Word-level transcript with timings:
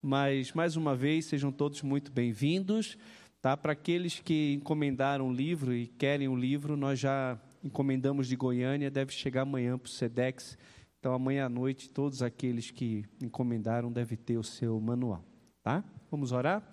Mas, 0.00 0.52
mais 0.52 0.76
uma 0.76 0.94
vez, 0.94 1.24
sejam 1.24 1.50
todos 1.50 1.82
muito 1.82 2.12
bem-vindos. 2.12 2.96
Tá? 3.42 3.56
Para 3.56 3.72
aqueles 3.72 4.20
que 4.20 4.54
encomendaram 4.54 5.28
o 5.28 5.32
livro 5.32 5.74
e 5.74 5.88
querem 5.88 6.28
o 6.28 6.36
livro, 6.36 6.76
nós 6.76 7.00
já 7.00 7.36
encomendamos 7.64 8.28
de 8.28 8.36
Goiânia, 8.36 8.92
deve 8.92 9.12
chegar 9.12 9.42
amanhã 9.42 9.76
para 9.76 9.88
o 9.88 9.90
SEDEX. 9.90 10.56
Então, 11.00 11.12
amanhã 11.12 11.46
à 11.46 11.48
noite, 11.48 11.90
todos 11.90 12.22
aqueles 12.22 12.70
que 12.70 13.04
encomendaram 13.20 13.90
devem 13.90 14.16
ter 14.16 14.38
o 14.38 14.44
seu 14.44 14.80
manual. 14.80 15.24
Tá? 15.64 15.82
Vamos 16.10 16.30
orar? 16.30 16.68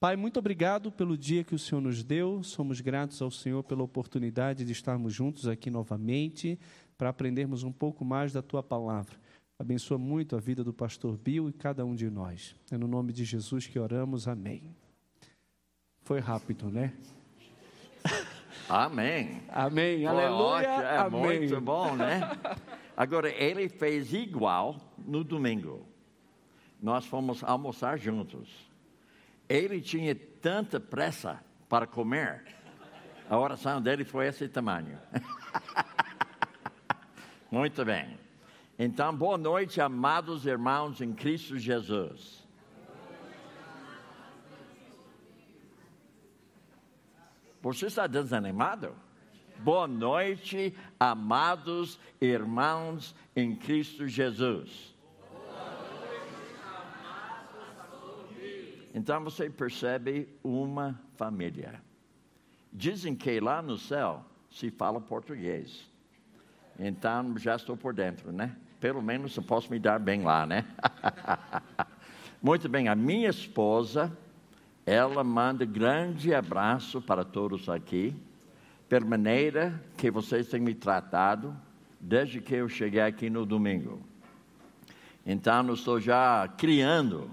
Pai, 0.00 0.16
muito 0.16 0.40
obrigado 0.40 0.90
pelo 0.90 1.16
dia 1.16 1.44
que 1.44 1.54
o 1.54 1.58
Senhor 1.58 1.80
nos 1.80 2.02
deu. 2.02 2.42
Somos 2.42 2.80
gratos 2.80 3.22
ao 3.22 3.30
Senhor 3.30 3.62
pela 3.62 3.84
oportunidade 3.84 4.64
de 4.64 4.72
estarmos 4.72 5.14
juntos 5.14 5.46
aqui 5.46 5.70
novamente 5.70 6.58
para 6.98 7.08
aprendermos 7.08 7.62
um 7.62 7.72
pouco 7.72 8.04
mais 8.04 8.32
da 8.32 8.42
tua 8.42 8.64
palavra. 8.64 9.23
Abençoa 9.64 9.96
muito 9.96 10.36
a 10.36 10.40
vida 10.40 10.62
do 10.62 10.74
pastor 10.74 11.16
Bill 11.16 11.48
e 11.48 11.52
cada 11.54 11.86
um 11.86 11.94
de 11.94 12.10
nós. 12.10 12.54
É 12.70 12.76
no 12.76 12.86
nome 12.86 13.14
de 13.14 13.24
Jesus 13.24 13.66
que 13.66 13.78
oramos. 13.78 14.28
Amém. 14.28 14.76
Foi 16.02 16.20
rápido, 16.20 16.68
né? 16.68 16.92
Amém. 18.68 19.40
Amém. 19.48 20.04
Aleluia. 20.04 20.66
É 20.66 20.98
Amém. 20.98 21.40
muito 21.40 21.58
bom, 21.62 21.96
né? 21.96 22.20
Agora, 22.94 23.30
ele 23.30 23.70
fez 23.70 24.12
igual 24.12 24.76
no 24.98 25.24
domingo. 25.24 25.88
Nós 26.78 27.06
fomos 27.06 27.42
almoçar 27.42 27.98
juntos. 27.98 28.70
Ele 29.48 29.80
tinha 29.80 30.14
tanta 30.14 30.78
pressa 30.78 31.42
para 31.70 31.86
comer. 31.86 32.44
A 33.30 33.38
oração 33.38 33.80
dele 33.80 34.04
foi 34.04 34.26
esse 34.26 34.46
tamanho. 34.46 34.98
Muito 37.50 37.82
bem. 37.82 38.23
Então, 38.78 39.14
boa 39.16 39.38
noite, 39.38 39.80
amados 39.80 40.46
irmãos 40.46 41.00
em 41.00 41.12
Cristo 41.12 41.56
Jesus. 41.56 42.44
Você 47.62 47.86
está 47.86 48.06
desanimado? 48.06 48.94
Boa 49.58 49.86
noite, 49.86 50.74
amados 50.98 51.98
irmãos 52.20 53.14
em 53.34 53.54
Cristo 53.54 54.08
Jesus. 54.08 54.92
Então 58.92 59.24
você 59.24 59.48
percebe 59.48 60.28
uma 60.42 61.00
família. 61.16 61.80
Dizem 62.72 63.14
que 63.14 63.40
lá 63.40 63.62
no 63.62 63.78
céu 63.78 64.24
se 64.50 64.70
fala 64.70 65.00
português. 65.00 65.88
Então 66.78 67.38
já 67.38 67.56
estou 67.56 67.76
por 67.76 67.94
dentro, 67.94 68.30
né? 68.32 68.56
Pelo 68.80 69.02
menos 69.02 69.36
eu 69.36 69.42
posso 69.42 69.70
me 69.70 69.78
dar 69.78 69.98
bem 69.98 70.22
lá, 70.22 70.46
né? 70.46 70.64
Muito 72.42 72.68
bem, 72.68 72.88
a 72.88 72.94
minha 72.94 73.30
esposa, 73.30 74.16
ela 74.84 75.24
manda 75.24 75.64
grande 75.64 76.34
abraço 76.34 77.00
para 77.00 77.24
todos 77.24 77.68
aqui, 77.68 78.14
pela 78.88 79.06
maneira 79.06 79.82
que 79.96 80.10
vocês 80.10 80.48
têm 80.48 80.60
me 80.60 80.74
tratado 80.74 81.56
desde 81.98 82.40
que 82.40 82.54
eu 82.54 82.68
cheguei 82.68 83.00
aqui 83.00 83.30
no 83.30 83.46
domingo. 83.46 84.02
Então, 85.24 85.66
eu 85.68 85.74
estou 85.74 85.98
já 85.98 86.46
criando 86.58 87.30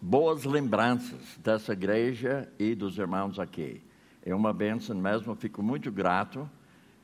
boas 0.00 0.44
lembranças 0.44 1.36
dessa 1.38 1.72
igreja 1.72 2.48
e 2.56 2.74
dos 2.76 2.96
irmãos 2.98 3.40
aqui. 3.40 3.82
É 4.24 4.32
uma 4.32 4.52
bênção 4.52 4.94
mesmo, 4.96 5.34
fico 5.34 5.60
muito 5.60 5.90
grato 5.90 6.48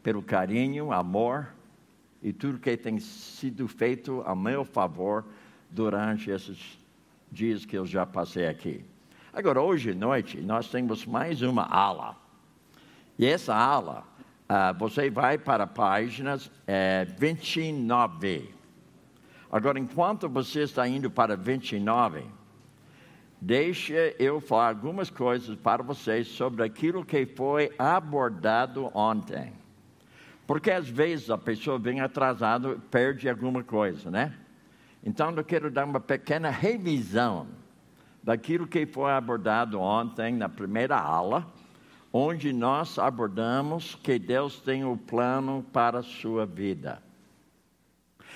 pelo 0.00 0.22
carinho, 0.22 0.92
amor 0.92 1.55
e 2.26 2.32
tudo 2.32 2.58
que 2.58 2.76
tem 2.76 2.98
sido 2.98 3.68
feito 3.68 4.20
a 4.26 4.34
meu 4.34 4.64
favor 4.64 5.24
durante 5.70 6.28
esses 6.28 6.76
dias 7.30 7.64
que 7.64 7.78
eu 7.78 7.86
já 7.86 8.04
passei 8.04 8.48
aqui. 8.48 8.84
Agora, 9.32 9.62
hoje 9.62 9.92
à 9.92 9.94
noite, 9.94 10.40
nós 10.40 10.68
temos 10.68 11.06
mais 11.06 11.40
uma 11.40 11.62
aula. 11.62 12.16
E 13.16 13.24
essa 13.24 13.54
aula, 13.54 14.02
ah, 14.48 14.72
você 14.72 15.08
vai 15.08 15.38
para 15.38 15.62
a 15.62 15.66
página 15.68 16.36
eh, 16.66 17.06
29. 17.16 18.52
Agora, 19.48 19.78
enquanto 19.78 20.28
você 20.28 20.62
está 20.62 20.88
indo 20.88 21.08
para 21.08 21.36
29, 21.36 22.24
deixa 23.40 24.16
eu 24.18 24.40
falar 24.40 24.70
algumas 24.70 25.10
coisas 25.10 25.54
para 25.54 25.80
vocês 25.80 26.26
sobre 26.26 26.64
aquilo 26.64 27.04
que 27.04 27.24
foi 27.24 27.70
abordado 27.78 28.90
ontem. 28.92 29.52
Porque 30.46 30.70
às 30.70 30.88
vezes 30.88 31.28
a 31.30 31.36
pessoa 31.36 31.78
vem 31.78 32.00
atrasada 32.00 32.78
perde 32.90 33.28
alguma 33.28 33.64
coisa, 33.64 34.10
né? 34.10 34.34
Então 35.02 35.30
eu 35.36 35.44
quero 35.44 35.70
dar 35.70 35.84
uma 35.84 36.00
pequena 36.00 36.50
revisão 36.50 37.48
daquilo 38.22 38.66
que 38.66 38.86
foi 38.86 39.12
abordado 39.12 39.80
ontem 39.80 40.34
na 40.34 40.48
primeira 40.48 40.98
aula, 40.98 41.46
onde 42.12 42.52
nós 42.52 42.98
abordamos 42.98 43.94
que 43.96 44.18
Deus 44.18 44.60
tem 44.60 44.84
o 44.84 44.92
um 44.92 44.96
plano 44.96 45.64
para 45.72 46.00
a 46.00 46.02
sua 46.02 46.46
vida. 46.46 47.02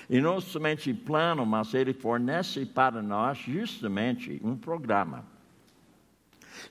E 0.09 0.19
não 0.19 0.41
somente 0.41 0.93
plano, 0.93 1.45
mas 1.45 1.73
Ele 1.73 1.93
fornece 1.93 2.65
para 2.65 3.01
nós 3.01 3.37
justamente 3.37 4.39
um 4.43 4.57
programa. 4.57 5.25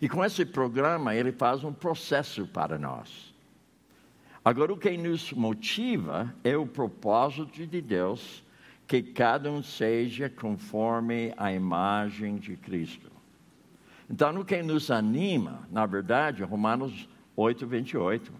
E 0.00 0.09
com 0.09 0.25
esse 0.25 0.45
programa, 0.45 1.15
Ele 1.15 1.33
faz 1.33 1.65
um 1.65 1.73
processo 1.73 2.47
para 2.47 2.79
nós. 2.79 3.30
Agora, 4.43 4.73
o 4.73 4.77
que 4.77 4.97
nos 4.97 5.33
motiva 5.33 6.34
é 6.43 6.56
o 6.56 6.67
propósito 6.67 7.67
de 7.67 7.81
Deus, 7.83 8.43
que 8.87 9.03
cada 9.03 9.51
um 9.51 9.62
seja 9.62 10.31
conforme 10.31 11.34
a 11.37 11.53
imagem 11.53 12.37
de 12.37 12.56
Cristo. 12.56 13.11
Então, 14.09 14.34
o 14.41 14.45
que 14.45 14.62
nos 14.62 14.91
anima, 14.91 15.69
na 15.71 15.84
verdade, 15.84 16.43
Romanos 16.43 17.09
8, 17.37 17.67
28. 17.67 18.33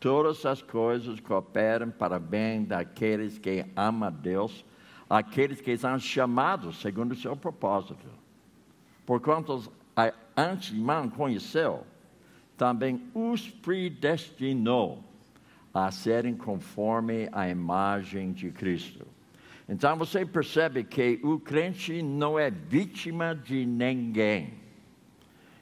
Todas 0.00 0.44
as 0.46 0.62
coisas 0.62 1.20
cooperam 1.20 1.90
para 1.90 2.18
bem 2.18 2.64
daqueles 2.64 3.38
que 3.38 3.64
amam 3.76 4.08
a 4.08 4.10
Deus, 4.10 4.64
aqueles 5.08 5.60
que 5.60 5.76
são 5.76 5.98
chamados 5.98 6.80
segundo 6.80 7.12
o 7.12 7.16
seu 7.16 7.36
propósito. 7.36 8.06
Porquanto 9.04 9.70
antemão 10.36 11.08
conheceu, 11.08 11.86
também 12.56 13.00
os 13.14 13.48
predestinou 13.48 15.04
a 15.78 15.90
serem 15.90 16.34
conforme 16.34 17.28
a 17.32 17.48
imagem 17.50 18.32
de 18.32 18.50
Cristo. 18.50 19.06
Então 19.68 19.94
você 19.98 20.24
percebe 20.24 20.82
que 20.84 21.20
o 21.22 21.38
crente 21.38 22.00
não 22.02 22.38
é 22.38 22.50
vítima 22.50 23.34
de 23.34 23.66
ninguém. 23.66 24.54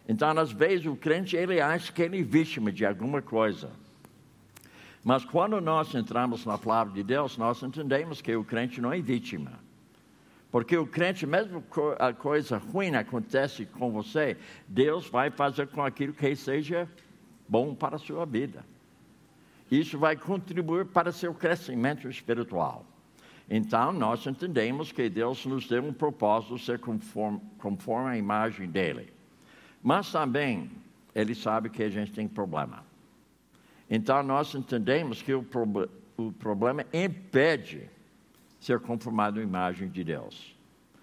Então, 0.07 0.29
às 0.39 0.53
vezes, 0.53 0.87
o 0.87 0.95
crente 0.95 1.35
ele 1.35 1.61
acha 1.61 1.91
que 1.91 2.03
ele 2.03 2.21
é 2.21 2.23
vítima 2.23 2.71
de 2.71 2.85
alguma 2.85 3.23
coisa. 3.23 3.71
Mas 5.03 5.25
quando 5.25 5.61
nós 5.61 5.93
entramos 5.95 6.47
na 6.47 6.59
palavra 6.59 6.93
de 6.93 7.03
Deus, 7.03 7.37
nós 7.37 7.61
entendemos 7.63 8.21
que 8.21 8.37
o 8.37 8.45
crente 8.45 8.81
não 8.81 8.93
é 8.93 9.01
vítima. 9.01 9.53
Porque 10.51 10.77
o 10.77 10.87
crente, 10.87 11.27
mesmo 11.27 11.65
a 11.99 12.13
coisa 12.13 12.59
ruim 12.59 12.95
acontece 12.95 13.67
com 13.67 13.91
você, 13.91 14.37
Deus 14.69 15.09
vai 15.09 15.31
fazer 15.31 15.67
com 15.69 15.83
aquilo 15.83 16.13
que 16.13 16.37
seja 16.37 16.89
bom 17.49 17.75
para 17.75 17.97
a 17.97 17.99
sua 17.99 18.25
vida. 18.25 18.65
Isso 19.71 19.99
vai 19.99 20.17
contribuir 20.17 20.87
para 20.87 21.13
seu 21.13 21.35
crescimento 21.35 22.09
espiritual. 22.09 22.85
Então, 23.49 23.93
nós 23.93 24.27
entendemos 24.27 24.91
que 24.91 25.09
Deus 25.09 25.45
nos 25.45 25.69
deu 25.69 25.85
um 25.85 25.93
propósito 25.93 26.59
ser 26.59 26.79
conforme, 26.79 27.41
conforme 27.59 28.11
a 28.11 28.17
imagem 28.17 28.69
dele. 28.69 29.13
Mas 29.83 30.11
também, 30.11 30.71
ele 31.15 31.35
sabe 31.35 31.69
que 31.69 31.83
a 31.83 31.91
gente 31.91 32.13
tem 32.13 32.27
problema. 32.27 32.85
Então, 33.89 34.23
nós 34.23 34.55
entendemos 34.55 35.21
que 35.21 35.35
o, 35.35 35.47
o 36.17 36.33
problema 36.33 36.87
impede 36.93 37.89
ser 38.59 38.81
conformado 38.81 39.41
à 39.41 39.43
imagem 39.43 39.89
de 39.89 40.03
Deus. 40.03 40.57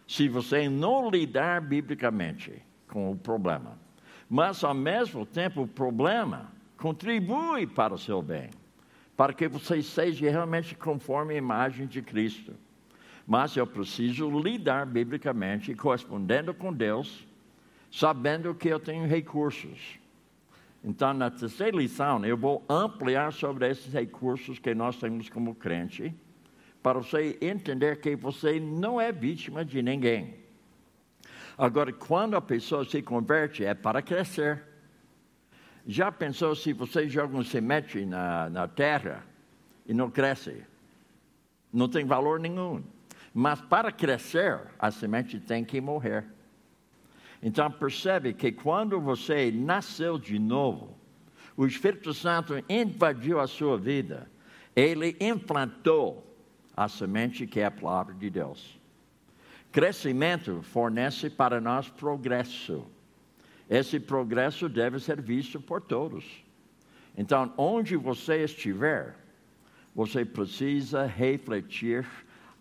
Se 0.07 0.27
você 0.27 0.67
não 0.67 1.09
lidar 1.09 1.61
biblicamente 1.61 2.61
com 2.87 3.11
o 3.11 3.15
problema. 3.15 3.77
Mas, 4.29 4.63
ao 4.63 4.73
mesmo 4.73 5.25
tempo, 5.25 5.61
o 5.61 5.67
problema 5.67 6.51
contribui 6.81 7.67
para 7.67 7.93
o 7.93 7.97
seu 7.97 8.23
bem, 8.23 8.49
para 9.15 9.33
que 9.33 9.47
você 9.47 9.83
seja 9.83 10.27
realmente 10.31 10.73
conforme 10.73 11.35
a 11.35 11.37
imagem 11.37 11.85
de 11.85 12.01
Cristo. 12.01 12.55
Mas 13.27 13.55
eu 13.55 13.67
preciso 13.67 14.27
lidar 14.31 14.87
biblicamente, 14.87 15.75
correspondendo 15.75 16.55
com 16.55 16.73
Deus, 16.73 17.27
sabendo 17.91 18.55
que 18.55 18.67
eu 18.67 18.79
tenho 18.79 19.05
recursos. 19.05 19.99
Então, 20.83 21.13
na 21.13 21.29
terceira 21.29 21.77
lição, 21.77 22.25
eu 22.25 22.35
vou 22.35 22.65
ampliar 22.67 23.31
sobre 23.31 23.69
esses 23.69 23.93
recursos 23.93 24.57
que 24.57 24.73
nós 24.73 24.97
temos 24.97 25.29
como 25.29 25.53
crente, 25.53 26.11
para 26.81 26.97
você 26.97 27.37
entender 27.39 28.01
que 28.01 28.15
você 28.15 28.59
não 28.59 28.99
é 28.99 29.11
vítima 29.11 29.63
de 29.63 29.83
ninguém. 29.83 30.33
Agora, 31.55 31.93
quando 31.93 32.35
a 32.35 32.41
pessoa 32.41 32.83
se 32.83 33.03
converte, 33.03 33.63
é 33.63 33.75
para 33.75 34.01
crescer. 34.01 34.70
Já 35.85 36.11
pensou 36.11 36.55
se 36.55 36.73
você 36.73 37.09
joga 37.09 37.35
um 37.35 37.43
semente 37.43 38.05
na, 38.05 38.49
na 38.49 38.67
terra 38.67 39.23
e 39.85 39.93
não 39.93 40.09
cresce? 40.09 40.63
Não 41.73 41.87
tem 41.87 42.05
valor 42.05 42.39
nenhum. 42.39 42.83
Mas 43.33 43.61
para 43.61 43.91
crescer, 43.91 44.59
a 44.77 44.91
semente 44.91 45.39
tem 45.39 45.63
que 45.63 45.79
morrer. 45.79 46.25
Então 47.41 47.71
percebe 47.71 48.33
que 48.33 48.51
quando 48.51 48.99
você 48.99 49.51
nasceu 49.51 50.19
de 50.19 50.37
novo, 50.37 50.95
o 51.57 51.65
Espírito 51.65 52.13
Santo 52.13 52.53
invadiu 52.69 53.39
a 53.39 53.47
sua 53.47 53.77
vida, 53.77 54.29
ele 54.75 55.17
implantou 55.19 56.25
a 56.75 56.87
semente 56.87 57.47
que 57.47 57.59
é 57.59 57.65
a 57.65 57.71
palavra 57.71 58.13
de 58.13 58.29
Deus. 58.29 58.79
Crescimento 59.71 60.61
fornece 60.61 61.29
para 61.29 61.59
nós 61.61 61.89
progresso. 61.89 62.85
Esse 63.71 64.01
progresso 64.01 64.67
deve 64.67 64.99
ser 64.99 65.21
visto 65.21 65.57
por 65.57 65.79
todos. 65.79 66.25
Então, 67.17 67.53
onde 67.57 67.95
você 67.95 68.43
estiver, 68.43 69.15
você 69.95 70.25
precisa 70.25 71.05
refletir 71.05 72.05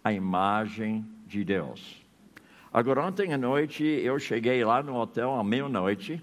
a 0.05 0.13
imagem 0.13 1.05
de 1.27 1.43
Deus. 1.43 2.01
Agora, 2.73 3.05
ontem 3.05 3.35
à 3.35 3.39
noite, 3.39 3.83
eu 3.83 4.21
cheguei 4.21 4.65
lá 4.65 4.85
no 4.85 4.95
hotel 4.95 5.35
à 5.35 5.43
meia-noite, 5.43 6.23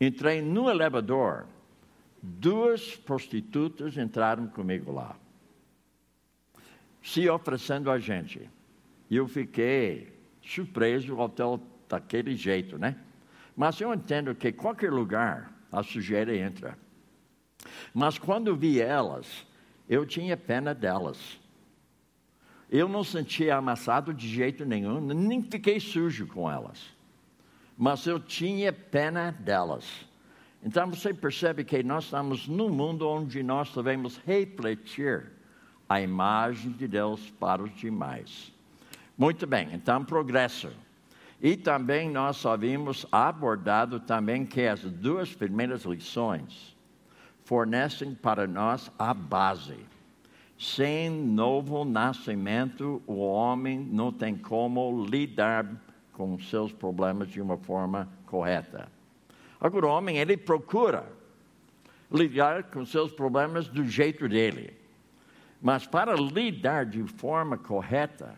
entrei 0.00 0.42
no 0.42 0.68
elevador, 0.68 1.46
duas 2.20 2.96
prostitutas 2.96 3.96
entraram 3.96 4.48
comigo 4.48 4.90
lá, 4.90 5.14
se 7.00 7.28
oferecendo 7.28 7.88
a 7.88 8.00
gente. 8.00 8.50
E 9.08 9.14
eu 9.14 9.28
fiquei 9.28 10.12
surpreso, 10.42 11.14
o 11.14 11.20
hotel 11.20 11.62
daquele 11.88 12.34
jeito, 12.34 12.76
né? 12.76 12.96
Mas 13.56 13.80
eu 13.80 13.92
entendo 13.92 14.34
que 14.34 14.52
qualquer 14.52 14.92
lugar 14.92 15.52
a 15.70 15.82
sujeira 15.82 16.36
entra. 16.36 16.78
Mas 17.94 18.18
quando 18.18 18.56
vi 18.56 18.80
elas, 18.80 19.46
eu 19.88 20.06
tinha 20.06 20.36
pena 20.36 20.74
delas. 20.74 21.38
Eu 22.70 22.88
não 22.88 23.04
sentia 23.04 23.56
amassado 23.56 24.14
de 24.14 24.26
jeito 24.26 24.64
nenhum, 24.64 25.00
nem 25.00 25.42
fiquei 25.42 25.78
sujo 25.78 26.26
com 26.26 26.50
elas. 26.50 26.82
Mas 27.76 28.06
eu 28.06 28.18
tinha 28.18 28.72
pena 28.72 29.30
delas. 29.30 30.06
Então 30.62 30.88
você 30.88 31.12
percebe 31.12 31.64
que 31.64 31.82
nós 31.82 32.04
estamos 32.04 32.46
num 32.46 32.70
mundo 32.70 33.08
onde 33.08 33.42
nós 33.42 33.74
devemos 33.74 34.16
refletir 34.24 35.32
a 35.88 36.00
imagem 36.00 36.72
de 36.72 36.88
Deus 36.88 37.30
para 37.38 37.62
os 37.62 37.74
demais. 37.74 38.52
Muito 39.18 39.46
bem, 39.46 39.68
então 39.74 40.04
progresso. 40.04 40.70
E 41.42 41.56
também 41.56 42.08
nós 42.08 42.46
havíamos 42.46 43.04
abordado 43.10 43.98
também 43.98 44.46
que 44.46 44.64
as 44.64 44.80
duas 44.82 45.34
primeiras 45.34 45.82
lições 45.82 46.76
fornecem 47.44 48.14
para 48.14 48.46
nós 48.46 48.88
a 48.96 49.12
base. 49.12 49.76
Sem 50.56 51.10
novo 51.10 51.84
nascimento, 51.84 53.02
o 53.08 53.14
homem 53.14 53.80
não 53.80 54.12
tem 54.12 54.36
como 54.36 55.04
lidar 55.04 55.66
com 56.12 56.38
seus 56.38 56.70
problemas 56.70 57.28
de 57.28 57.40
uma 57.40 57.56
forma 57.56 58.08
correta. 58.24 58.86
Agora, 59.60 59.86
o 59.86 59.90
homem, 59.90 60.18
ele 60.18 60.36
procura 60.36 61.04
lidar 62.08 62.64
com 62.64 62.86
seus 62.86 63.10
problemas 63.10 63.66
do 63.66 63.84
jeito 63.84 64.28
dele. 64.28 64.72
Mas 65.60 65.88
para 65.88 66.14
lidar 66.14 66.86
de 66.86 67.02
forma 67.02 67.58
correta, 67.58 68.36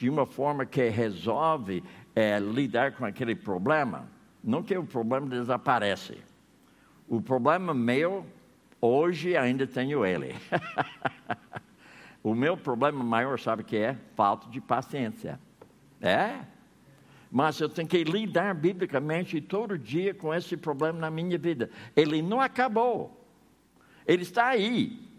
de 0.00 0.08
uma 0.08 0.24
forma 0.24 0.64
que 0.64 0.88
resolve 0.88 1.84
é, 2.16 2.38
lidar 2.38 2.92
com 2.92 3.04
aquele 3.04 3.34
problema, 3.34 4.08
não 4.42 4.62
que 4.62 4.76
o 4.76 4.84
problema 4.84 5.26
desaparece. 5.28 6.18
O 7.06 7.20
problema 7.20 7.74
meu 7.74 8.24
Hoje 8.80 9.36
ainda 9.36 9.66
tenho 9.66 10.06
ele. 10.06 10.34
o 12.24 12.34
meu 12.34 12.56
problema 12.56 13.04
maior, 13.04 13.38
sabe 13.38 13.60
o 13.60 13.64
que 13.64 13.76
é? 13.76 13.98
Falta 14.16 14.48
de 14.48 14.58
paciência. 14.58 15.38
É? 16.00 16.40
Mas 17.30 17.60
eu 17.60 17.68
tenho 17.68 17.86
que 17.86 18.02
lidar 18.02 18.54
biblicamente 18.54 19.38
todo 19.38 19.78
dia 19.78 20.14
com 20.14 20.32
esse 20.32 20.56
problema 20.56 20.98
na 20.98 21.10
minha 21.10 21.36
vida. 21.36 21.70
Ele 21.94 22.22
não 22.22 22.40
acabou. 22.40 23.22
Ele 24.06 24.22
está 24.22 24.46
aí. 24.46 25.09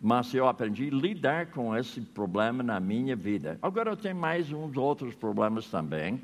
Mas 0.00 0.34
eu 0.34 0.46
aprendi 0.46 0.88
a 0.88 0.94
lidar 0.94 1.46
com 1.46 1.76
esse 1.76 2.00
problema 2.00 2.62
na 2.62 2.78
minha 2.78 3.16
vida. 3.16 3.58
Agora 3.62 3.90
eu 3.90 3.96
tenho 3.96 4.16
mais 4.16 4.52
uns 4.52 4.76
outros 4.76 5.14
problemas 5.14 5.68
também. 5.68 6.20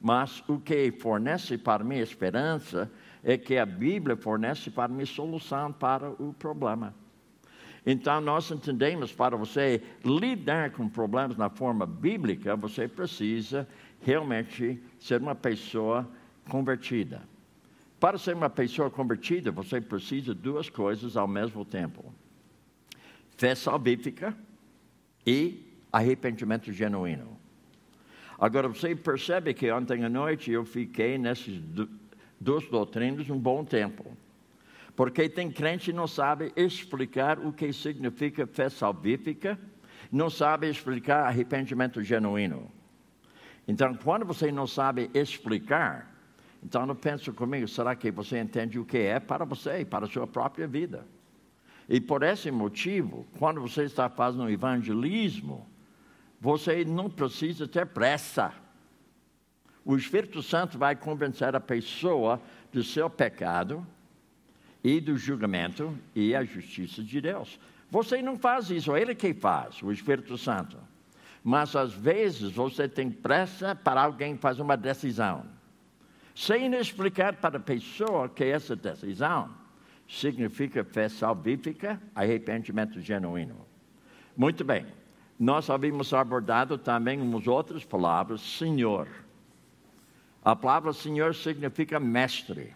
Mas 0.00 0.42
o 0.46 0.58
que 0.58 0.90
fornece 0.90 1.56
para 1.56 1.82
mim 1.82 1.96
esperança 1.96 2.90
é 3.22 3.38
que 3.38 3.56
a 3.56 3.64
Bíblia 3.64 4.16
fornece 4.16 4.70
para 4.70 4.92
mim 4.92 5.06
solução 5.06 5.72
para 5.72 6.10
o 6.10 6.34
problema. 6.34 6.94
Então, 7.86 8.20
nós 8.20 8.50
entendemos 8.50 9.12
para 9.12 9.36
você 9.36 9.82
lidar 10.04 10.72
com 10.72 10.88
problemas 10.88 11.36
na 11.36 11.50
forma 11.50 11.86
bíblica, 11.86 12.56
você 12.56 12.88
precisa 12.88 13.68
realmente 14.00 14.82
ser 14.98 15.20
uma 15.20 15.34
pessoa 15.34 16.08
convertida. 16.48 17.22
Para 17.98 18.18
ser 18.18 18.34
uma 18.34 18.50
pessoa 18.50 18.90
convertida, 18.90 19.50
você 19.50 19.80
precisa 19.80 20.34
de 20.34 20.40
duas 20.40 20.68
coisas 20.68 21.16
ao 21.16 21.28
mesmo 21.28 21.64
tempo: 21.64 22.12
fé 23.36 23.54
salvífica 23.54 24.36
e 25.26 25.78
arrependimento 25.92 26.72
genuíno. 26.72 27.38
Agora, 28.38 28.68
você 28.68 28.94
percebe 28.94 29.54
que 29.54 29.70
ontem 29.70 30.04
à 30.04 30.08
noite 30.08 30.50
eu 30.50 30.64
fiquei 30.64 31.16
nesses 31.16 31.60
duas 32.40 32.66
doutrinas 32.68 33.30
um 33.30 33.38
bom 33.38 33.64
tempo. 33.64 34.16
Porque 34.96 35.28
tem 35.28 35.50
crente 35.50 35.86
que 35.86 35.92
não 35.92 36.06
sabe 36.06 36.52
explicar 36.56 37.38
o 37.38 37.52
que 37.52 37.72
significa 37.72 38.46
fé 38.46 38.68
salvífica, 38.68 39.58
não 40.10 40.30
sabe 40.30 40.68
explicar 40.68 41.26
arrependimento 41.26 42.02
genuíno. 42.02 42.70
Então, 43.66 43.94
quando 43.94 44.24
você 44.24 44.52
não 44.52 44.66
sabe 44.66 45.10
explicar, 45.14 46.14
então 46.62 46.86
não 46.86 46.94
pense 46.94 47.30
comigo, 47.32 47.66
será 47.66 47.96
que 47.96 48.10
você 48.10 48.38
entende 48.38 48.78
o 48.78 48.84
que 48.84 48.98
é 48.98 49.18
para 49.18 49.44
você 49.44 49.84
para 49.84 50.06
a 50.06 50.08
sua 50.08 50.26
própria 50.26 50.66
vida? 50.66 51.06
E 51.88 52.00
por 52.00 52.22
esse 52.22 52.50
motivo, 52.50 53.26
quando 53.38 53.60
você 53.60 53.84
está 53.84 54.08
fazendo 54.08 54.48
evangelismo, 54.48 55.66
você 56.40 56.84
não 56.84 57.10
precisa 57.10 57.68
ter 57.68 57.86
pressa 57.86 58.52
o 59.84 59.96
Espírito 59.96 60.42
Santo 60.42 60.78
vai 60.78 60.96
convencer 60.96 61.54
a 61.54 61.60
pessoa 61.60 62.40
do 62.72 62.82
seu 62.82 63.10
pecado 63.10 63.86
e 64.82 64.98
do 64.98 65.16
julgamento 65.16 65.96
e 66.14 66.34
a 66.34 66.42
justiça 66.42 67.02
de 67.02 67.20
Deus. 67.20 67.60
Você 67.90 68.22
não 68.22 68.38
faz 68.38 68.70
isso, 68.70 68.94
é 68.94 69.02
Ele 69.02 69.14
que 69.14 69.34
faz, 69.34 69.82
o 69.82 69.92
Espírito 69.92 70.38
Santo. 70.38 70.78
Mas 71.42 71.76
às 71.76 71.92
vezes 71.92 72.50
você 72.52 72.88
tem 72.88 73.10
pressa 73.10 73.74
para 73.74 74.02
alguém 74.02 74.38
fazer 74.38 74.62
uma 74.62 74.76
decisão, 74.76 75.44
sem 76.34 76.74
explicar 76.74 77.34
para 77.34 77.58
a 77.58 77.60
pessoa 77.60 78.30
que 78.30 78.42
essa 78.42 78.74
decisão 78.74 79.54
significa 80.20 80.84
fé 80.84 81.08
salvífica, 81.08 82.00
arrependimento 82.14 83.00
genuíno. 83.00 83.56
Muito 84.36 84.64
bem, 84.64 84.86
nós 85.38 85.68
havíamos 85.68 86.12
abordado 86.12 86.78
também 86.78 87.20
umas 87.20 87.46
outras 87.46 87.84
palavras, 87.84 88.40
Senhor. 88.40 89.08
A 90.44 90.54
palavra 90.54 90.92
Senhor 90.92 91.34
significa 91.34 91.98
mestre. 91.98 92.74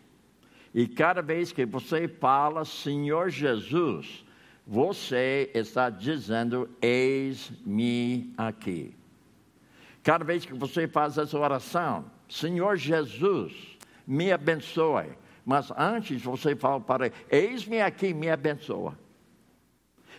E 0.75 0.87
cada 0.87 1.23
vez 1.23 1.53
que 1.53 1.65
você 1.65 2.09
fala 2.09 2.65
Senhor 2.65 3.31
Jesus, 3.31 4.25
você 4.67 5.51
está 5.55 5.89
dizendo: 5.91 6.69
Eis-me 6.81 8.33
aqui. 8.37 8.95
Cada 10.03 10.25
vez 10.25 10.45
que 10.45 10.55
você 10.55 10.89
faz 10.89 11.19
essa 11.19 11.39
oração, 11.39 12.05
Senhor 12.29 12.77
Jesus, 12.77 13.53
me 14.07 14.33
abençoe. 14.33 15.07
Mas 15.49 15.73
antes 15.79 16.21
você 16.21 16.55
fala 16.55 16.79
para 16.79 17.07
ele: 17.07 17.15
Eis-me 17.31 17.81
aqui, 17.81 18.13
me 18.13 18.29
abençoa. 18.29 18.99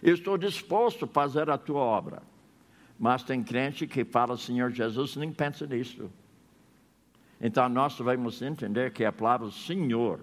Eu 0.02 0.16
estou 0.16 0.40
disposto 0.40 1.06
a 1.06 1.08
fazer 1.08 1.52
a 1.52 1.58
tua 1.58 1.82
obra. 1.82 2.24
Mas 2.98 3.22
tem 3.22 3.44
crente 3.44 3.86
que 3.86 4.04
fala 4.04 4.36
Senhor 4.36 4.72
Jesus 4.72 5.16
nem 5.16 5.32
pensa 5.32 5.68
nisso. 5.68 6.10
Então 7.40 7.70
nós 7.70 7.96
devemos 7.96 8.42
entender 8.42 8.92
que 8.92 9.06
a 9.06 9.12
palavra 9.12 9.52
Senhor 9.52 10.20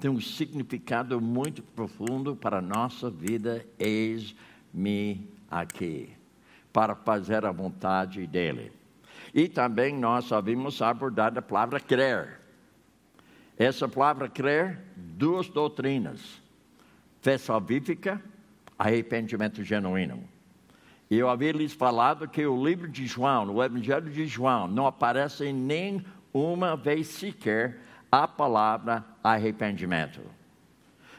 tem 0.00 0.10
um 0.10 0.22
significado 0.22 1.20
muito 1.20 1.62
profundo 1.62 2.34
para 2.34 2.60
a 2.60 2.62
nossa 2.62 3.10
vida. 3.10 3.62
Eis-me 3.78 5.28
aqui, 5.50 6.08
para 6.72 6.94
fazer 6.94 7.44
a 7.44 7.52
vontade 7.52 8.26
dEle. 8.26 8.72
E 9.34 9.50
também 9.50 9.94
nós 9.94 10.32
havíamos 10.32 10.80
abordado 10.80 11.38
a 11.40 11.42
palavra 11.42 11.78
crer. 11.78 12.45
Essa 13.58 13.88
palavra 13.88 14.28
crer, 14.28 14.78
duas 14.96 15.48
doutrinas: 15.48 16.42
fé 17.20 17.38
salvífica, 17.38 18.22
arrependimento 18.78 19.62
genuíno. 19.64 20.22
E 21.10 21.16
eu 21.16 21.28
havia 21.28 21.52
lhes 21.52 21.72
falado 21.72 22.28
que 22.28 22.44
o 22.44 22.64
livro 22.64 22.88
de 22.88 23.06
João, 23.06 23.54
o 23.54 23.62
Evangelho 23.62 24.10
de 24.10 24.26
João, 24.26 24.66
não 24.66 24.86
aparece 24.86 25.52
nem 25.52 26.04
uma 26.32 26.76
vez 26.76 27.06
sequer 27.06 27.80
a 28.10 28.26
palavra 28.26 29.04
arrependimento. 29.22 30.20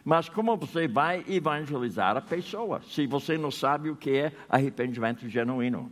Mas 0.04 0.30
como 0.30 0.56
você 0.56 0.88
vai 0.88 1.24
evangelizar 1.28 2.16
a 2.16 2.22
pessoa 2.22 2.82
se 2.82 3.06
você 3.08 3.38
não 3.38 3.52
sabe 3.52 3.90
o 3.90 3.96
que 3.96 4.12
é 4.12 4.32
arrependimento 4.48 5.28
genuíno? 5.28 5.92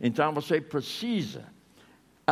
Então 0.00 0.32
você 0.32 0.60
precisa 0.60 1.46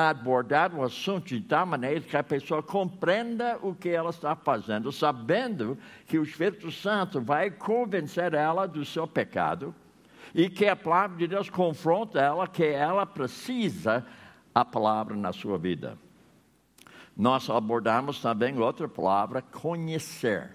abordar 0.06 0.72
o 0.72 0.84
assunto 0.84 1.26
de 1.26 1.40
tal 1.40 1.66
maneira 1.66 2.00
que 2.00 2.16
a 2.16 2.22
pessoa 2.22 2.62
compreenda 2.62 3.58
o 3.60 3.74
que 3.74 3.88
ela 3.88 4.10
está 4.10 4.36
fazendo, 4.36 4.92
sabendo 4.92 5.76
que 6.06 6.18
o 6.18 6.22
Espírito 6.22 6.70
Santo 6.70 7.20
vai 7.20 7.50
convencer 7.50 8.32
ela 8.32 8.66
do 8.66 8.84
seu 8.84 9.08
pecado 9.08 9.74
e 10.32 10.48
que 10.48 10.66
a 10.66 10.76
palavra 10.76 11.16
de 11.16 11.26
Deus 11.26 11.50
confronta 11.50 12.20
ela 12.20 12.46
que 12.46 12.64
ela 12.64 13.04
precisa 13.04 14.06
a 14.54 14.64
palavra 14.64 15.16
na 15.16 15.32
sua 15.32 15.58
vida. 15.58 15.98
Nós 17.16 17.50
abordamos 17.50 18.20
também 18.20 18.56
outra 18.56 18.86
palavra, 18.88 19.42
conhecer. 19.42 20.52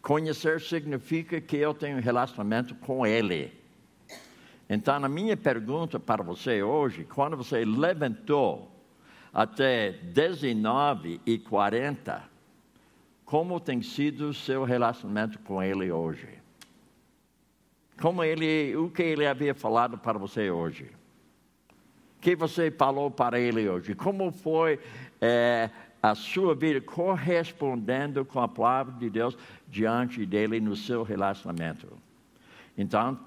Conhecer 0.00 0.62
significa 0.62 1.38
que 1.38 1.58
eu 1.58 1.74
tenho 1.74 1.98
um 1.98 2.00
relacionamento 2.00 2.74
com 2.76 3.06
Ele. 3.06 3.52
Então, 4.68 5.04
a 5.04 5.08
minha 5.08 5.36
pergunta 5.36 5.98
para 6.00 6.22
você 6.22 6.62
hoje, 6.62 7.04
quando 7.04 7.36
você 7.36 7.64
levantou 7.64 8.70
até 9.32 9.92
19 9.92 11.20
e 11.24 11.38
40, 11.38 12.22
como 13.24 13.60
tem 13.60 13.82
sido 13.82 14.30
o 14.30 14.34
seu 14.34 14.64
relacionamento 14.64 15.38
com 15.40 15.62
Ele 15.62 15.90
hoje? 15.92 16.46
Como 18.00 18.22
ele, 18.22 18.76
o 18.76 18.90
que 18.90 19.02
ele 19.02 19.26
havia 19.26 19.54
falado 19.54 19.96
para 19.96 20.18
você 20.18 20.50
hoje? 20.50 20.84
O 22.18 22.20
que 22.20 22.36
você 22.36 22.70
falou 22.70 23.10
para 23.10 23.40
ele 23.40 23.68
hoje? 23.68 23.94
Como 23.94 24.30
foi 24.30 24.78
é, 25.20 25.70
a 26.02 26.14
sua 26.14 26.54
vida 26.54 26.80
correspondendo 26.80 28.24
com 28.24 28.40
a 28.40 28.48
palavra 28.48 28.94
de 28.94 29.08
Deus 29.08 29.36
diante 29.68 30.26
dele 30.26 30.60
no 30.60 30.76
seu 30.76 31.02
relacionamento? 31.02 31.88
Então, 32.76 33.18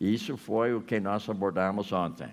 isso 0.00 0.36
foi 0.36 0.74
o 0.74 0.80
que 0.80 1.00
nós 1.00 1.28
abordamos 1.28 1.92
ontem. 1.92 2.28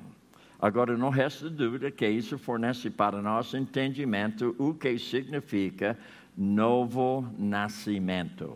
Agora, 0.60 0.98
não 0.98 1.10
resta 1.10 1.50
dúvida 1.50 1.92
que 1.92 2.08
isso 2.08 2.38
fornece 2.38 2.90
para 2.90 3.22
nosso 3.22 3.58
entendimento 3.58 4.56
o 4.58 4.74
que 4.74 4.98
significa 4.98 5.98
novo 6.38 7.28
nascimento. 7.38 8.56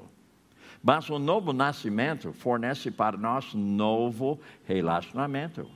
Mas 0.82 1.10
o 1.10 1.20
novo 1.20 1.51
nascimento 1.51 2.32
fornece 2.32 2.89
para 2.89 3.18
nós 3.18 3.54
novo 3.54 4.39
relacionamento. 4.63 5.70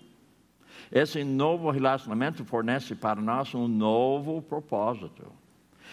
Esse 0.91 1.23
novo 1.23 1.71
relacionamento 1.71 2.45
fornece 2.45 2.95
para 2.95 3.19
nós 3.19 3.53
um 3.53 3.67
novo 3.67 4.41
propósito. 4.41 5.25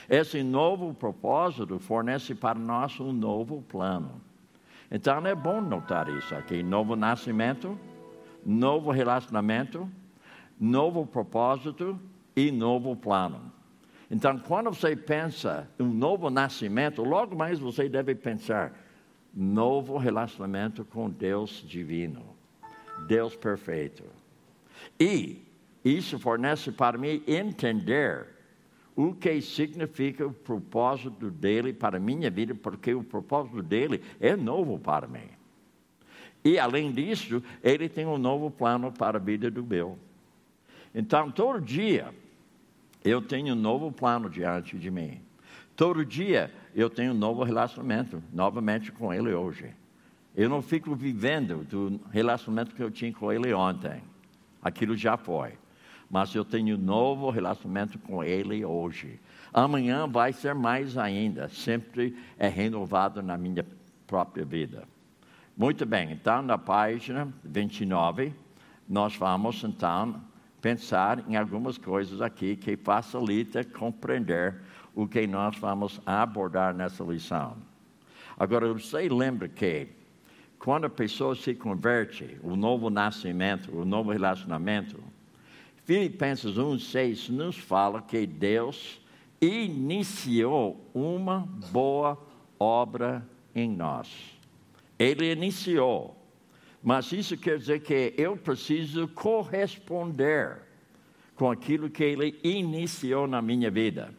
Esse 0.09 0.42
novo 0.42 0.94
propósito 0.94 1.78
fornece 1.78 2.35
para 2.35 2.59
nós 2.59 2.99
um 3.00 3.12
novo 3.12 3.62
plano. 3.62 4.20
Então 4.90 5.25
é 5.26 5.35
bom 5.35 5.61
notar 5.61 6.09
isso 6.09 6.35
aqui: 6.35 6.62
novo 6.62 6.97
nascimento, 6.97 7.78
novo 8.44 8.90
relacionamento, 8.90 9.88
novo 10.59 11.06
propósito 11.06 11.99
e 12.35 12.50
novo 12.50 12.97
plano. 12.97 13.52
Então, 14.11 14.38
quando 14.38 14.70
você 14.70 14.97
pensa 14.97 15.68
em 15.78 15.85
um 15.85 15.92
novo 15.92 16.30
nascimento, 16.30 17.02
logo 17.04 17.37
mais 17.37 17.61
você 17.61 17.88
deve 17.88 18.14
pensar 18.14 18.73
novo 19.32 19.97
relacionamento 19.97 20.85
com 20.85 21.09
Deus 21.09 21.64
divino, 21.64 22.25
Deus 23.06 23.37
perfeito. 23.37 24.02
E 24.99 25.47
isso 25.85 26.18
fornece 26.18 26.73
para 26.73 26.99
mim 26.99 27.23
entender 27.26 28.26
o 29.09 29.14
que 29.14 29.40
significa 29.40 30.26
o 30.26 30.33
propósito 30.33 31.30
dele 31.30 31.73
para 31.73 31.97
a 31.97 32.00
minha 32.00 32.30
vida, 32.30 32.54
porque 32.54 32.95
o 32.95 33.02
propósito 33.02 33.62
dele 33.62 34.02
é 34.21 34.37
novo 34.37 34.78
para 34.78 35.07
mim. 35.07 35.28
E 36.45 36.59
além 36.59 36.92
disso, 36.92 37.42
ele 37.62 37.88
tem 37.88 38.07
um 38.07 38.19
novo 38.19 38.50
plano 38.50 38.92
para 38.92 39.19
a 39.19 39.21
vida 39.21 39.50
do 39.50 39.64
meu. 39.64 39.99
Então, 40.95 41.30
todo 41.30 41.61
dia, 41.61 42.12
eu 43.04 43.23
tenho 43.23 43.54
um 43.54 43.59
novo 43.59 43.90
plano 43.90 44.28
diante 44.28 44.78
de 44.78 44.90
mim. 44.90 45.21
Todo 45.76 46.04
dia 46.04 46.52
eu 46.75 46.90
tenho 46.90 47.12
um 47.12 47.16
novo 47.16 47.42
relacionamento, 47.42 48.23
novamente 48.33 48.92
com 48.92 49.14
Ele 49.14 49.33
hoje. 49.33 49.71
Eu 50.37 50.49
não 50.49 50.61
fico 50.61 50.95
vivendo 50.95 51.64
do 51.64 52.00
relacionamento 52.11 52.75
que 52.75 52.83
eu 52.83 52.90
tinha 52.90 53.12
com 53.12 53.33
Ele 53.33 53.52
ontem. 53.54 54.02
Aquilo 54.62 54.95
já 54.95 55.16
foi. 55.16 55.54
Mas 56.10 56.34
eu 56.34 56.44
tenho 56.44 56.76
um 56.76 56.80
novo 56.80 57.30
relacionamento 57.30 57.98
com 58.00 58.24
Ele 58.24 58.64
hoje. 58.64 59.20
Amanhã 59.52 60.08
vai 60.08 60.32
ser 60.32 60.54
mais 60.54 60.98
ainda. 60.98 61.48
Sempre 61.48 62.16
é 62.36 62.48
renovado 62.48 63.22
na 63.22 63.38
minha 63.38 63.64
própria 64.06 64.44
vida. 64.44 64.82
Muito 65.56 65.86
bem, 65.86 66.12
então 66.12 66.42
na 66.42 66.56
página 66.56 67.28
29, 67.44 68.32
nós 68.88 69.14
vamos 69.14 69.62
então 69.62 70.20
pensar 70.60 71.24
em 71.28 71.36
algumas 71.36 71.78
coisas 71.78 72.20
aqui 72.20 72.56
que 72.56 72.76
facilita 72.76 73.62
compreender 73.64 74.56
o 74.94 75.06
que 75.06 75.26
nós 75.26 75.56
vamos 75.58 76.00
abordar 76.04 76.74
nessa 76.74 77.04
lição. 77.04 77.56
Agora, 78.38 78.72
você 78.72 79.08
lembra 79.08 79.48
que 79.48 79.88
quando 80.58 80.86
a 80.86 80.90
pessoa 80.90 81.34
se 81.34 81.54
converte, 81.54 82.38
o 82.42 82.56
novo 82.56 82.90
nascimento, 82.90 83.74
o 83.76 83.84
novo 83.84 84.12
relacionamento, 84.12 85.02
Filipenses 85.90 86.54
1,6 86.54 87.30
nos 87.30 87.59
fala 87.59 88.00
que 88.00 88.25
Deus 88.25 89.00
iniciou 89.40 90.88
uma 90.94 91.40
boa 91.73 92.16
obra 92.61 93.28
em 93.52 93.68
nós. 93.68 94.09
Ele 94.97 95.32
iniciou. 95.32 96.16
Mas 96.80 97.11
isso 97.11 97.37
quer 97.37 97.59
dizer 97.59 97.80
que 97.80 98.14
eu 98.16 98.37
preciso 98.37 99.09
corresponder 99.09 100.59
com 101.35 101.50
aquilo 101.50 101.90
que 101.90 102.04
ele 102.04 102.38
iniciou 102.44 103.26
na 103.26 103.42
minha 103.42 103.68
vida. 103.68 104.14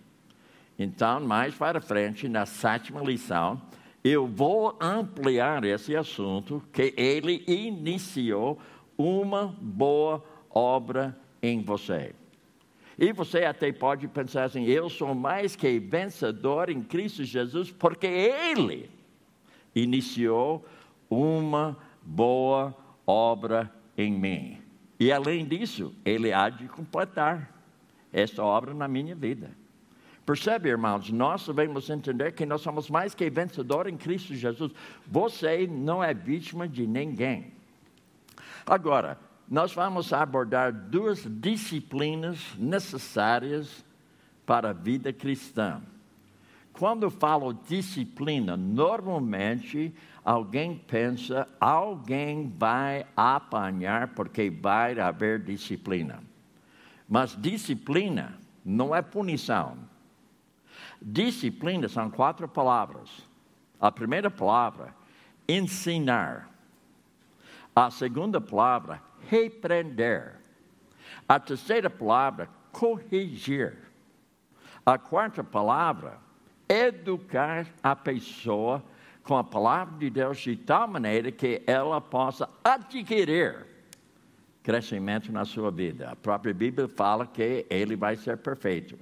Então, 0.77 1.21
mais 1.21 1.55
para 1.55 1.79
frente, 1.79 2.27
na 2.27 2.45
sétima 2.45 2.99
lição, 2.99 3.61
eu 4.03 4.27
vou 4.27 4.77
ampliar 4.81 5.63
esse 5.63 5.95
assunto 5.95 6.61
que 6.73 6.93
ele 6.97 7.45
iniciou 7.47 8.59
uma 8.97 9.55
boa 9.61 10.21
obra 10.49 11.17
em 11.41 11.61
você. 11.61 12.13
E 12.97 13.11
você 13.11 13.45
até 13.45 13.71
pode 13.71 14.07
pensar 14.07 14.43
assim: 14.43 14.65
eu 14.65 14.89
sou 14.89 15.15
mais 15.15 15.55
que 15.55 15.79
vencedor 15.79 16.69
em 16.69 16.81
Cristo 16.81 17.23
Jesus, 17.23 17.71
porque 17.71 18.07
Ele 18.07 18.89
iniciou 19.73 20.65
uma 21.09 21.77
boa 22.01 22.75
obra 23.05 23.71
em 23.97 24.11
mim. 24.11 24.61
E 24.99 25.11
além 25.11 25.45
disso, 25.45 25.95
Ele 26.05 26.31
há 26.31 26.49
de 26.49 26.67
completar 26.67 27.51
essa 28.13 28.43
obra 28.43 28.73
na 28.73 28.87
minha 28.87 29.15
vida. 29.15 29.49
Percebe, 30.25 30.69
irmãos, 30.69 31.09
nós 31.09 31.47
devemos 31.47 31.89
entender 31.89 32.33
que 32.33 32.45
nós 32.45 32.61
somos 32.61 32.89
mais 32.89 33.15
que 33.15 33.29
vencedores 33.29 33.91
em 33.91 33.97
Cristo 33.97 34.35
Jesus. 34.35 34.71
Você 35.07 35.65
não 35.65 36.03
é 36.03 36.13
vítima 36.13 36.67
de 36.67 36.85
ninguém. 36.85 37.51
Agora, 38.65 39.17
nós 39.51 39.73
vamos 39.73 40.13
abordar 40.13 40.71
duas 40.71 41.25
disciplinas 41.29 42.39
necessárias 42.57 43.83
para 44.45 44.69
a 44.69 44.73
vida 44.73 45.11
cristã. 45.11 45.81
Quando 46.71 47.11
falo 47.11 47.51
disciplina, 47.51 48.55
normalmente 48.55 49.93
alguém 50.23 50.77
pensa, 50.77 51.45
alguém 51.59 52.49
vai 52.57 53.05
apanhar 53.13 54.13
porque 54.15 54.49
vai 54.49 54.97
haver 54.97 55.43
disciplina. 55.43 56.23
Mas 57.09 57.35
disciplina 57.37 58.39
não 58.63 58.95
é 58.95 59.01
punição. 59.01 59.77
Disciplina 61.01 61.89
são 61.89 62.09
quatro 62.09 62.47
palavras. 62.47 63.09
A 63.81 63.91
primeira 63.91 64.31
palavra, 64.31 64.95
ensinar. 65.45 66.49
A 67.75 67.91
segunda 67.91 68.39
palavra, 68.39 69.10
repreender. 69.29 70.35
A 71.27 71.39
terceira 71.39 71.89
palavra, 71.89 72.49
corrigir. 72.71 73.77
A 74.85 74.97
quarta 74.97 75.43
palavra, 75.43 76.17
educar 76.67 77.67
a 77.83 77.95
pessoa 77.95 78.83
com 79.23 79.37
a 79.37 79.43
palavra 79.43 79.97
de 79.97 80.09
Deus 80.09 80.39
de 80.39 80.55
tal 80.55 80.87
maneira 80.87 81.31
que 81.31 81.61
ela 81.67 82.01
possa 82.01 82.49
adquirir 82.63 83.67
crescimento 84.63 85.31
na 85.31 85.45
sua 85.45 85.71
vida. 85.71 86.09
A 86.09 86.15
própria 86.15 86.53
Bíblia 86.53 86.87
fala 86.87 87.25
que 87.25 87.65
ele 87.69 87.95
vai 87.95 88.15
ser 88.15 88.37
perfeito. 88.37 88.97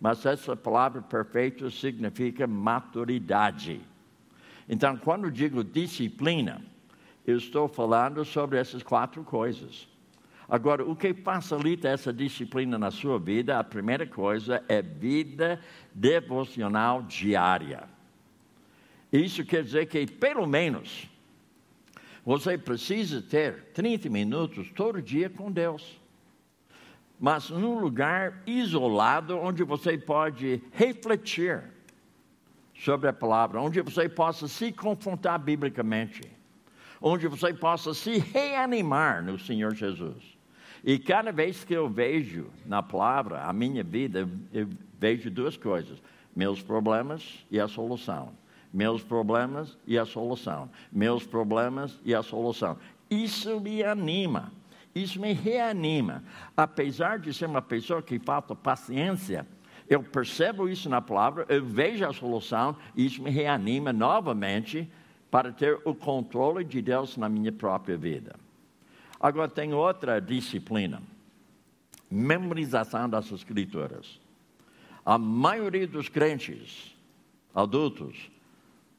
Mas 0.00 0.24
essa 0.26 0.56
palavra 0.56 1.00
perfeito 1.00 1.70
significa 1.70 2.46
maturidade. 2.46 3.80
Então, 4.68 4.96
quando 4.96 5.30
digo 5.30 5.62
disciplina, 5.62 6.60
eu 7.26 7.36
estou 7.36 7.68
falando 7.68 8.24
sobre 8.24 8.58
essas 8.58 8.82
quatro 8.82 9.22
coisas. 9.22 9.88
Agora, 10.48 10.84
o 10.84 10.94
que 10.94 11.14
facilita 11.14 11.88
essa 11.88 12.12
disciplina 12.12 12.78
na 12.78 12.90
sua 12.90 13.18
vida? 13.18 13.58
A 13.58 13.64
primeira 13.64 14.06
coisa 14.06 14.62
é 14.68 14.82
vida 14.82 15.60
devocional 15.94 17.02
diária. 17.02 17.84
Isso 19.12 19.44
quer 19.44 19.62
dizer 19.62 19.86
que, 19.86 20.06
pelo 20.06 20.46
menos, 20.46 21.08
você 22.24 22.58
precisa 22.58 23.22
ter 23.22 23.72
30 23.72 24.08
minutos 24.10 24.70
todo 24.72 25.00
dia 25.00 25.30
com 25.30 25.50
Deus. 25.50 26.00
mas 27.22 27.50
num 27.50 27.78
lugar 27.78 28.42
isolado 28.44 29.38
onde 29.38 29.62
você 29.62 29.96
pode 29.96 30.60
refletir 30.72 31.62
sobre 32.74 33.08
a 33.08 33.12
palavra, 33.12 33.60
onde 33.60 33.80
você 33.80 34.08
possa 34.08 34.48
se 34.48 34.72
confrontar 34.72 35.38
biblicamente, 35.38 36.22
onde 37.02 37.26
você 37.26 37.52
possa 37.52 37.92
se 37.92 38.18
reanimar 38.18 39.22
no 39.22 39.38
Senhor 39.38 39.74
Jesus. 39.74 40.38
E 40.84 40.98
cada 40.98 41.32
vez 41.32 41.64
que 41.64 41.74
eu 41.74 41.88
vejo 41.88 42.46
na 42.64 42.82
palavra 42.82 43.42
a 43.42 43.52
minha 43.52 43.82
vida, 43.82 44.28
eu 44.52 44.68
vejo 44.98 45.30
duas 45.30 45.56
coisas: 45.56 46.02
meus 46.34 46.62
problemas 46.62 47.44
e 47.50 47.60
a 47.60 47.68
solução. 47.68 48.32
Meus 48.72 49.02
problemas 49.02 49.76
e 49.86 49.98
a 49.98 50.06
solução. 50.06 50.70
Meus 50.90 51.26
problemas 51.26 52.00
e 52.04 52.14
a 52.14 52.22
solução. 52.22 52.78
Isso 53.10 53.60
me 53.60 53.82
anima. 53.84 54.50
Isso 54.94 55.20
me 55.20 55.32
reanima. 55.32 56.24
Apesar 56.56 57.18
de 57.18 57.34
ser 57.34 57.46
uma 57.46 57.60
pessoa 57.60 58.02
que 58.02 58.18
falta 58.18 58.54
paciência, 58.54 59.46
eu 59.88 60.02
percebo 60.02 60.68
isso 60.68 60.88
na 60.88 61.02
palavra, 61.02 61.44
eu 61.48 61.64
vejo 61.64 62.06
a 62.06 62.12
solução, 62.12 62.76
isso 62.96 63.22
me 63.22 63.30
reanima 63.30 63.92
novamente 63.92 64.90
para 65.32 65.50
ter 65.50 65.80
o 65.86 65.94
controle 65.94 66.62
de 66.62 66.82
Deus 66.82 67.16
na 67.16 67.26
minha 67.26 67.50
própria 67.50 67.96
vida. 67.96 68.36
Agora 69.18 69.48
tem 69.48 69.72
outra 69.72 70.20
disciplina: 70.20 71.02
memorização 72.10 73.08
das 73.08 73.32
Escrituras. 73.32 74.20
A 75.02 75.16
maioria 75.16 75.86
dos 75.86 76.10
crentes 76.10 76.94
adultos 77.54 78.30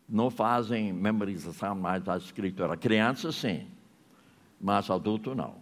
não 0.10 0.32
fazem 0.32 0.92
memorização 0.92 1.76
mais 1.76 2.02
da 2.02 2.18
Escritura. 2.18 2.76
Criança, 2.76 3.32
sim, 3.32 3.68
mas 4.60 4.90
adulto, 4.90 5.36
não. 5.36 5.62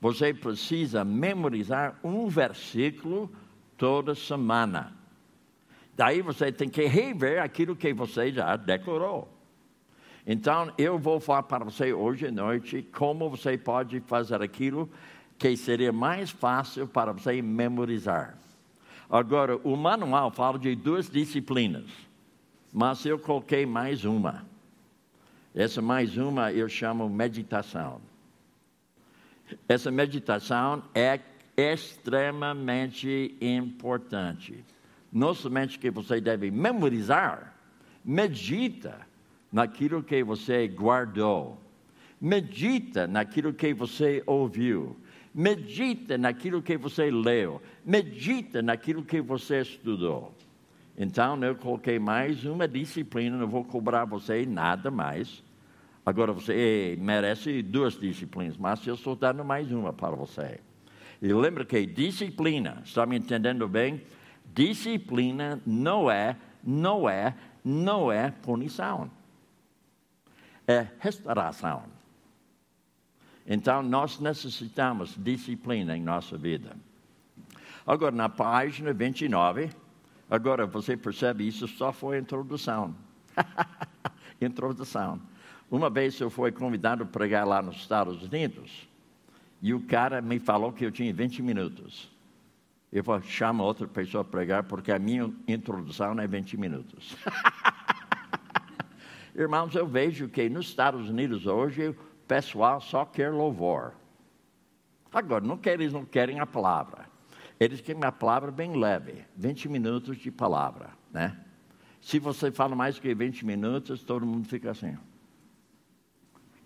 Você 0.00 0.34
precisa 0.34 1.04
memorizar 1.04 1.96
um 2.02 2.26
versículo 2.26 3.30
toda 3.78 4.16
semana. 4.16 4.92
Daí 5.94 6.22
você 6.22 6.50
tem 6.50 6.68
que 6.68 6.86
rever 6.86 7.40
aquilo 7.40 7.76
que 7.76 7.94
você 7.94 8.32
já 8.32 8.56
decorou. 8.56 9.39
Então, 10.26 10.72
eu 10.76 10.98
vou 10.98 11.18
falar 11.18 11.44
para 11.44 11.64
você 11.64 11.92
hoje 11.92 12.26
à 12.26 12.30
noite 12.30 12.82
como 12.92 13.30
você 13.30 13.56
pode 13.56 14.00
fazer 14.00 14.42
aquilo 14.42 14.88
que 15.38 15.56
seria 15.56 15.92
mais 15.92 16.30
fácil 16.30 16.86
para 16.86 17.12
você 17.12 17.40
memorizar. 17.40 18.36
Agora, 19.08 19.56
o 19.64 19.74
manual 19.76 20.30
fala 20.30 20.58
de 20.58 20.74
duas 20.76 21.08
disciplinas, 21.08 21.90
mas 22.72 23.04
eu 23.04 23.18
coloquei 23.18 23.64
mais 23.64 24.04
uma. 24.04 24.46
Essa 25.54 25.82
mais 25.82 26.16
uma 26.16 26.52
eu 26.52 26.68
chamo 26.68 27.08
meditação. 27.08 28.00
Essa 29.66 29.90
meditação 29.90 30.82
é 30.94 31.18
extremamente 31.56 33.36
importante. 33.40 34.64
Não 35.12 35.34
somente 35.34 35.78
que 35.78 35.90
você 35.90 36.20
deve 36.20 36.50
memorizar, 36.50 37.54
medita 38.04 39.09
naquilo 39.52 40.02
que 40.02 40.22
você 40.22 40.68
guardou. 40.68 41.58
Medita 42.20 43.06
naquilo 43.06 43.52
que 43.52 43.72
você 43.72 44.22
ouviu. 44.26 44.96
Medita 45.34 46.18
naquilo 46.18 46.60
que 46.60 46.76
você 46.76 47.10
leu. 47.10 47.62
Medita 47.84 48.60
naquilo 48.60 49.04
que 49.04 49.20
você 49.20 49.60
estudou. 49.62 50.34
Então, 50.98 51.42
eu 51.42 51.54
coloquei 51.54 51.98
mais 51.98 52.44
uma 52.44 52.68
disciplina, 52.68 53.36
não 53.38 53.48
vou 53.48 53.64
cobrar 53.64 54.04
você 54.04 54.44
nada 54.44 54.90
mais. 54.90 55.42
Agora 56.04 56.32
você 56.32 56.96
merece 57.00 57.62
duas 57.62 57.98
disciplinas, 57.98 58.56
mas 58.56 58.86
eu 58.86 58.94
estou 58.94 59.14
dando 59.14 59.44
mais 59.44 59.70
uma 59.70 59.92
para 59.92 60.16
você. 60.16 60.60
E 61.22 61.32
lembra 61.32 61.64
que 61.64 61.86
disciplina, 61.86 62.82
está 62.84 63.06
me 63.06 63.16
entendendo 63.16 63.68
bem? 63.68 64.02
Disciplina 64.54 65.60
não 65.64 66.10
é, 66.10 66.36
não 66.62 67.08
é, 67.08 67.34
não 67.64 68.10
é 68.10 68.30
punição. 68.30 69.10
É 70.70 70.86
restauração. 71.00 71.82
Então 73.44 73.82
nós 73.82 74.20
necessitamos 74.20 75.16
disciplina 75.18 75.96
em 75.96 76.00
nossa 76.00 76.38
vida. 76.38 76.76
Agora, 77.84 78.14
na 78.14 78.28
página 78.28 78.92
29, 78.92 79.68
agora 80.30 80.66
você 80.66 80.96
percebe 80.96 81.48
isso 81.48 81.66
só 81.66 81.92
foi 81.92 82.18
introdução. 82.18 82.94
introdução. 84.40 85.20
Uma 85.68 85.90
vez 85.90 86.20
eu 86.20 86.30
fui 86.30 86.52
convidado 86.52 87.02
a 87.02 87.06
pregar 87.06 87.44
lá 87.44 87.60
nos 87.60 87.74
Estados 87.78 88.22
Unidos 88.22 88.88
e 89.60 89.74
o 89.74 89.80
cara 89.80 90.22
me 90.22 90.38
falou 90.38 90.72
que 90.72 90.84
eu 90.84 90.92
tinha 90.92 91.12
20 91.12 91.42
minutos. 91.42 92.08
Eu 92.92 93.02
falei, 93.02 93.28
chama 93.28 93.64
outra 93.64 93.88
pessoa 93.88 94.22
a 94.22 94.24
pregar 94.24 94.62
porque 94.62 94.92
a 94.92 95.00
minha 95.00 95.34
introdução 95.48 96.16
é 96.20 96.28
20 96.28 96.56
minutos. 96.56 97.16
Irmãos, 99.40 99.74
eu 99.74 99.86
vejo 99.86 100.28
que 100.28 100.48
nos 100.48 100.66
Estados 100.66 101.08
Unidos 101.08 101.46
hoje 101.46 101.88
o 101.88 101.94
pessoal 102.28 102.80
só 102.80 103.04
quer 103.04 103.32
louvor. 103.32 103.94
Agora, 105.12 105.44
não 105.44 105.56
querem, 105.56 105.84
eles 105.84 105.92
não 105.92 106.04
querem 106.04 106.38
a 106.40 106.46
palavra. 106.46 107.08
Eles 107.58 107.80
querem 107.80 108.04
a 108.04 108.12
palavra 108.12 108.50
bem 108.50 108.76
leve, 108.76 109.24
20 109.36 109.68
minutos 109.68 110.18
de 110.18 110.30
palavra, 110.30 110.90
né? 111.10 111.36
Se 112.00 112.18
você 112.18 112.50
fala 112.50 112.74
mais 112.76 112.98
que 112.98 113.14
20 113.14 113.44
minutos, 113.44 114.02
todo 114.02 114.24
mundo 114.24 114.46
fica 114.46 114.70
assim 114.70 114.96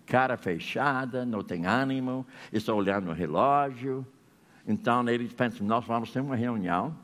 cara 0.05 0.37
fechada, 0.37 1.25
não 1.25 1.43
tem 1.43 1.65
ânimo, 1.65 2.25
está 2.53 2.73
olhando 2.73 3.09
o 3.09 3.13
relógio. 3.13 4.05
Então 4.67 5.07
eles 5.09 5.33
pensam, 5.33 5.65
nós 5.65 5.83
vamos 5.85 6.11
ter 6.11 6.21
uma 6.21 6.35
reunião, 6.35 6.95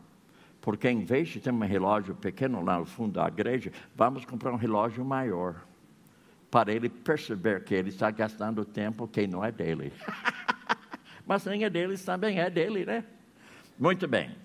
porque 0.62 0.88
em 0.88 1.04
vez 1.04 1.30
de 1.30 1.40
ter 1.40 1.52
um 1.52 1.60
relógio 1.60 2.14
pequeno 2.16 2.64
lá 2.64 2.78
no 2.78 2.86
fundo 2.86 3.14
da 3.14 3.28
igreja, 3.28 3.72
vamos 3.96 4.24
comprar 4.24 4.54
um 4.54 4.58
relógio 4.58 5.04
maior, 5.04 5.56
para 6.52 6.72
ele 6.72 6.90
perceber 6.90 7.64
que 7.64 7.74
ele 7.74 7.90
está 7.90 8.12
gastando 8.12 8.64
tempo 8.64 9.08
que 9.08 9.26
não 9.26 9.44
é 9.44 9.52
dele. 9.52 9.92
Mas 11.26 11.46
nem 11.46 11.64
é 11.64 11.70
deles 11.70 12.04
também 12.04 12.40
é 12.40 12.50
dele, 12.50 12.86
né? 12.86 13.04
Muito 13.80 14.08
bem. 14.08 14.36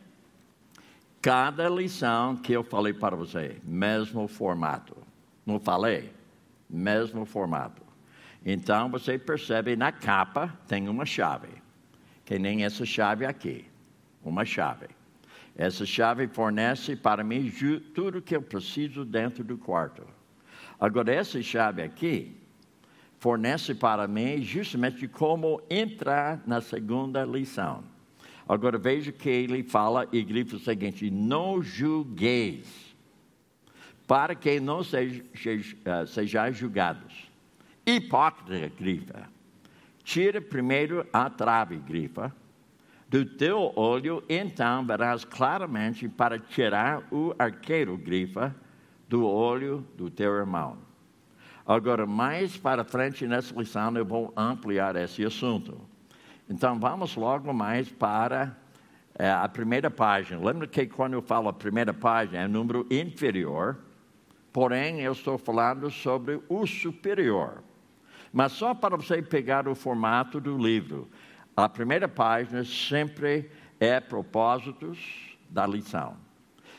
Cada 1.21 1.69
lição 1.69 2.37
que 2.37 2.53
eu 2.53 2.63
falei 2.63 2.95
para 2.95 3.17
você, 3.17 3.61
mesmo 3.65 4.29
formato. 4.29 4.97
Não 5.45 5.59
falei? 5.59 6.13
Mesmo 6.71 7.27
formato. 7.27 7.83
Então 8.45 8.89
você 8.89 9.19
percebe 9.19 9.75
na 9.75 9.91
capa 9.91 10.57
tem 10.69 10.89
uma 10.89 11.05
chave, 11.05 11.49
que 12.25 12.39
nem 12.39 12.65
essa 12.65 12.87
chave 12.87 13.27
aqui, 13.27 13.65
uma 14.25 14.45
chave. 14.45 14.87
Essa 15.57 15.87
chave 15.87 16.29
fornece 16.29 16.95
para 16.95 17.25
mim 17.25 17.51
tudo 17.95 18.21
que 18.21 18.37
eu 18.37 18.43
preciso 18.43 19.05
dentro 19.05 19.43
do 19.43 19.57
quarto. 19.57 20.03
Agora 20.79 21.13
essa 21.13 21.41
chave 21.43 21.83
aqui 21.83 22.37
fornece 23.19 23.75
para 23.75 24.07
mim 24.07 24.43
justamente 24.43 25.09
como 25.09 25.63
entrar 25.71 26.43
na 26.47 26.61
segunda 26.61 27.25
lição. 27.25 27.83
Agora 28.47 28.79
veja 28.79 29.11
que 29.11 29.29
ele 29.29 29.63
fala 29.63 30.07
e 30.13 30.23
grita 30.23 30.57
o 30.57 30.61
seguinte: 30.61 31.11
não 31.11 31.63
julgueis, 31.63 32.95
para 34.07 34.35
que 34.35 34.61
não 34.61 34.85
sejais 34.85 35.75
seja 36.07 36.51
julgados 36.51 37.27
hipócrita, 37.87 38.73
grifa. 38.77 39.29
Tira 40.03 40.41
primeiro 40.41 41.07
a 41.13 41.31
trave, 41.31 41.77
grifa, 41.77 42.35
do 43.09 43.25
teu 43.25 43.73
olho, 43.77 44.23
então 44.29 44.85
verás 44.85 45.25
claramente 45.25 46.09
para 46.09 46.39
tirar 46.39 47.03
o 47.11 47.35
arqueiro, 47.39 47.97
grifa, 47.97 48.55
do 49.09 49.25
olho 49.25 49.87
do 49.97 50.11
teu 50.11 50.35
irmão. 50.35 50.79
Agora, 51.65 52.07
mais 52.07 52.57
para 52.57 52.85
frente 52.85 53.27
nessa 53.27 53.55
lição, 53.55 53.97
eu 53.97 54.05
vou 54.05 54.33
ampliar 54.37 54.97
esse 54.97 55.25
assunto. 55.25 55.81
Então, 56.49 56.79
vamos 56.79 57.17
logo 57.17 57.53
mais 57.53 57.89
para 57.89 58.57
é, 59.19 59.31
a 59.31 59.49
primeira 59.49 59.91
página. 59.91 60.41
Lembra 60.41 60.67
que 60.67 60.87
quando 60.87 61.15
eu 61.15 61.23
falo 61.23 61.49
a 61.49 61.53
primeira 61.53 61.93
página 61.93 62.43
é 62.43 62.49
número 62.49 62.87
inferior, 62.91 63.79
porém 64.53 65.01
eu 65.01 65.13
estou 65.13 65.39
falando 65.39 65.91
sobre 65.91 66.41
o 66.49 66.67
superior. 66.67 67.63
Mas 68.33 68.53
só 68.53 68.75
para 68.75 68.97
você 68.97 69.21
pegar 69.21 69.67
o 69.67 69.75
formato 69.75 70.41
do 70.41 70.57
livro. 70.57 71.09
A 71.57 71.71
primeira 71.71 72.07
página 72.07 72.63
sempre 72.65 73.51
é 73.81 73.99
propósitos 73.99 74.99
da 75.49 75.67
lição. 75.67 76.15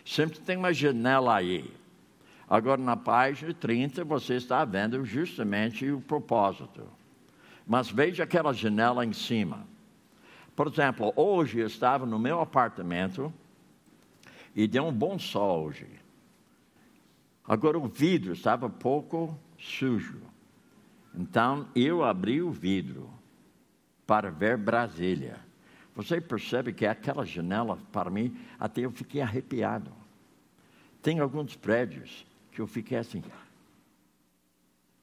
Sempre 0.05 0.39
tem 0.39 0.55
uma 0.55 0.71
janela 0.71 1.35
aí. 1.35 1.73
Agora, 2.47 2.79
na 2.79 2.95
página 2.95 3.51
30, 3.55 4.05
você 4.05 4.35
está 4.35 4.63
vendo 4.63 5.03
justamente 5.03 5.89
o 5.89 5.99
propósito. 5.99 6.87
Mas 7.65 7.89
veja 7.89 8.23
aquela 8.23 8.53
janela 8.53 9.03
em 9.03 9.13
cima. 9.13 9.65
Por 10.55 10.67
exemplo, 10.67 11.11
hoje 11.15 11.57
eu 11.57 11.65
estava 11.65 12.05
no 12.05 12.19
meu 12.19 12.39
apartamento 12.39 13.33
e 14.55 14.67
deu 14.67 14.85
um 14.85 14.93
bom 14.93 15.17
sol 15.17 15.65
hoje. 15.65 15.87
Agora 17.43 17.79
o 17.79 17.87
vidro 17.87 18.33
estava 18.33 18.69
pouco 18.69 19.35
sujo. 19.57 20.21
Então 21.15 21.67
eu 21.75 22.03
abri 22.03 22.43
o 22.43 22.51
vidro 22.51 23.16
para 24.07 24.31
ver 24.31 24.57
Brasília. 24.57 25.37
Você 25.93 26.21
percebe 26.21 26.71
que 26.71 26.85
aquela 26.85 27.25
janela, 27.25 27.77
para 27.91 28.09
mim, 28.09 28.35
até 28.57 28.81
eu 28.81 28.91
fiquei 28.91 29.21
arrepiado. 29.21 29.91
Tem 31.01 31.19
alguns 31.19 31.55
prédios 31.55 32.25
que 32.51 32.61
eu 32.61 32.67
fiquei 32.67 32.97
assim. 32.97 33.21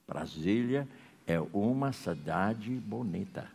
Brasília 0.07 0.87
é 1.27 1.39
uma 1.53 1.91
cidade 1.93 2.71
bonita. 2.71 3.47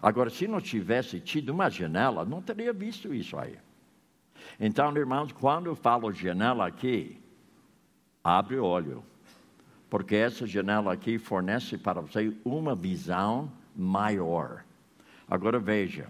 Agora, 0.00 0.30
se 0.30 0.46
não 0.46 0.60
tivesse 0.60 1.20
tido 1.20 1.50
uma 1.50 1.68
janela, 1.68 2.24
não 2.24 2.40
teria 2.40 2.72
visto 2.72 3.12
isso 3.12 3.36
aí. 3.36 3.58
Então, 4.58 4.96
irmãos, 4.96 5.32
quando 5.32 5.66
eu 5.66 5.74
falo 5.74 6.12
janela 6.12 6.66
aqui, 6.66 7.20
abre 8.22 8.56
o 8.56 8.64
olho, 8.64 9.02
porque 9.90 10.14
essa 10.14 10.46
janela 10.46 10.92
aqui 10.92 11.18
fornece 11.18 11.76
para 11.76 12.00
você 12.00 12.32
uma 12.44 12.74
visão 12.74 13.50
maior. 13.78 14.64
Agora 15.30 15.60
veja, 15.60 16.08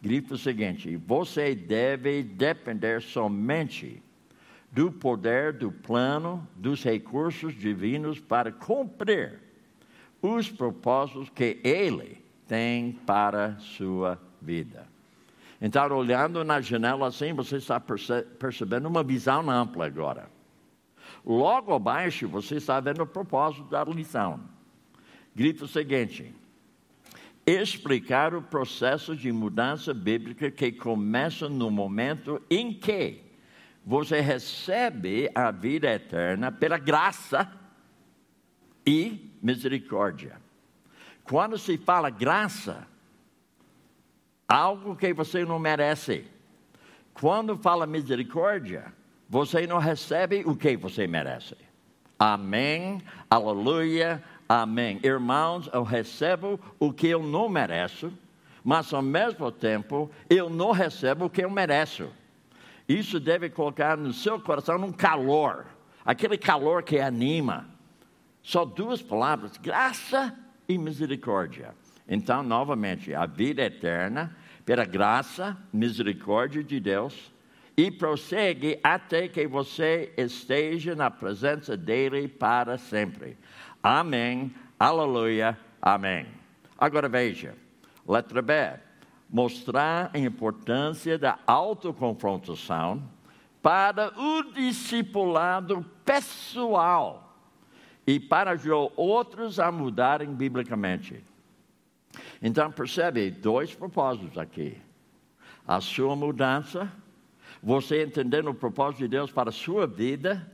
grifo 0.00 0.34
o 0.34 0.38
seguinte: 0.38 0.96
você 0.96 1.54
deve 1.54 2.22
depender 2.22 3.02
somente 3.02 4.02
do 4.72 4.90
poder 4.90 5.52
do 5.52 5.70
plano 5.70 6.48
dos 6.56 6.82
recursos 6.82 7.54
divinos 7.54 8.18
para 8.18 8.50
cumprir 8.50 9.38
os 10.22 10.50
propósitos 10.50 11.28
que 11.28 11.60
Ele 11.62 12.24
tem 12.48 12.92
para 12.92 13.58
sua 13.58 14.18
vida. 14.40 14.86
Então, 15.60 15.96
olhando 15.96 16.42
na 16.42 16.60
janela 16.60 17.06
assim, 17.06 17.32
você 17.32 17.56
está 17.56 17.78
perce 17.78 18.22
percebendo 18.38 18.88
uma 18.88 19.04
visão 19.04 19.48
ampla 19.48 19.86
agora. 19.86 20.28
Logo 21.24 21.72
abaixo, 21.72 22.26
você 22.26 22.56
está 22.56 22.80
vendo 22.80 23.02
o 23.02 23.06
propósito 23.06 23.64
da 23.68 23.84
lição. 23.84 24.40
Grita 25.36 25.64
o 25.64 25.68
seguinte: 25.68 26.34
explicar 27.46 28.34
o 28.34 28.42
processo 28.42 29.16
de 29.16 29.32
mudança 29.32 29.92
bíblica 29.92 30.50
que 30.50 30.72
começa 30.72 31.48
no 31.48 31.70
momento 31.70 32.40
em 32.48 32.72
que 32.72 33.20
você 33.84 34.20
recebe 34.20 35.28
a 35.34 35.50
vida 35.50 35.92
eterna 35.92 36.52
pela 36.52 36.78
graça 36.78 37.50
e 38.86 39.36
misericórdia. 39.42 40.40
Quando 41.24 41.58
se 41.58 41.76
fala 41.78 42.10
graça, 42.10 42.86
algo 44.46 44.94
que 44.94 45.12
você 45.12 45.44
não 45.44 45.58
merece. 45.58 46.26
Quando 47.14 47.56
fala 47.56 47.86
misericórdia, 47.86 48.92
você 49.28 49.66
não 49.66 49.78
recebe 49.78 50.42
o 50.46 50.54
que 50.54 50.76
você 50.76 51.06
merece. 51.06 51.56
Amém, 52.18 53.02
aleluia, 53.28 54.22
amém. 54.60 55.00
Irmãos, 55.02 55.68
eu 55.72 55.82
recebo 55.82 56.60
o 56.78 56.92
que 56.92 57.06
eu 57.06 57.22
não 57.22 57.48
mereço, 57.48 58.12
mas 58.62 58.92
ao 58.92 59.02
mesmo 59.02 59.50
tempo 59.50 60.10
eu 60.28 60.50
não 60.50 60.72
recebo 60.72 61.26
o 61.26 61.30
que 61.30 61.42
eu 61.42 61.50
mereço. 61.50 62.08
Isso 62.88 63.18
deve 63.18 63.48
colocar 63.48 63.96
no 63.96 64.12
seu 64.12 64.38
coração 64.40 64.76
um 64.76 64.92
calor, 64.92 65.66
aquele 66.04 66.36
calor 66.36 66.82
que 66.82 66.98
anima. 66.98 67.66
Só 68.42 68.64
duas 68.64 69.00
palavras: 69.00 69.56
graça 69.56 70.36
e 70.68 70.76
misericórdia. 70.76 71.74
Então, 72.08 72.42
novamente, 72.42 73.14
a 73.14 73.24
vida 73.24 73.62
eterna, 73.62 74.36
pela 74.66 74.84
graça, 74.84 75.56
misericórdia 75.72 76.62
de 76.62 76.78
Deus, 76.80 77.32
e 77.76 77.90
prossegue 77.90 78.78
até 78.82 79.28
que 79.28 79.46
você 79.46 80.12
esteja 80.16 80.94
na 80.94 81.10
presença 81.10 81.76
dele 81.76 82.28
para 82.28 82.76
sempre. 82.76 83.36
Amém, 83.82 84.54
aleluia, 84.78 85.58
amém. 85.80 86.26
Agora 86.78 87.08
veja, 87.08 87.56
letra 88.06 88.40
B. 88.40 88.54
Mostrar 89.28 90.10
a 90.12 90.18
importância 90.18 91.18
da 91.18 91.38
autoconfrontação 91.46 93.02
para 93.60 94.12
o 94.16 94.52
discipulado 94.52 95.84
pessoal 96.04 97.36
e 98.06 98.20
para 98.20 98.52
ajudar 98.52 98.92
outros 98.94 99.58
a 99.58 99.72
mudarem 99.72 100.32
biblicamente. 100.32 101.24
Então, 102.40 102.70
percebe 102.70 103.30
dois 103.30 103.74
propósitos 103.74 104.38
aqui: 104.38 104.76
a 105.66 105.80
sua 105.80 106.14
mudança, 106.14 106.92
você 107.62 108.04
entendendo 108.04 108.50
o 108.50 108.54
propósito 108.54 108.98
de 108.98 109.08
Deus 109.08 109.32
para 109.32 109.48
a 109.48 109.52
sua 109.52 109.86
vida, 109.86 110.46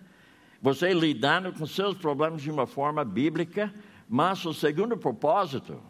você 0.61 0.93
lidando 0.93 1.53
com 1.53 1.67
seus 1.67 1.97
problemas 1.97 2.43
de 2.43 2.51
uma 2.51 2.67
forma 2.67 3.05
bíblica, 3.05 3.73
mas 4.09 4.45
o 4.45 4.53
segundo 4.53 4.97
propósito, 4.97 5.81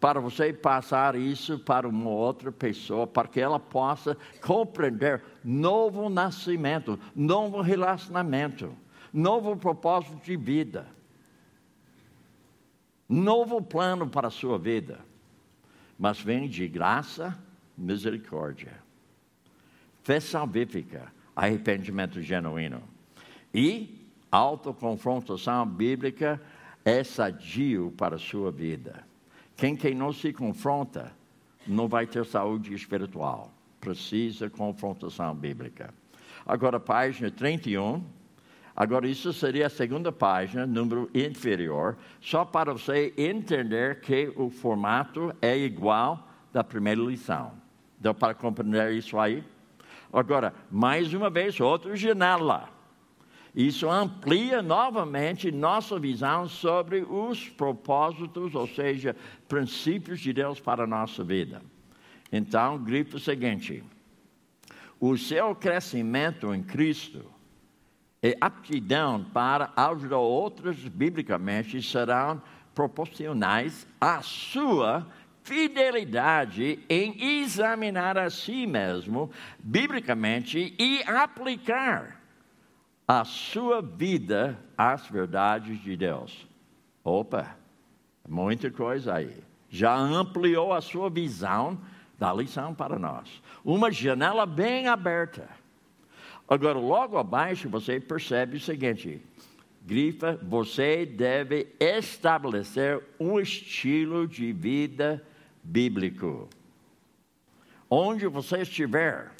para 0.00 0.20
você 0.20 0.52
passar 0.52 1.14
isso 1.14 1.58
para 1.60 1.88
uma 1.88 2.10
outra 2.10 2.50
pessoa, 2.50 3.06
para 3.06 3.28
que 3.28 3.40
ela 3.40 3.60
possa 3.60 4.16
compreender 4.40 5.22
novo 5.42 6.08
nascimento, 6.08 6.98
novo 7.14 7.60
relacionamento, 7.60 8.74
novo 9.12 9.56
propósito 9.56 10.16
de 10.24 10.36
vida, 10.36 10.86
novo 13.08 13.62
plano 13.62 14.08
para 14.08 14.28
a 14.28 14.30
sua 14.30 14.58
vida. 14.58 14.98
Mas 15.96 16.20
vem 16.20 16.48
de 16.48 16.66
graça, 16.66 17.38
misericórdia, 17.78 18.72
fé 20.02 20.18
salvífica, 20.18 21.12
arrependimento 21.36 22.20
genuíno 22.20 22.93
e 23.54 24.04
autoconfrontação 24.30 25.64
bíblica 25.64 26.40
é 26.84 27.04
sadio 27.04 27.94
para 27.96 28.16
a 28.16 28.18
sua 28.18 28.50
vida. 28.50 29.06
Quem, 29.56 29.76
quem 29.76 29.94
não 29.94 30.12
se 30.12 30.32
confronta 30.32 31.12
não 31.66 31.86
vai 31.86 32.06
ter 32.06 32.26
saúde 32.26 32.74
espiritual. 32.74 33.52
Precisa 33.80 34.50
confrontação 34.50 35.34
bíblica. 35.34 35.94
Agora, 36.44 36.80
página 36.80 37.30
31. 37.30 38.02
Agora, 38.76 39.06
isso 39.06 39.32
seria 39.32 39.68
a 39.68 39.70
segunda 39.70 40.10
página, 40.10 40.66
número 40.66 41.08
inferior, 41.14 41.96
só 42.20 42.44
para 42.44 42.72
você 42.72 43.14
entender 43.16 44.00
que 44.00 44.32
o 44.34 44.50
formato 44.50 45.32
é 45.40 45.56
igual 45.56 46.28
da 46.52 46.64
primeira 46.64 47.00
lição. 47.00 47.52
Deu 48.00 48.12
para 48.12 48.34
compreender 48.34 48.92
isso 48.92 49.16
aí? 49.16 49.44
Agora, 50.12 50.52
mais 50.70 51.14
uma 51.14 51.30
vez, 51.30 51.60
outra 51.60 51.94
janela. 51.94 52.68
Isso 53.54 53.88
amplia 53.88 54.60
novamente 54.60 55.52
nossa 55.52 55.96
visão 55.96 56.48
sobre 56.48 57.02
os 57.08 57.48
propósitos, 57.48 58.52
ou 58.54 58.66
seja, 58.66 59.14
princípios 59.46 60.18
de 60.18 60.32
Deus 60.32 60.58
para 60.58 60.82
a 60.82 60.86
nossa 60.88 61.22
vida. 61.22 61.62
Então, 62.32 62.76
grito 62.78 63.16
o 63.16 63.20
seguinte: 63.20 63.84
o 64.98 65.16
seu 65.16 65.54
crescimento 65.54 66.52
em 66.52 66.64
Cristo 66.64 67.24
e 68.20 68.36
aptidão 68.40 69.22
para 69.22 69.72
ajudar 69.76 70.18
outros 70.18 70.88
biblicamente 70.88 71.80
serão 71.80 72.42
proporcionais 72.74 73.86
à 74.00 74.20
sua 74.20 75.06
fidelidade 75.44 76.80
em 76.88 77.40
examinar 77.40 78.18
a 78.18 78.30
si 78.30 78.66
mesmo 78.66 79.30
biblicamente 79.62 80.74
e 80.76 81.04
aplicar 81.04 82.23
a 83.06 83.24
sua 83.24 83.82
vida 83.82 84.58
às 84.76 85.06
verdades 85.06 85.80
de 85.82 85.96
Deus. 85.96 86.46
Opa, 87.02 87.56
muita 88.28 88.70
coisa 88.70 89.14
aí. 89.14 89.36
Já 89.68 89.94
ampliou 89.94 90.72
a 90.72 90.80
sua 90.80 91.10
visão 91.10 91.78
da 92.18 92.32
lição 92.32 92.74
para 92.74 92.98
nós. 92.98 93.42
Uma 93.64 93.90
janela 93.90 94.46
bem 94.46 94.88
aberta. 94.88 95.48
Agora, 96.48 96.78
logo 96.78 97.18
abaixo, 97.18 97.68
você 97.68 97.98
percebe 98.00 98.56
o 98.56 98.60
seguinte: 98.60 99.20
grifa, 99.84 100.38
você 100.42 101.04
deve 101.04 101.74
estabelecer 101.80 103.02
um 103.18 103.38
estilo 103.40 104.26
de 104.26 104.52
vida 104.52 105.22
bíblico. 105.62 106.48
Onde 107.90 108.26
você 108.26 108.62
estiver, 108.62 109.33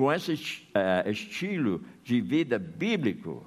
com 0.00 0.10
esse 0.10 0.32
uh, 0.32 1.10
estilo 1.10 1.82
de 2.02 2.22
vida 2.22 2.58
bíblico, 2.58 3.44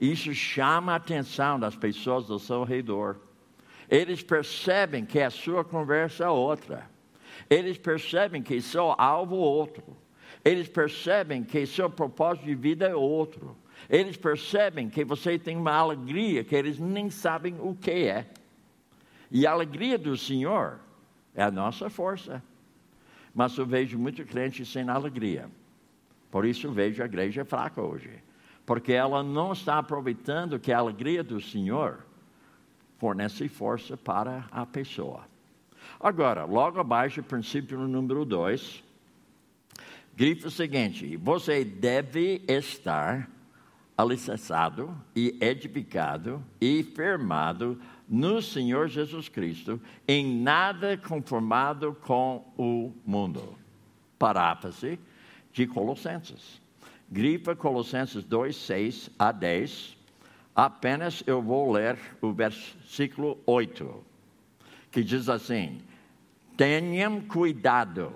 isso 0.00 0.32
chama 0.32 0.92
a 0.92 0.96
atenção 0.96 1.60
das 1.60 1.76
pessoas 1.76 2.24
do 2.24 2.38
seu 2.38 2.64
redor. 2.64 3.18
Eles 3.86 4.22
percebem 4.22 5.04
que 5.04 5.20
a 5.20 5.28
sua 5.28 5.62
conversa 5.62 6.24
é 6.24 6.28
outra. 6.30 6.88
Eles 7.50 7.76
percebem 7.76 8.42
que 8.42 8.58
seu 8.62 8.94
alvo 8.96 9.34
é 9.34 9.38
outro. 9.38 9.84
Eles 10.42 10.66
percebem 10.66 11.44
que 11.44 11.66
seu 11.66 11.90
propósito 11.90 12.46
de 12.46 12.54
vida 12.54 12.86
é 12.86 12.94
outro. 12.94 13.54
Eles 13.86 14.16
percebem 14.16 14.88
que 14.88 15.04
você 15.04 15.38
tem 15.38 15.58
uma 15.58 15.74
alegria 15.74 16.42
que 16.42 16.56
eles 16.56 16.78
nem 16.78 17.10
sabem 17.10 17.54
o 17.60 17.74
que 17.74 17.90
é. 17.90 18.26
E 19.30 19.46
a 19.46 19.50
alegria 19.50 19.98
do 19.98 20.16
Senhor 20.16 20.80
é 21.34 21.42
a 21.42 21.50
nossa 21.50 21.90
força. 21.90 22.42
Mas 23.34 23.58
eu 23.58 23.66
vejo 23.66 23.98
muito 23.98 24.24
crente 24.24 24.64
sem 24.64 24.88
alegria. 24.88 25.50
Por 26.36 26.44
isso 26.44 26.70
vejo 26.70 27.02
a 27.02 27.06
igreja 27.06 27.46
fraca 27.46 27.80
hoje. 27.80 28.10
Porque 28.66 28.92
ela 28.92 29.22
não 29.22 29.54
está 29.54 29.78
aproveitando 29.78 30.58
que 30.58 30.70
a 30.70 30.76
alegria 30.76 31.24
do 31.24 31.40
Senhor 31.40 32.04
fornece 32.98 33.48
força 33.48 33.96
para 33.96 34.44
a 34.50 34.66
pessoa. 34.66 35.22
Agora, 35.98 36.44
logo 36.44 36.78
abaixo, 36.78 37.22
princípio 37.22 37.78
número 37.88 38.22
2, 38.26 38.84
grifa 40.14 40.48
o 40.48 40.50
seguinte: 40.50 41.16
você 41.16 41.64
deve 41.64 42.42
estar 42.46 43.30
alicerçado 43.96 44.94
e 45.14 45.38
edificado 45.40 46.44
e 46.60 46.82
firmado 46.82 47.80
no 48.06 48.42
Senhor 48.42 48.88
Jesus 48.88 49.26
Cristo, 49.30 49.80
em 50.06 50.42
nada 50.42 50.98
conformado 50.98 51.96
com 52.02 52.44
o 52.58 52.92
mundo. 53.06 53.56
Paráfrase 54.18 54.98
de 55.56 55.66
Colossenses. 55.66 56.60
Grifa 57.10 57.56
Colossenses 57.56 58.22
2, 58.24 58.54
6 58.54 59.10
a 59.18 59.32
10. 59.32 59.96
Apenas 60.54 61.22
eu 61.26 61.40
vou 61.40 61.72
ler 61.72 61.98
o 62.20 62.30
versículo 62.30 63.38
8, 63.46 64.04
que 64.90 65.02
diz 65.02 65.30
assim: 65.30 65.80
Tenham 66.58 67.22
cuidado. 67.22 68.12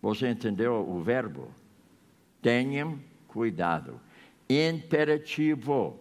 Você 0.00 0.30
entendeu 0.30 0.88
o 0.88 1.02
verbo? 1.02 1.52
Tenham 2.40 3.00
cuidado. 3.26 4.00
Imperativo. 4.48 5.98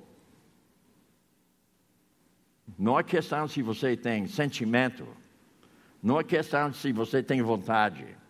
Não 2.78 3.00
é 3.00 3.04
questão 3.04 3.48
se 3.48 3.64
você 3.64 3.98
tem 3.98 4.28
sentimento. 4.28 5.08
Não 6.02 6.20
é 6.20 6.24
questão 6.24 6.72
se 6.74 6.92
você 6.92 7.24
tem 7.24 7.42
vontade. 7.42 8.21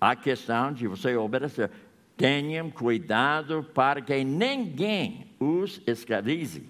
A 0.00 0.14
questão 0.14 0.72
de 0.72 0.86
você 0.86 1.16
obedecer. 1.16 1.70
Tenham 2.16 2.70
cuidado 2.70 3.64
para 3.74 4.00
que 4.00 4.22
ninguém 4.22 5.26
os 5.40 5.80
escravize. 5.86 6.64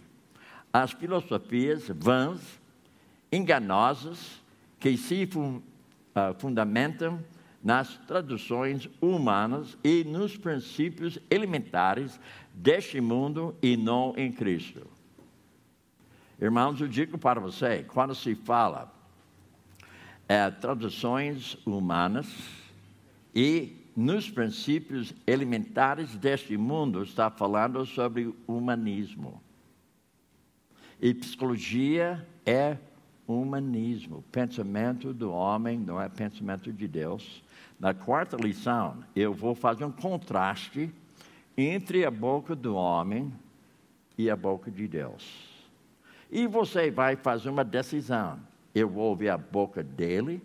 As 0.72 0.92
filosofias 0.92 1.88
vãs, 1.88 2.40
enganosas, 3.30 4.42
que 4.80 4.96
se 4.96 5.28
uh, 5.34 5.62
fundamentam 6.38 7.22
nas 7.62 7.96
traduções 8.06 8.88
humanas 9.00 9.78
e 9.82 10.04
nos 10.04 10.36
princípios 10.36 11.18
elementares 11.30 12.20
deste 12.52 13.00
mundo 13.00 13.56
e 13.62 13.76
não 13.76 14.12
em 14.16 14.30
Cristo. 14.30 14.86
Irmãos, 16.38 16.78
eu 16.80 16.88
digo 16.88 17.16
para 17.16 17.40
você, 17.40 17.82
quando 17.84 18.14
se 18.14 18.34
fala 18.34 18.92
é, 20.28 20.50
traduções 20.50 21.56
humanas 21.64 22.26
e 23.34 23.76
nos 23.96 24.30
princípios 24.30 25.14
elementares 25.26 26.16
deste 26.16 26.56
mundo, 26.56 27.02
está 27.02 27.30
falando 27.30 27.84
sobre 27.86 28.34
humanismo. 28.46 29.40
E 31.00 31.12
psicologia 31.14 32.26
é 32.46 32.76
humanismo, 33.26 34.22
pensamento 34.30 35.12
do 35.12 35.32
homem, 35.32 35.78
não 35.78 36.00
é 36.00 36.08
pensamento 36.08 36.72
de 36.72 36.86
Deus. 36.86 37.42
Na 37.78 37.94
quarta 37.94 38.36
lição, 38.36 39.02
eu 39.14 39.32
vou 39.32 39.54
fazer 39.54 39.84
um 39.84 39.92
contraste 39.92 40.90
entre 41.56 42.04
a 42.04 42.10
boca 42.10 42.54
do 42.54 42.74
homem 42.74 43.32
e 44.18 44.28
a 44.28 44.36
boca 44.36 44.70
de 44.70 44.86
Deus. 44.86 45.52
E 46.30 46.46
você 46.46 46.90
vai 46.90 47.16
fazer 47.16 47.48
uma 47.48 47.64
decisão: 47.64 48.38
eu 48.74 48.88
vou 48.88 49.10
ouvir 49.10 49.28
a 49.28 49.38
boca 49.38 49.82
dele 49.82 50.42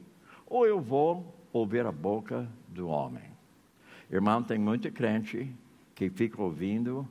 ou 0.47 0.65
eu 0.65 0.80
vou 0.80 1.36
ouvir 1.52 1.86
a 1.86 1.91
boca 1.91 2.47
do 2.69 2.88
homem. 2.88 3.23
Irmão, 4.12 4.41
tem 4.41 4.58
muito 4.58 4.91
crente 4.91 5.51
que 5.93 6.10
fica 6.10 6.41
ouvindo 6.41 7.08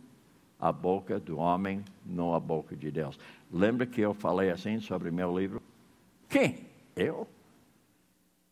a 0.59 0.73
boca 0.73 1.21
do 1.21 1.39
homem, 1.39 1.85
não 2.05 2.35
a 2.35 2.41
boca 2.41 2.75
de 2.75 2.91
Deus. 2.91 3.19
Lembra 3.53 3.87
que 3.87 4.01
eu 4.01 4.13
falei 4.13 4.51
assim 4.51 4.81
sobre 4.81 5.11
meu 5.11 5.37
livro? 5.39 5.63
Quem? 6.29 6.67
Eu? 6.97 7.29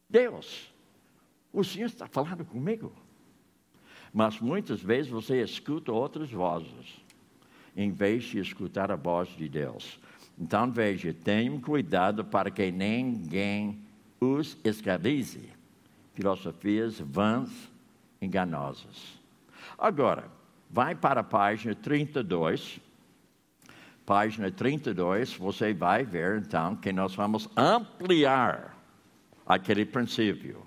Deus. 0.09 0.73
O 1.53 1.65
Senhor 1.65 1.87
está 1.87 2.07
falando 2.07 2.45
comigo. 2.45 2.93
Mas 4.13 4.41
muitas 4.41 4.81
vezes 4.81 5.11
você 5.11 5.43
escuta 5.43 5.93
outras 5.93 6.31
vozes, 6.31 7.01
em 7.77 7.91
vez 7.91 8.25
de 8.25 8.39
escutar 8.39 8.91
a 8.91 8.97
voz 8.97 9.29
de 9.31 9.49
Deus. 9.49 9.99
Então 10.39 10.71
veja, 10.71 11.13
tenham 11.13 11.61
cuidado 11.61 12.25
para 12.25 12.51
que 12.51 12.71
ninguém 12.71 13.81
os 14.21 14.57
escravize. 14.65 15.56
Filosofias 16.17 16.99
vãs, 16.99 17.51
enganosas. 18.23 19.21
Agora, 19.79 20.25
vai 20.71 20.95
para 20.95 21.21
a 21.21 21.25
página 21.25 21.75
32. 21.75 22.81
Página 24.07 24.51
32, 24.51 25.35
você 25.35 25.75
vai 25.75 26.05
ver 26.05 26.39
então 26.39 26.75
que 26.75 26.91
nós 26.91 27.15
vamos 27.15 27.51
ampliar 27.55 28.79
aquele 29.45 29.85
princípio. 29.85 30.63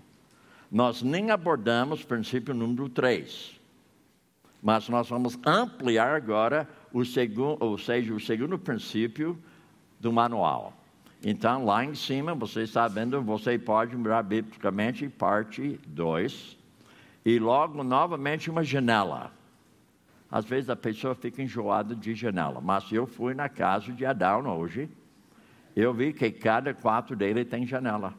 Nós 0.72 1.02
nem 1.02 1.32
abordamos 1.32 2.04
o 2.04 2.08
princípio 2.08 2.54
número 2.54 2.88
3, 2.88 3.60
mas 4.62 4.88
nós 4.88 5.10
vamos 5.10 5.40
ampliar 5.44 6.16
agora 6.16 6.70
o 6.94 7.04
segundo, 7.04 7.58
ou 7.64 7.76
seja, 7.76 8.14
o 8.14 8.20
segundo 8.20 8.60
princípio 8.60 9.36
do 10.00 10.14
manual. 10.14 10.79
Então, 11.24 11.66
lá 11.66 11.84
em 11.84 11.94
cima, 11.94 12.34
você 12.34 12.62
está 12.62 12.88
vendo, 12.88 13.22
você 13.22 13.60
pode 13.60 13.96
mirar 13.98 14.24
biblicamente 14.24 15.08
parte 15.10 15.80
2, 15.88 16.58
e 17.26 17.38
logo 17.38 17.84
novamente 17.84 18.50
uma 18.50 18.64
janela. 18.64 19.32
Às 20.32 20.46
vezes 20.46 20.70
a 20.70 20.76
pessoa 20.76 21.14
fica 21.16 21.42
enjoada 21.42 21.96
de 21.96 22.16
janela, 22.16 22.62
mas 22.62 22.92
eu 22.92 23.06
fui 23.06 23.34
na 23.34 23.50
casa 23.50 23.92
de 23.92 24.06
Adão 24.06 24.48
hoje, 24.58 24.90
eu 25.76 25.94
vi 25.94 26.14
que 26.14 26.32
cada 26.32 26.74
quarto 26.74 27.16
dele 27.16 27.44
tem 27.44 27.66
janela. 27.66 28.14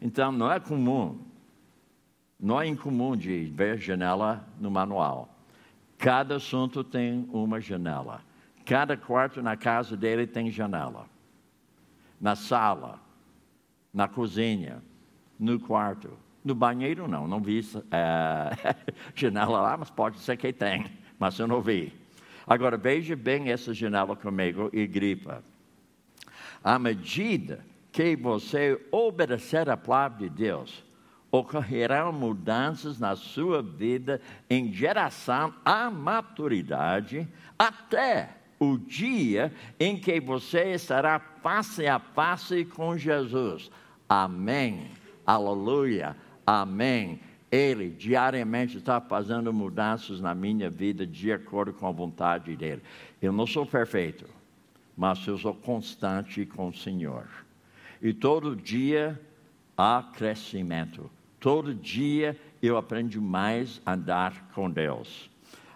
Então 0.00 0.30
não 0.30 0.52
é 0.52 0.60
comum, 0.60 1.18
não 2.38 2.60
é 2.60 2.66
incomum 2.66 3.16
de 3.16 3.46
ver 3.46 3.78
janela 3.78 4.46
no 4.60 4.70
manual. 4.70 5.28
Cada 5.96 6.36
assunto 6.36 6.84
tem 6.84 7.28
uma 7.32 7.60
janela. 7.60 8.20
Cada 8.64 8.96
quarto 8.96 9.42
na 9.42 9.56
casa 9.56 9.96
dele 9.96 10.26
tem 10.26 10.50
janela. 10.50 11.06
Na 12.20 12.34
sala, 12.34 13.00
na 13.92 14.08
cozinha, 14.08 14.82
no 15.38 15.58
quarto. 15.58 16.10
No 16.44 16.54
banheiro 16.54 17.06
não, 17.06 17.26
não 17.26 17.40
vi 17.40 17.60
é, 17.90 18.74
janela 19.14 19.60
lá, 19.60 19.76
mas 19.76 19.90
pode 19.90 20.18
ser 20.20 20.36
que 20.36 20.52
tem, 20.52 20.86
mas 21.18 21.38
eu 21.38 21.46
não 21.46 21.60
vi. 21.60 21.92
Agora 22.46 22.76
veja 22.76 23.14
bem 23.14 23.50
essa 23.50 23.74
janela 23.74 24.16
comigo 24.16 24.70
e 24.72 24.86
gripa. 24.86 25.42
À 26.64 26.78
medida 26.78 27.64
que 27.92 28.16
você 28.16 28.80
obedecer 28.90 29.68
a 29.68 29.76
palavra 29.76 30.20
de 30.20 30.30
Deus, 30.30 30.84
ocorrerão 31.30 32.12
mudanças 32.12 32.98
na 32.98 33.14
sua 33.14 33.62
vida 33.62 34.20
em 34.48 34.72
geração 34.72 35.52
à 35.64 35.90
maturidade, 35.90 37.28
até 37.58 38.37
o 38.58 38.76
dia 38.76 39.52
em 39.78 39.98
que 39.98 40.20
você 40.20 40.72
estará 40.72 41.18
face 41.18 41.86
a 41.86 41.98
face 41.98 42.64
com 42.64 42.96
Jesus. 42.96 43.70
Amém. 44.08 44.90
Aleluia. 45.26 46.16
Amém. 46.46 47.20
Ele 47.50 47.88
diariamente 47.88 48.76
está 48.76 49.00
fazendo 49.00 49.52
mudanças 49.52 50.20
na 50.20 50.34
minha 50.34 50.68
vida 50.68 51.06
de 51.06 51.32
acordo 51.32 51.72
com 51.72 51.86
a 51.86 51.92
vontade 51.92 52.54
dele. 52.56 52.82
Eu 53.22 53.32
não 53.32 53.46
sou 53.46 53.64
perfeito, 53.64 54.26
mas 54.96 55.26
eu 55.26 55.38
sou 55.38 55.54
constante 55.54 56.44
com 56.44 56.68
o 56.68 56.74
Senhor. 56.74 57.26
E 58.02 58.12
todo 58.12 58.54
dia 58.54 59.18
há 59.76 60.02
crescimento. 60.14 61.10
Todo 61.40 61.74
dia 61.74 62.38
eu 62.60 62.76
aprendo 62.76 63.20
mais 63.22 63.80
a 63.86 63.94
andar 63.94 64.50
com 64.54 64.70
Deus. 64.70 65.30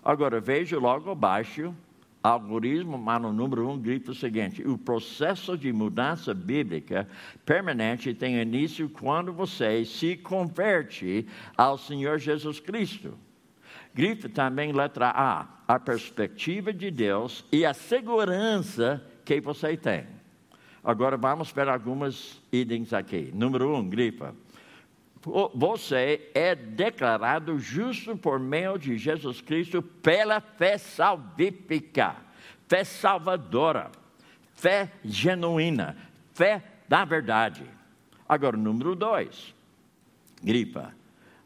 Agora 0.05 0.41
veja 0.41 0.79
logo 0.79 1.11
abaixo, 1.11 1.75
algoritmo, 2.23 2.97
mas 2.97 3.21
no 3.21 3.33
número 3.33 3.69
um 3.69 3.79
grita 3.79 4.13
o 4.13 4.15
seguinte: 4.15 4.63
o 4.67 4.79
processo 4.79 5.57
de 5.57 5.73
mudança 5.73 6.33
bíblica 6.33 7.09
permanente 7.45 8.15
tem 8.15 8.41
início 8.41 8.89
quando 8.89 9.33
você 9.33 9.85
se 9.85 10.17
converte 10.17 11.27
ao 11.57 11.77
Senhor 11.77 12.19
Jesus 12.19 12.61
Cristo. 12.61 13.19
Grita 13.95 14.29
também 14.29 14.73
letra 14.73 15.11
A, 15.15 15.47
a 15.69 15.79
perspectiva 15.79 16.73
de 16.73 16.91
Deus 16.91 17.45
e 17.53 17.67
a 17.67 17.75
segurança 17.75 19.05
que 19.25 19.41
você 19.41 19.77
tem. 19.77 20.07
Agora 20.83 21.17
vamos 21.17 21.53
para 21.53 21.73
algumas 21.73 22.41
itens 22.51 22.93
aqui. 22.93 23.31
Número 23.35 23.75
um, 23.75 23.89
grifa. 23.89 24.35
Você 25.55 26.31
é 26.35 26.55
declarado 26.55 27.59
justo 27.59 28.17
por 28.17 28.41
meio 28.41 28.77
de 28.77 28.99
Jesus 28.99 29.41
Cristo 29.41 29.81
pela 29.81 30.41
fé 30.41 30.77
salvífica, 30.77 32.17
fé 32.69 32.83
salvadora, 32.83 33.91
fé 34.55 34.91
genuína, 35.05 35.97
fé 36.35 36.63
da 36.89 37.05
verdade. 37.05 37.65
Agora, 38.29 38.57
número 38.57 38.97
dois, 38.97 39.55
grifa. 40.43 40.93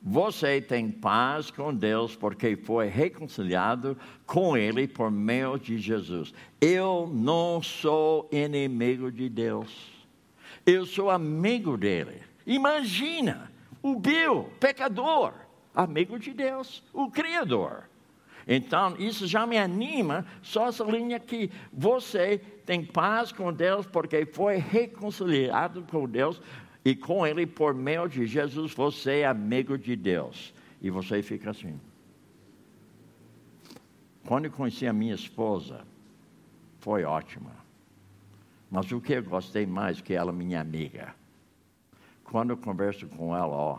Você 0.08 0.60
tem 0.60 0.88
paz 0.88 1.50
com 1.50 1.74
Deus 1.74 2.14
porque 2.14 2.56
foi 2.56 2.86
reconciliado 2.86 3.98
com 4.24 4.56
Ele 4.56 4.86
por 4.86 5.10
meio 5.10 5.58
de 5.58 5.78
Jesus. 5.78 6.32
Eu 6.60 7.10
não 7.12 7.60
sou 7.60 8.28
inimigo 8.30 9.10
de 9.10 9.28
Deus. 9.28 9.90
Eu 10.64 10.86
sou 10.86 11.10
amigo 11.10 11.76
dele. 11.76 12.22
Imagina, 12.46 13.50
o 13.86 13.94
Bill, 13.94 14.50
pecador, 14.58 15.32
amigo 15.72 16.18
de 16.18 16.32
Deus, 16.32 16.82
o 16.92 17.08
Criador. 17.08 17.84
Então, 18.44 18.96
isso 18.98 19.28
já 19.28 19.46
me 19.46 19.56
anima, 19.56 20.26
só 20.42 20.68
essa 20.68 20.82
linha 20.82 21.20
que 21.20 21.50
você 21.72 22.38
tem 22.64 22.84
paz 22.84 23.30
com 23.30 23.52
Deus 23.52 23.86
porque 23.86 24.26
foi 24.26 24.56
reconciliado 24.56 25.82
com 25.82 26.08
Deus 26.08 26.42
e 26.84 26.96
com 26.96 27.24
Ele 27.24 27.46
por 27.46 27.74
meio 27.74 28.08
de 28.08 28.26
Jesus, 28.26 28.72
você 28.74 29.20
é 29.20 29.26
amigo 29.26 29.78
de 29.78 29.94
Deus. 29.94 30.52
E 30.82 30.90
você 30.90 31.22
fica 31.22 31.50
assim. 31.50 31.80
Quando 34.26 34.46
eu 34.46 34.50
conheci 34.50 34.86
a 34.86 34.92
minha 34.92 35.14
esposa, 35.14 35.84
foi 36.80 37.04
ótima. 37.04 37.52
Mas 38.68 38.90
o 38.90 39.00
que 39.00 39.12
eu 39.12 39.22
gostei 39.22 39.64
mais 39.64 40.00
que 40.00 40.12
ela 40.12 40.32
minha 40.32 40.60
amiga. 40.60 41.14
Quando 42.30 42.50
eu 42.50 42.56
converso 42.56 43.06
com 43.06 43.34
ela, 43.36 43.54
ó, 43.54 43.78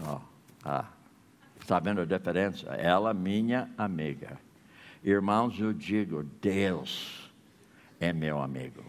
ó, 0.00 0.20
ah, 0.64 0.86
sabendo 1.66 2.00
a 2.00 2.04
diferença? 2.04 2.68
Ela, 2.70 3.12
minha 3.12 3.70
amiga. 3.76 4.38
Irmãos, 5.02 5.58
eu 5.58 5.72
digo, 5.72 6.22
Deus 6.40 7.30
é 8.00 8.12
meu 8.12 8.40
amigo. 8.40 8.84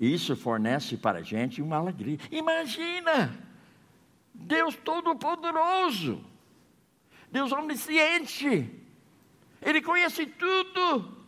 Isso 0.00 0.36
fornece 0.36 0.96
para 0.96 1.18
a 1.18 1.22
gente 1.22 1.62
uma 1.62 1.76
alegria. 1.76 2.18
Imagina! 2.30 3.32
Deus 4.34 4.74
Todo-Poderoso, 4.74 6.22
Deus 7.30 7.52
Onisciente, 7.52 8.68
Ele 9.62 9.80
conhece 9.80 10.26
tudo, 10.26 11.24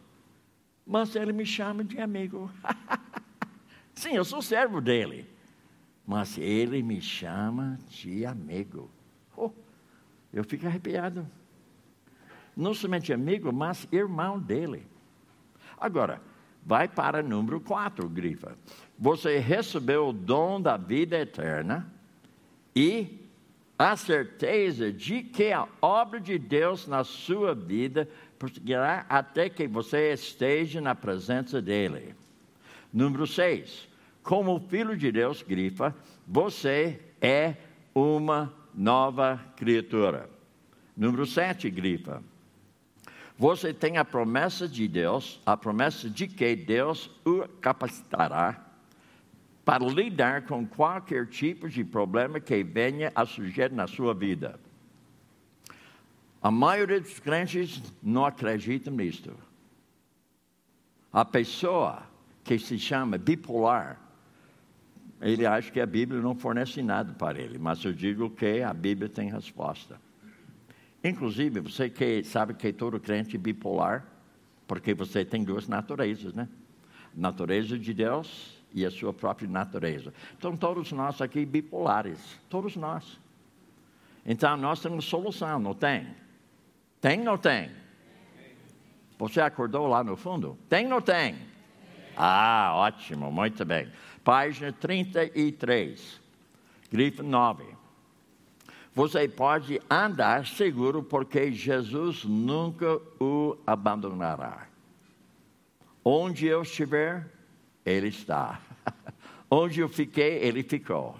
mas 0.84 1.14
Ele 1.14 1.32
me 1.32 1.46
chama 1.46 1.84
de 1.84 2.00
amigo. 2.00 2.50
Sim, 3.94 4.14
eu 4.14 4.24
sou 4.24 4.42
servo 4.42 4.80
dele, 4.80 5.26
mas 6.06 6.38
Ele 6.38 6.82
me 6.82 7.00
chama 7.00 7.78
de 7.88 8.24
amigo. 8.24 8.90
Oh, 9.36 9.50
eu 10.32 10.44
fico 10.44 10.66
arrepiado. 10.66 11.26
Não 12.56 12.72
somente 12.72 13.12
amigo, 13.12 13.52
mas 13.52 13.86
irmão 13.90 14.38
dele. 14.38 14.86
Agora, 15.78 16.22
vai 16.64 16.88
para 16.88 17.22
número 17.22 17.60
4, 17.60 18.08
grifa. 18.08 18.56
Você 18.98 19.38
recebeu 19.38 20.08
o 20.08 20.12
dom 20.12 20.60
da 20.60 20.76
vida 20.76 21.18
eterna 21.18 21.92
e 22.74 23.26
a 23.78 23.94
certeza 23.94 24.90
de 24.90 25.22
que 25.22 25.52
a 25.52 25.68
obra 25.82 26.18
de 26.18 26.38
Deus 26.38 26.86
na 26.86 27.04
sua 27.04 27.54
vida 27.54 28.08
prosseguirá 28.38 29.04
até 29.08 29.50
que 29.50 29.66
você 29.66 30.12
esteja 30.12 30.80
na 30.80 30.94
presença 30.94 31.60
dele. 31.60 32.14
Número 32.92 33.26
6. 33.26 33.88
Como 34.26 34.58
filho 34.58 34.96
de 34.96 35.12
Deus, 35.12 35.40
grifa, 35.40 35.94
você 36.26 37.00
é 37.20 37.54
uma 37.94 38.52
nova 38.74 39.40
criatura. 39.54 40.28
Número 40.96 41.24
7, 41.24 41.70
grifa. 41.70 42.20
Você 43.38 43.72
tem 43.72 43.98
a 43.98 44.04
promessa 44.04 44.66
de 44.66 44.88
Deus, 44.88 45.40
a 45.46 45.56
promessa 45.56 46.10
de 46.10 46.26
que 46.26 46.56
Deus 46.56 47.08
o 47.24 47.46
capacitará 47.60 48.66
para 49.64 49.86
lidar 49.86 50.44
com 50.46 50.66
qualquer 50.66 51.28
tipo 51.28 51.68
de 51.68 51.84
problema 51.84 52.40
que 52.40 52.64
venha 52.64 53.12
a 53.14 53.24
surgir 53.24 53.70
na 53.70 53.86
sua 53.86 54.12
vida. 54.12 54.58
A 56.42 56.50
maioria 56.50 57.00
dos 57.00 57.20
crentes 57.20 57.80
não 58.02 58.26
acredita 58.26 58.90
nisto. 58.90 59.32
A 61.12 61.24
pessoa 61.24 62.02
que 62.42 62.58
se 62.58 62.76
chama 62.76 63.16
bipolar, 63.16 64.04
ele 65.20 65.46
acha 65.46 65.70
que 65.70 65.80
a 65.80 65.86
Bíblia 65.86 66.20
não 66.20 66.34
fornece 66.34 66.82
nada 66.82 67.12
para 67.14 67.40
ele, 67.40 67.58
mas 67.58 67.82
eu 67.84 67.92
digo 67.92 68.28
que 68.30 68.62
a 68.62 68.72
Bíblia 68.72 69.08
tem 69.08 69.30
resposta. 69.30 70.00
Inclusive, 71.02 71.60
você 71.60 71.88
que 71.88 72.22
sabe 72.24 72.54
que 72.54 72.72
todo 72.72 73.00
crente 73.00 73.36
é 73.36 73.38
bipolar, 73.38 74.06
porque 74.66 74.92
você 74.92 75.24
tem 75.24 75.44
duas 75.44 75.68
naturezas, 75.68 76.34
né? 76.34 76.48
Natureza 77.14 77.78
de 77.78 77.94
Deus 77.94 78.62
e 78.74 78.84
a 78.84 78.90
sua 78.90 79.12
própria 79.12 79.48
natureza. 79.48 80.12
Então, 80.36 80.56
todos 80.56 80.92
nós 80.92 81.20
aqui 81.22 81.46
bipolares, 81.46 82.38
todos 82.50 82.76
nós. 82.76 83.18
Então, 84.24 84.56
nós 84.56 84.80
temos 84.80 85.04
solução, 85.04 85.58
não 85.58 85.72
tem? 85.72 86.08
Tem 87.00 87.20
ou 87.20 87.24
não 87.24 87.38
tem? 87.38 87.70
Você 89.18 89.40
acordou 89.40 89.86
lá 89.86 90.04
no 90.04 90.16
fundo? 90.16 90.58
Tem 90.68 90.84
ou 90.84 90.90
não 90.90 91.00
tem? 91.00 91.36
Ah, 92.16 92.72
ótimo, 92.74 93.30
muito 93.30 93.64
bem 93.64 93.88
página 94.26 94.72
33, 94.72 96.20
grifo 96.90 97.22
9. 97.22 97.64
Você 98.92 99.28
pode 99.28 99.80
andar 99.88 100.44
seguro 100.48 101.00
porque 101.00 101.52
Jesus 101.52 102.24
nunca 102.24 103.00
o 103.20 103.56
abandonará. 103.64 104.66
Onde 106.04 106.44
eu 106.44 106.62
estiver, 106.62 107.24
Ele 107.84 108.08
está. 108.08 108.60
Onde 109.48 109.78
eu 109.78 109.88
fiquei, 109.88 110.38
Ele 110.38 110.64
ficou. 110.64 111.14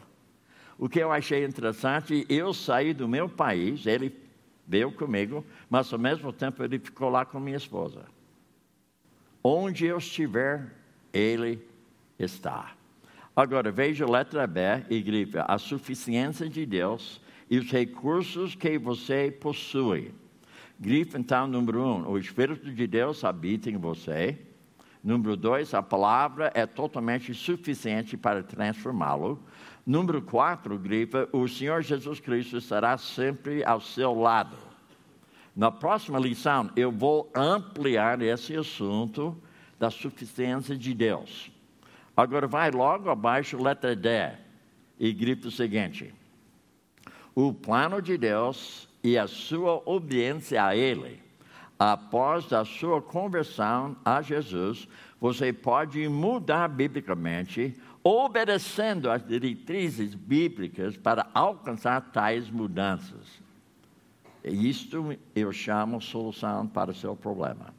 O 0.77 0.89
que 0.89 0.99
eu 0.99 1.13
achei 1.13 1.45
interessante, 1.45 2.27
eu 2.29 2.53
saí 2.53 2.93
do 2.93 3.07
meu 3.07 3.29
país, 3.29 3.87
Ele 3.87 4.13
veio 4.67 4.91
comigo, 4.91 5.47
mas 5.71 5.93
ao 5.93 5.99
mesmo 5.99 6.33
tempo 6.33 6.65
Ele 6.65 6.81
ficou 6.81 7.09
lá 7.09 7.25
com 7.25 7.39
minha 7.39 7.57
esposa. 7.57 8.05
Onde 9.45 9.87
eu 9.87 9.99
estiver, 9.99 10.75
Ele 11.13 11.65
está. 12.19 12.76
Agora, 13.37 13.71
veja 13.71 14.07
a 14.07 14.11
letra 14.11 14.47
B 14.47 14.61
e 14.89 15.03
grife 15.03 15.37
a 15.37 15.59
suficiência 15.59 16.49
de 16.49 16.65
Deus 16.65 17.21
e 17.51 17.59
os 17.59 17.71
recursos 17.71 18.55
que 18.55 18.79
você 18.79 19.31
possui. 19.31 20.15
Grife 20.81 21.19
então, 21.19 21.47
número 21.47 21.85
um, 21.85 22.09
o 22.09 22.19
Espírito 22.19 22.73
de 22.73 22.87
Deus 22.87 23.23
habita 23.25 23.69
em 23.69 23.77
você. 23.77 24.39
Número 25.05 25.37
dois, 25.37 25.75
a 25.75 25.83
palavra 25.83 26.51
é 26.55 26.65
totalmente 26.65 27.35
suficiente 27.35 28.17
para 28.17 28.43
transformá-lo. 28.43 29.39
Número 29.85 30.23
quatro, 30.23 30.79
grifa, 30.79 31.29
o 31.31 31.47
Senhor 31.47 31.83
Jesus 31.83 32.19
Cristo 32.19 32.57
estará 32.57 32.97
sempre 32.97 33.63
ao 33.65 33.83
seu 33.83 34.15
lado. 34.19 34.57
Na 35.55 35.71
próxima 35.71 36.19
lição, 36.19 36.71
eu 36.75 36.91
vou 36.91 37.31
ampliar 37.35 38.23
esse 38.23 38.57
assunto 38.57 39.37
da 39.79 39.91
suficiência 39.91 40.75
de 40.75 40.95
Deus. 40.95 41.55
Agora 42.17 42.47
vai 42.47 42.71
logo 42.71 43.11
abaixo, 43.11 43.63
letra 43.63 43.95
D, 43.95 44.09
e 44.99 45.13
grita 45.13 45.49
o 45.49 45.51
seguinte: 45.51 46.15
O 47.35 47.53
plano 47.53 48.01
de 48.01 48.17
Deus 48.17 48.89
e 49.05 49.19
a 49.19 49.27
sua 49.27 49.83
obediência 49.85 50.65
a 50.65 50.75
Ele, 50.75 51.21
após 51.79 52.51
a 52.55 52.65
sua 52.65 53.03
conversão 53.03 53.95
a 54.03 54.23
Jesus, 54.23 54.89
você 55.21 55.53
pode 55.53 56.09
mudar 56.09 56.69
biblicamente, 56.69 57.77
obedecendo 58.03 59.11
às 59.11 59.23
diretrizes 59.23 60.15
bíblicas 60.15 60.97
para 60.97 61.27
alcançar 61.35 62.01
tais 62.13 62.49
mudanças. 62.49 63.45
Isto 64.43 65.19
eu 65.35 65.53
chamo 65.53 66.01
solução 66.01 66.67
para 66.67 66.93
o 66.93 66.95
seu 66.95 67.15
problema. 67.15 67.76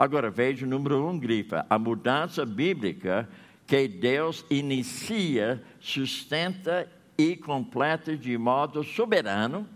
Agora 0.00 0.30
veja 0.30 0.64
o 0.64 0.68
número 0.68 1.06
um, 1.06 1.18
grifa. 1.18 1.66
A 1.68 1.78
mudança 1.78 2.46
bíblica 2.46 3.28
que 3.66 3.86
Deus 3.86 4.46
inicia, 4.48 5.62
sustenta 5.78 6.90
e 7.18 7.36
completa 7.36 8.16
de 8.16 8.38
modo 8.38 8.82
soberano 8.82 9.68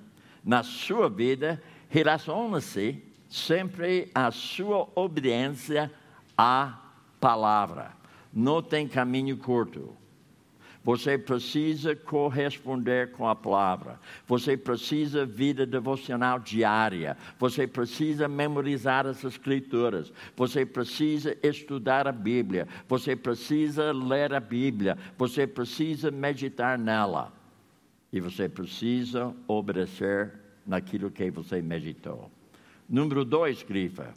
na 0.42 0.62
sua 0.62 1.10
vida, 1.10 1.62
relaciona-se 1.90 3.02
sempre 3.28 4.10
à 4.14 4.30
sua 4.30 4.88
obediência 4.94 5.92
à 6.38 6.72
palavra. 7.20 7.92
Não 8.32 8.62
tem 8.62 8.88
caminho 8.88 9.36
curto. 9.36 9.94
Você 10.84 11.16
precisa 11.16 11.96
corresponder 11.96 13.10
com 13.12 13.26
a 13.26 13.34
palavra. 13.34 13.98
Você 14.26 14.54
precisa 14.54 15.24
vida 15.24 15.64
devocional 15.64 16.38
diária. 16.38 17.16
Você 17.38 17.66
precisa 17.66 18.28
memorizar 18.28 19.06
as 19.06 19.24
escrituras. 19.24 20.12
Você 20.36 20.66
precisa 20.66 21.34
estudar 21.42 22.06
a 22.06 22.12
Bíblia. 22.12 22.68
Você 22.86 23.16
precisa 23.16 23.92
ler 23.92 24.34
a 24.34 24.40
Bíblia. 24.40 24.98
Você 25.16 25.46
precisa 25.46 26.10
meditar 26.10 26.78
nela. 26.78 27.32
E 28.12 28.20
você 28.20 28.46
precisa 28.46 29.34
obedecer 29.48 30.34
naquilo 30.66 31.10
que 31.10 31.30
você 31.30 31.62
meditou. 31.62 32.30
Número 32.86 33.24
dois, 33.24 33.62
grifa. 33.62 34.12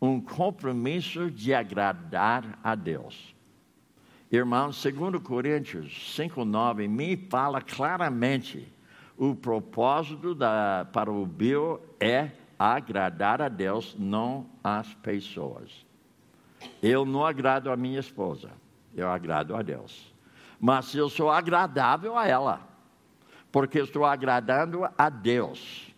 Um 0.00 0.20
compromisso 0.20 1.30
de 1.30 1.54
agradar 1.54 2.58
a 2.62 2.74
Deus. 2.74 3.37
Irmãos, 4.30 4.82
2 4.82 5.22
Coríntios 5.22 6.14
5,9 6.18 6.86
me 6.86 7.16
fala 7.16 7.62
claramente 7.62 8.70
o 9.16 9.34
propósito 9.34 10.34
da, 10.34 10.86
para 10.92 11.10
o 11.10 11.24
Bill 11.24 11.80
é 11.98 12.30
agradar 12.58 13.40
a 13.40 13.48
Deus, 13.48 13.96
não 13.98 14.46
as 14.62 14.92
pessoas. 14.94 15.86
Eu 16.82 17.06
não 17.06 17.24
agrado 17.24 17.70
a 17.70 17.76
minha 17.76 18.00
esposa. 18.00 18.50
eu 18.94 19.08
agrado 19.08 19.56
a 19.56 19.62
Deus. 19.62 20.12
Mas 20.60 20.94
eu 20.94 21.08
sou 21.08 21.30
agradável 21.30 22.18
a 22.18 22.26
ela, 22.26 22.60
porque 23.50 23.78
estou 23.78 24.04
agradando 24.04 24.86
a 24.98 25.08
Deus. 25.08 25.94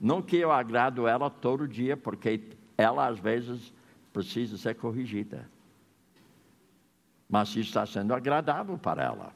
Não 0.00 0.22
que 0.22 0.36
eu 0.36 0.52
agrado 0.52 1.08
ela 1.08 1.28
todo 1.28 1.66
dia, 1.66 1.96
porque 1.96 2.40
ela 2.78 3.08
às 3.08 3.18
vezes 3.18 3.72
precisa 4.12 4.56
ser 4.56 4.74
corrigida. 4.74 5.52
Mas 7.34 7.56
está 7.56 7.84
sendo 7.84 8.14
agradável 8.14 8.78
para 8.78 9.02
ela. 9.02 9.32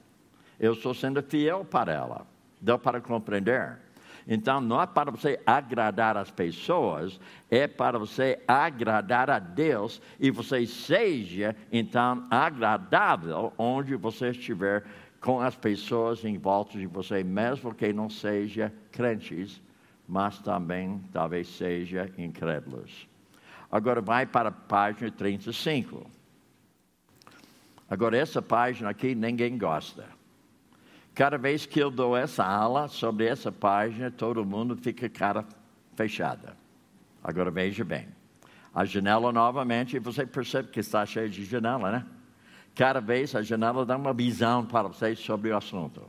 Eu 0.60 0.74
estou 0.74 0.94
sendo 0.94 1.20
fiel 1.20 1.64
para 1.64 1.92
ela. 1.92 2.24
Deu 2.60 2.78
para 2.78 3.00
compreender? 3.00 3.76
Então, 4.24 4.60
não 4.60 4.80
é 4.80 4.86
para 4.86 5.10
você 5.10 5.40
agradar 5.44 6.16
as 6.16 6.30
pessoas, 6.30 7.18
é 7.50 7.66
para 7.66 7.98
você 7.98 8.40
agradar 8.46 9.28
a 9.28 9.40
Deus 9.40 10.00
e 10.20 10.30
você 10.30 10.64
seja, 10.64 11.56
então, 11.72 12.24
agradável 12.30 13.52
onde 13.58 13.96
você 13.96 14.28
estiver 14.28 14.84
com 15.20 15.40
as 15.40 15.56
pessoas 15.56 16.24
em 16.24 16.38
volta 16.38 16.78
de 16.78 16.86
você, 16.86 17.24
mesmo 17.24 17.74
que 17.74 17.92
não 17.92 18.08
seja 18.08 18.72
crentes, 18.92 19.60
mas 20.06 20.38
também 20.38 21.02
talvez 21.12 21.48
seja 21.48 22.08
incrédulos. 22.16 23.08
Agora 23.72 24.00
vai 24.00 24.24
para 24.24 24.50
a 24.50 24.52
página 24.52 25.10
35. 25.10 26.17
Agora, 27.90 28.16
essa 28.16 28.42
página 28.42 28.90
aqui 28.90 29.14
ninguém 29.14 29.56
gosta. 29.56 30.04
Cada 31.14 31.38
vez 31.38 31.66
que 31.66 31.80
eu 31.80 31.90
dou 31.90 32.16
essa 32.16 32.44
aula 32.44 32.86
sobre 32.86 33.26
essa 33.26 33.50
página, 33.50 34.10
todo 34.10 34.44
mundo 34.44 34.76
fica 34.76 35.08
cara 35.08 35.44
fechada. 35.96 36.56
Agora 37.24 37.50
veja 37.50 37.84
bem. 37.84 38.08
A 38.74 38.84
janela 38.84 39.32
novamente, 39.32 39.98
você 39.98 40.24
percebe 40.24 40.68
que 40.68 40.80
está 40.80 41.04
cheia 41.04 41.28
de 41.28 41.44
janela, 41.44 41.90
né? 41.90 42.06
Cada 42.74 43.00
vez 43.00 43.34
a 43.34 43.42
janela 43.42 43.84
dá 43.84 43.96
uma 43.96 44.12
visão 44.12 44.64
para 44.64 44.86
vocês 44.86 45.18
sobre 45.18 45.50
o 45.50 45.56
assunto. 45.56 46.02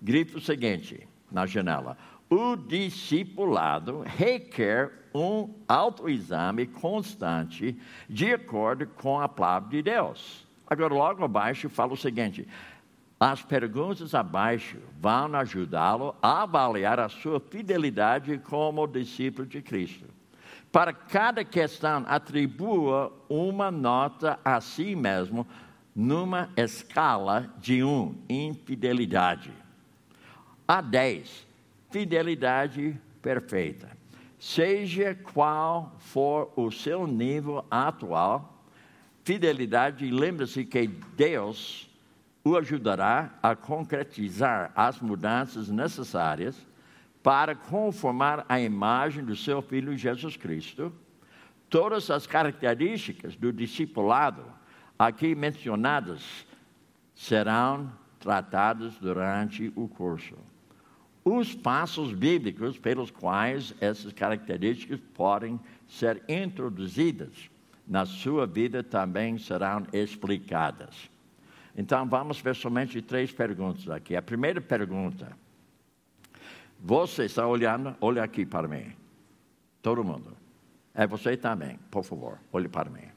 Grifo 0.00 0.38
o 0.38 0.40
seguinte 0.40 1.06
na 1.30 1.46
janela: 1.46 1.96
o 2.28 2.56
discipulado 2.56 4.00
requer 4.00 4.90
um 5.14 5.54
autoexame 5.68 6.66
constante 6.66 7.78
de 8.08 8.32
acordo 8.32 8.86
com 8.86 9.20
a 9.20 9.28
palavra 9.28 9.70
de 9.70 9.82
Deus. 9.82 10.41
Agora, 10.72 10.94
logo 10.94 11.22
abaixo, 11.22 11.68
fala 11.68 11.92
o 11.92 11.96
seguinte: 11.98 12.48
as 13.20 13.42
perguntas 13.42 14.14
abaixo 14.14 14.78
vão 14.98 15.34
ajudá-lo 15.34 16.14
a 16.22 16.44
avaliar 16.44 16.98
a 16.98 17.10
sua 17.10 17.38
fidelidade 17.38 18.38
como 18.38 18.86
discípulo 18.86 19.46
de 19.46 19.60
Cristo. 19.60 20.06
Para 20.72 20.94
cada 20.94 21.44
questão, 21.44 22.06
atribua 22.08 23.12
uma 23.28 23.70
nota 23.70 24.40
a 24.42 24.62
si 24.62 24.96
mesmo 24.96 25.46
numa 25.94 26.48
escala 26.56 27.52
de 27.58 27.84
1, 27.84 28.14
infidelidade, 28.26 29.52
a 30.66 30.80
10, 30.80 31.46
fidelidade 31.90 32.98
perfeita. 33.20 33.90
Seja 34.38 35.14
qual 35.34 35.94
for 35.98 36.50
o 36.56 36.70
seu 36.70 37.06
nível 37.06 37.62
atual, 37.70 38.51
fidelidade, 39.24 40.10
lembre-se 40.10 40.64
que 40.64 40.86
Deus 40.86 41.88
o 42.44 42.56
ajudará 42.56 43.38
a 43.42 43.54
concretizar 43.54 44.72
as 44.74 45.00
mudanças 45.00 45.68
necessárias 45.68 46.56
para 47.22 47.54
conformar 47.54 48.44
a 48.48 48.60
imagem 48.60 49.24
do 49.24 49.36
seu 49.36 49.62
Filho 49.62 49.96
Jesus 49.96 50.36
Cristo. 50.36 50.92
Todas 51.70 52.10
as 52.10 52.26
características 52.26 53.36
do 53.36 53.52
discipulado 53.52 54.44
aqui 54.98 55.34
mencionadas 55.34 56.46
serão 57.14 57.92
tratadas 58.18 58.94
durante 58.98 59.72
o 59.76 59.86
curso. 59.86 60.36
Os 61.24 61.54
passos 61.54 62.12
bíblicos 62.12 62.76
pelos 62.76 63.12
quais 63.12 63.72
essas 63.80 64.12
características 64.12 64.98
podem 65.14 65.60
ser 65.86 66.20
introduzidas 66.28 67.51
na 67.92 68.06
sua 68.06 68.46
vida 68.46 68.82
também 68.82 69.36
serão 69.36 69.86
explicadas. 69.92 71.10
Então 71.76 72.08
vamos 72.08 72.40
ver 72.40 72.56
somente 72.56 73.02
três 73.02 73.30
perguntas 73.30 73.86
aqui. 73.90 74.16
A 74.16 74.22
primeira 74.22 74.62
pergunta: 74.62 75.36
Você 76.80 77.26
está 77.26 77.46
olhando? 77.46 77.94
Olha 78.00 78.22
aqui 78.22 78.46
para 78.46 78.66
mim. 78.66 78.94
Todo 79.82 80.02
mundo. 80.02 80.34
É 80.94 81.06
você 81.06 81.36
também, 81.36 81.78
por 81.90 82.02
favor, 82.02 82.38
olhe 82.50 82.66
para 82.66 82.88
mim. 82.88 83.08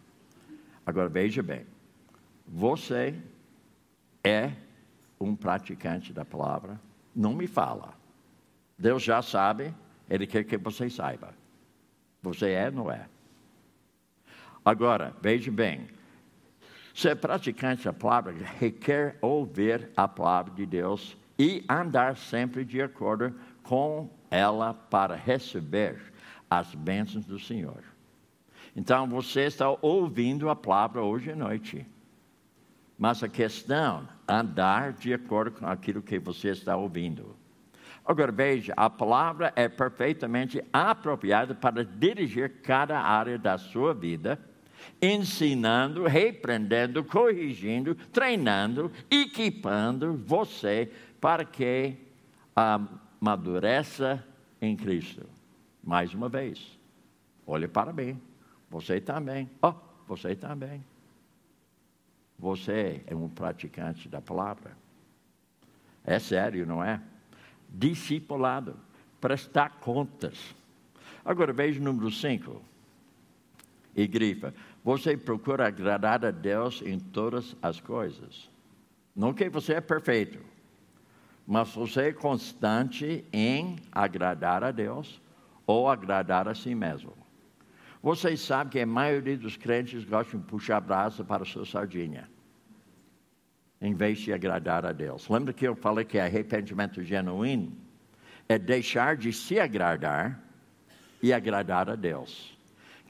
Agora 0.86 1.08
veja 1.08 1.42
bem. 1.42 1.66
Você 2.46 3.16
é 4.26 4.52
um 5.18 5.38
praticante 5.38 6.12
da 6.12 6.26
palavra? 6.26 6.78
Não 7.16 7.34
me 7.34 7.48
fala. 7.48 7.94
Deus 8.78 9.04
já 9.04 9.22
sabe, 9.22 9.74
Ele 10.10 10.28
quer 10.28 10.44
que 10.44 10.58
você 10.58 10.90
saiba. 10.90 11.34
Você 12.22 12.50
é, 12.50 12.70
não 12.70 12.92
é? 12.92 13.08
Agora, 14.66 15.14
veja 15.22 15.52
bem, 15.52 15.88
Ser 16.96 17.18
praticante 17.18 17.84
da 17.84 17.92
palavra 17.92 18.34
requer 18.58 19.18
ouvir 19.22 19.90
a 19.98 20.08
palavra 20.08 20.54
de 20.54 20.66
Deus 20.66 21.18
e 21.38 21.62
andar 21.68 22.16
sempre 22.16 22.64
de 22.64 22.82
acordo 22.82 23.36
com 23.62 24.10
ela 24.32 24.74
para 24.74 25.14
receber 25.14 26.02
as 26.50 26.74
bênçãos 26.74 27.26
do 27.26 27.38
Senhor. 27.38 27.84
Então 28.74 29.10
você 29.10 29.42
está 29.42 29.76
ouvindo 29.82 30.50
a 30.50 30.56
palavra 30.56 31.02
hoje 31.02 31.32
à 31.32 31.36
noite. 31.36 31.86
Mas 32.98 33.22
a 33.22 33.28
questão 33.28 34.08
andar 34.26 34.94
de 34.94 35.14
acordo 35.14 35.60
com 35.60 35.68
aquilo 35.68 36.02
que 36.02 36.18
você 36.18 36.52
está 36.52 36.78
ouvindo. 36.78 37.36
Agora 38.06 38.32
veja, 38.32 38.74
a 38.78 38.90
palavra 38.90 39.52
é 39.54 39.68
perfeitamente 39.68 40.64
apropriada 40.72 41.54
para 41.54 41.84
dirigir 41.84 42.62
cada 42.62 42.98
área 42.98 43.38
da 43.38 43.58
sua 43.58 43.94
vida 43.94 44.40
ensinando, 45.02 46.06
repreendendo, 46.06 47.04
corrigindo, 47.04 47.96
treinando, 47.96 48.92
equipando 49.10 50.16
você 50.18 50.92
para 51.20 51.44
que 51.46 51.96
amadureça 52.56 54.26
em 54.62 54.76
Cristo. 54.76 55.28
Mais 55.84 56.14
uma 56.14 56.30
vez, 56.30 56.78
olhe 57.46 57.68
para 57.68 57.94
mim. 57.94 58.20
Você 58.70 59.00
também. 59.00 59.50
Oh, 59.62 59.74
você 60.08 60.36
também. 60.36 60.84
Você 62.38 63.02
é 63.08 63.16
um 63.16 63.30
praticante 63.30 64.10
da 64.10 64.20
palavra. 64.20 64.76
É 66.04 66.20
sério, 66.20 66.66
não 66.66 66.84
é? 66.84 67.02
Discipulado. 67.70 68.76
Prestar 69.22 69.80
contas. 69.80 70.56
Agora 71.24 71.54
veja 71.54 71.80
o 71.80 71.84
número 71.84 72.12
5. 72.12 72.62
E 73.96 74.06
grifa. 74.06 74.54
Você 74.86 75.18
procura 75.18 75.66
agradar 75.66 76.24
a 76.24 76.30
Deus 76.30 76.84
em 76.84 77.00
todas 77.00 77.56
as 77.60 77.80
coisas. 77.82 78.52
Não 79.16 79.34
que 79.34 79.50
você 79.50 79.74
é 79.74 79.82
perfeito, 79.82 80.38
mas 81.48 81.74
você 81.74 82.10
é 82.10 82.14
constante 82.14 83.26
em 83.34 83.78
agradar 83.92 84.64
a 84.64 84.70
Deus 84.70 85.20
ou 85.66 85.90
agradar 85.90 86.48
a 86.48 86.54
si 86.54 86.76
mesmo. 86.76 87.14
Vocês 88.00 88.42
sabem 88.42 88.74
que 88.74 88.80
a 88.80 88.86
maioria 88.86 89.36
dos 89.36 89.58
crentes 89.58 90.06
gostam 90.06 90.40
de 90.40 90.46
puxar 90.46 90.78
a 90.78 90.82
brasa 90.82 91.24
para 91.24 91.42
a 91.42 91.48
sua 91.48 91.66
sardinha, 91.66 92.30
em 93.82 93.96
vez 93.96 94.20
de 94.20 94.32
agradar 94.32 94.86
a 94.86 94.92
Deus. 94.92 95.28
Lembra 95.28 95.52
que 95.52 95.68
eu 95.68 95.76
falei 95.76 96.06
que 96.06 96.20
arrependimento 96.20 97.04
genuíno 97.04 97.76
é 98.48 98.60
deixar 98.60 99.18
de 99.18 99.34
se 99.34 99.60
agradar 99.60 100.40
e 101.24 101.34
agradar 101.34 101.90
a 101.90 101.96
Deus. 101.96 102.55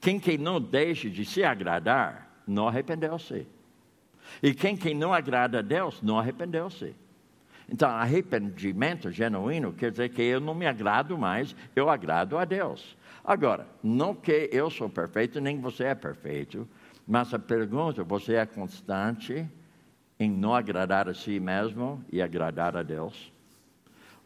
Quem 0.05 0.19
que 0.19 0.37
não 0.37 0.61
deixa 0.61 1.09
de 1.09 1.25
se 1.25 1.43
agradar, 1.43 2.29
não 2.45 2.67
arrependeu-se. 2.67 3.47
E 4.43 4.53
quem 4.53 4.77
que 4.77 4.93
não 4.93 5.11
agrada 5.11 5.57
a 5.57 5.61
Deus, 5.63 5.99
não 6.03 6.19
arrependeu-se. 6.19 6.95
Então, 7.67 7.89
arrependimento 7.89 9.09
genuíno 9.09 9.73
quer 9.73 9.89
dizer 9.89 10.09
que 10.09 10.21
eu 10.21 10.39
não 10.39 10.53
me 10.53 10.67
agrado 10.67 11.17
mais, 11.17 11.55
eu 11.75 11.89
agrado 11.89 12.37
a 12.37 12.45
Deus. 12.45 12.95
Agora, 13.23 13.65
não 13.81 14.13
que 14.13 14.47
eu 14.53 14.69
sou 14.69 14.87
perfeito, 14.87 15.41
nem 15.41 15.59
você 15.59 15.85
é 15.85 15.95
perfeito, 15.95 16.69
mas 17.07 17.33
a 17.33 17.39
pergunta, 17.39 18.03
você 18.03 18.35
é 18.35 18.45
constante 18.45 19.49
em 20.19 20.29
não 20.29 20.53
agradar 20.53 21.09
a 21.09 21.15
si 21.15 21.39
mesmo 21.39 22.05
e 22.11 22.21
agradar 22.21 22.77
a 22.77 22.83
Deus? 22.83 23.33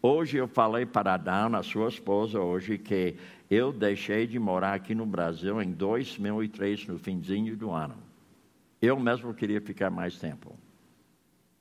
Hoje 0.02 0.38
eu 0.38 0.48
falei 0.48 0.86
para 0.86 1.14
Adão, 1.14 1.56
a 1.56 1.64
sua 1.64 1.88
esposa, 1.88 2.40
hoje, 2.40 2.78
que 2.78 3.16
eu 3.50 3.72
deixei 3.74 4.28
de 4.28 4.38
morar 4.38 4.74
aqui 4.74 4.94
no 4.94 5.06
Brasil 5.06 5.62
em 5.62 5.72
2003, 5.72 6.88
no 6.88 7.00
finzinho 7.00 7.58
do 7.58 7.72
ano. 7.72 7.96
Eu 8.82 9.00
mesmo 9.00 9.34
queria 9.34 9.60
ficar 9.60 9.90
mais 9.90 10.18
tempo. 10.20 10.56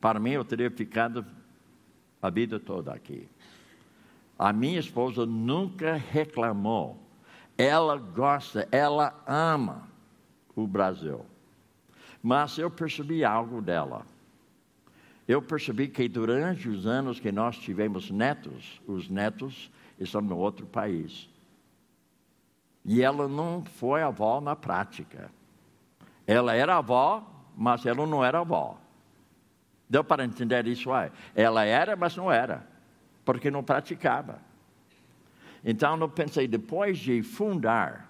Para 0.00 0.20
mim, 0.20 0.30
eu 0.30 0.44
teria 0.44 0.70
ficado 0.70 1.24
a 2.20 2.28
vida 2.28 2.60
toda 2.60 2.92
aqui. 2.92 3.26
A 4.38 4.52
minha 4.52 4.78
esposa 4.78 5.24
nunca 5.24 5.94
reclamou. 5.94 7.02
Ela 7.56 7.96
gosta, 7.96 8.68
ela 8.70 9.20
ama 9.26 9.88
o 10.54 10.66
Brasil. 10.66 11.24
Mas 12.22 12.58
eu 12.58 12.70
percebi 12.70 13.24
algo 13.24 13.62
dela. 13.62 14.06
Eu 15.26 15.42
percebi 15.42 15.88
que 15.88 16.08
durante 16.08 16.68
os 16.68 16.86
anos 16.86 17.18
que 17.18 17.32
nós 17.32 17.56
tivemos 17.58 18.10
netos, 18.10 18.80
os 18.86 19.08
netos 19.08 19.70
estão 19.98 20.20
no 20.20 20.36
outro 20.36 20.66
país. 20.66 21.28
E 22.84 23.02
ela 23.02 23.28
não 23.28 23.64
foi 23.64 24.02
avó 24.02 24.40
na 24.40 24.56
prática. 24.56 25.30
Ela 26.26 26.54
era 26.54 26.76
avó, 26.76 27.26
mas 27.56 27.84
ela 27.86 28.06
não 28.06 28.24
era 28.24 28.40
avó. 28.40 28.78
Deu 29.88 30.04
para 30.04 30.24
entender 30.24 30.66
isso 30.66 30.92
aí? 30.92 31.10
Ela 31.34 31.64
era, 31.64 31.96
mas 31.96 32.16
não 32.16 32.30
era, 32.30 32.66
porque 33.24 33.50
não 33.50 33.62
praticava. 33.62 34.38
Então 35.64 35.98
eu 35.98 36.08
pensei, 36.08 36.46
depois 36.46 36.98
de 36.98 37.22
fundar 37.22 38.08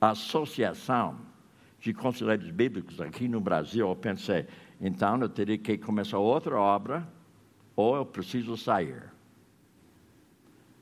a 0.00 0.10
Associação 0.10 1.18
de 1.78 1.92
Conselheiros 1.94 2.50
Bíblicos 2.50 3.00
aqui 3.00 3.26
no 3.26 3.40
Brasil, 3.40 3.88
eu 3.88 3.96
pensei, 3.96 4.46
então 4.80 5.18
eu 5.20 5.28
teria 5.28 5.58
que 5.58 5.78
começar 5.78 6.18
outra 6.18 6.58
obra, 6.58 7.08
ou 7.74 7.96
eu 7.96 8.04
preciso 8.04 8.56
sair. 8.56 9.02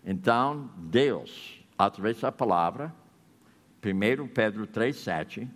Então, 0.05 0.71
Deus, 0.77 1.58
através 1.79 2.21
da 2.21 2.33
palavra, 2.33 2.93
1 3.85 4.29
Pedro 4.29 4.67
3,7, 4.67 5.49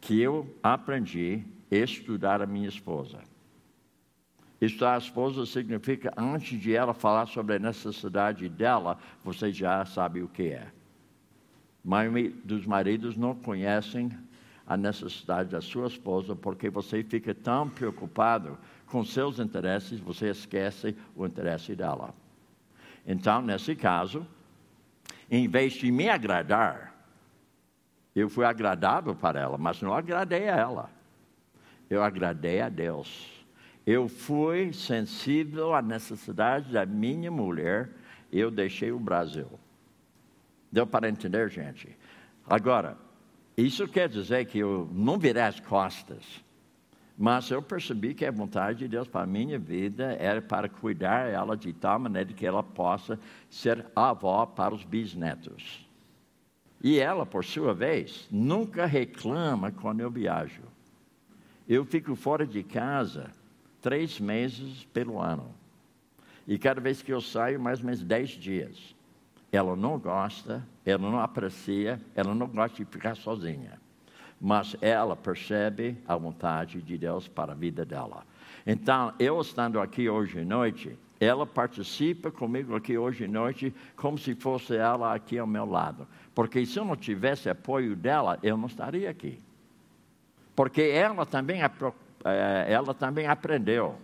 que 0.00 0.20
eu 0.20 0.52
aprendi 0.62 1.44
a 1.70 1.76
estudar 1.76 2.42
a 2.42 2.46
minha 2.46 2.68
esposa. 2.68 3.20
Estudar 4.60 4.96
a 4.96 4.98
esposa 4.98 5.46
significa, 5.46 6.12
antes 6.16 6.60
de 6.60 6.74
ela 6.74 6.92
falar 6.92 7.26
sobre 7.26 7.54
a 7.54 7.58
necessidade 7.60 8.48
dela, 8.48 8.98
você 9.22 9.52
já 9.52 9.84
sabe 9.84 10.20
o 10.20 10.28
que 10.28 10.48
é. 10.48 10.66
Maioria 11.84 12.32
dos 12.44 12.66
maridos 12.66 13.16
não 13.16 13.36
conhecem 13.36 14.10
a 14.66 14.76
necessidade 14.76 15.50
da 15.50 15.60
sua 15.60 15.86
esposa 15.86 16.34
porque 16.34 16.68
você 16.68 17.04
fica 17.04 17.32
tão 17.32 17.68
preocupado 17.68 18.58
com 18.86 19.04
seus 19.04 19.38
interesses, 19.38 20.00
você 20.00 20.28
esquece 20.28 20.96
o 21.14 21.24
interesse 21.24 21.76
dela. 21.76 22.12
Então, 23.06 23.40
nesse 23.40 23.76
caso, 23.76 24.26
em 25.30 25.48
vez 25.48 25.74
de 25.74 25.90
me 25.90 26.08
agradar, 26.08 26.94
eu 28.14 28.28
fui 28.28 28.44
agradável 28.44 29.14
para 29.14 29.40
ela, 29.40 29.58
mas 29.58 29.80
não 29.80 29.94
agradei 29.94 30.48
a 30.48 30.56
ela. 30.56 30.90
Eu 31.88 32.02
agradei 32.02 32.60
a 32.60 32.68
Deus. 32.68 33.32
Eu 33.86 34.08
fui 34.08 34.72
sensível 34.72 35.74
à 35.74 35.80
necessidade 35.80 36.72
da 36.72 36.84
minha 36.84 37.30
mulher, 37.30 37.90
eu 38.30 38.50
deixei 38.50 38.92
o 38.92 38.98
Brasil. 38.98 39.48
Deu 40.70 40.86
para 40.86 41.08
entender, 41.08 41.48
gente? 41.48 41.96
Agora, 42.46 42.98
isso 43.56 43.88
quer 43.88 44.08
dizer 44.08 44.46
que 44.46 44.58
eu 44.58 44.88
não 44.92 45.18
virei 45.18 45.42
as 45.42 45.60
costas, 45.60 46.44
mas 47.18 47.50
eu 47.50 47.60
percebi 47.60 48.14
que 48.14 48.24
a 48.24 48.30
vontade 48.30 48.78
de 48.78 48.88
Deus 48.88 49.08
para 49.08 49.22
a 49.22 49.26
minha 49.26 49.58
vida 49.58 50.16
era 50.20 50.40
para 50.40 50.68
cuidar 50.68 51.28
ela 51.28 51.56
de 51.56 51.72
tal 51.72 51.98
maneira 51.98 52.32
que 52.32 52.46
ela 52.46 52.62
possa 52.62 53.18
ser 53.50 53.84
avó 53.96 54.46
para 54.46 54.72
os 54.72 54.84
bisnetos. 54.84 55.84
E 56.80 57.00
ela, 57.00 57.26
por 57.26 57.44
sua 57.44 57.74
vez, 57.74 58.28
nunca 58.30 58.86
reclama 58.86 59.72
quando 59.72 59.98
eu 59.98 60.08
viajo. 60.08 60.62
Eu 61.68 61.84
fico 61.84 62.14
fora 62.14 62.46
de 62.46 62.62
casa 62.62 63.32
três 63.82 64.20
meses 64.20 64.84
pelo 64.92 65.20
ano. 65.20 65.52
E 66.46 66.56
cada 66.56 66.80
vez 66.80 67.02
que 67.02 67.12
eu 67.12 67.20
saio, 67.20 67.58
mais 67.58 67.80
ou 67.80 67.86
menos 67.86 68.00
dez 68.00 68.30
dias. 68.30 68.94
Ela 69.50 69.74
não 69.74 69.98
gosta, 69.98 70.64
ela 70.86 71.10
não 71.10 71.18
aprecia, 71.18 72.00
ela 72.14 72.32
não 72.32 72.46
gosta 72.46 72.76
de 72.76 72.84
ficar 72.84 73.16
sozinha. 73.16 73.77
Mas 74.40 74.76
ela 74.80 75.16
percebe 75.16 75.96
a 76.06 76.16
vontade 76.16 76.80
de 76.80 76.96
Deus 76.96 77.26
para 77.26 77.52
a 77.52 77.54
vida 77.54 77.84
dela. 77.84 78.24
Então, 78.66 79.12
eu 79.18 79.40
estando 79.40 79.80
aqui 79.80 80.08
hoje 80.08 80.40
à 80.40 80.44
noite, 80.44 80.96
ela 81.20 81.46
participa 81.46 82.30
comigo 82.30 82.76
aqui 82.76 82.96
hoje 82.96 83.24
à 83.24 83.28
noite 83.28 83.74
como 83.96 84.16
se 84.16 84.34
fosse 84.34 84.76
ela 84.76 85.14
aqui 85.14 85.38
ao 85.38 85.46
meu 85.46 85.64
lado. 85.64 86.06
Porque 86.34 86.64
se 86.64 86.78
eu 86.78 86.84
não 86.84 86.94
tivesse 86.94 87.50
apoio 87.50 87.96
dela, 87.96 88.38
eu 88.42 88.56
não 88.56 88.66
estaria 88.66 89.10
aqui. 89.10 89.40
Porque 90.54 90.82
ela 90.82 91.26
também, 91.26 91.60
eh, 91.62 92.66
ela 92.68 92.94
também 92.94 93.26
aprendeu 93.26 93.96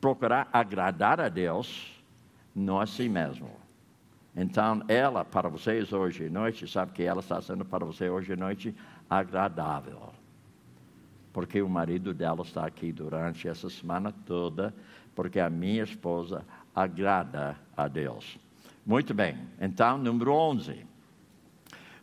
procurar 0.00 0.48
agradar 0.52 1.20
a 1.20 1.28
Deus, 1.28 1.92
não 2.54 2.80
a 2.80 2.86
si 2.86 3.08
mesmo. 3.08 3.50
Então, 4.36 4.82
ela, 4.86 5.24
para 5.24 5.48
vocês 5.48 5.92
hoje 5.92 6.26
à 6.26 6.30
noite, 6.30 6.68
sabe 6.68 6.92
que 6.92 7.02
ela 7.02 7.20
está 7.20 7.40
sendo 7.40 7.64
para 7.64 7.84
você 7.84 8.08
hoje 8.08 8.34
à 8.34 8.36
noite 8.36 8.74
agradável. 9.08 10.12
Porque 11.32 11.60
o 11.60 11.68
marido 11.68 12.14
dela 12.14 12.42
está 12.42 12.66
aqui 12.66 12.92
durante 12.92 13.46
essa 13.46 13.68
semana 13.68 14.12
toda 14.24 14.74
porque 15.16 15.40
a 15.40 15.48
minha 15.48 15.82
esposa 15.82 16.44
agrada 16.74 17.56
a 17.74 17.88
Deus. 17.88 18.38
Muito 18.84 19.14
bem, 19.14 19.36
então, 19.60 19.98
número 19.98 20.30
11. 20.32 20.86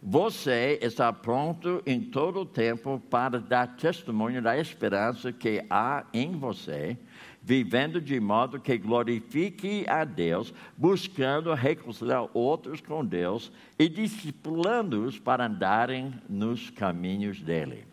Você 0.01 0.77
está 0.81 1.13
pronto 1.13 1.81
em 1.85 2.01
todo 2.01 2.41
o 2.41 2.45
tempo 2.45 3.01
para 3.09 3.39
dar 3.39 3.77
testemunho 3.77 4.41
da 4.41 4.57
esperança 4.57 5.31
que 5.31 5.63
há 5.69 6.03
em 6.11 6.31
você, 6.31 6.97
vivendo 7.43 7.99
de 7.99 8.19
modo 8.19 8.59
que 8.59 8.77
glorifique 8.77 9.85
a 9.87 10.05
Deus, 10.05 10.53
buscando 10.77 11.53
reconciliar 11.53 12.29
outros 12.33 12.79
com 12.79 13.05
Deus 13.05 13.51
e 13.77 13.89
discipulando-os 13.89 15.19
para 15.19 15.45
andarem 15.45 16.13
nos 16.29 16.69
caminhos 16.69 17.41
dele. 17.41 17.85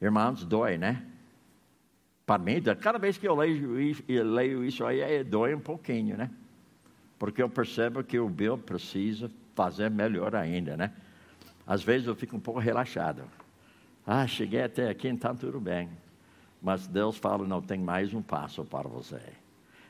Irmãos, 0.00 0.44
dói, 0.44 0.78
né? 0.78 1.04
Para 2.24 2.42
mim, 2.42 2.62
cada 2.80 2.98
vez 2.98 3.18
que 3.18 3.28
eu 3.28 3.34
leio 3.34 3.78
isso, 3.78 4.02
eu 4.08 4.24
leio 4.24 4.64
isso 4.64 4.84
aí, 4.86 5.00
é, 5.00 5.22
dói 5.22 5.54
um 5.54 5.60
pouquinho, 5.60 6.16
né? 6.16 6.30
Porque 7.18 7.42
eu 7.42 7.50
percebo 7.50 8.02
que 8.02 8.18
o 8.18 8.28
Bill 8.28 8.56
precisa 8.56 9.30
fazer 9.54 9.90
melhor 9.90 10.34
ainda, 10.34 10.76
né? 10.76 10.92
Às 11.66 11.82
vezes 11.82 12.06
eu 12.06 12.14
fico 12.14 12.36
um 12.36 12.40
pouco 12.40 12.58
relaxado. 12.58 13.22
Ah, 14.06 14.26
cheguei 14.26 14.62
até 14.62 14.88
aqui, 14.88 15.08
então 15.08 15.36
tudo 15.36 15.60
bem. 15.60 15.90
Mas 16.64 16.86
Deus 16.86 17.18
fala, 17.18 17.46
não, 17.46 17.60
tem 17.60 17.78
mais 17.78 18.14
um 18.14 18.22
passo 18.22 18.64
para 18.64 18.88
você. 18.88 19.20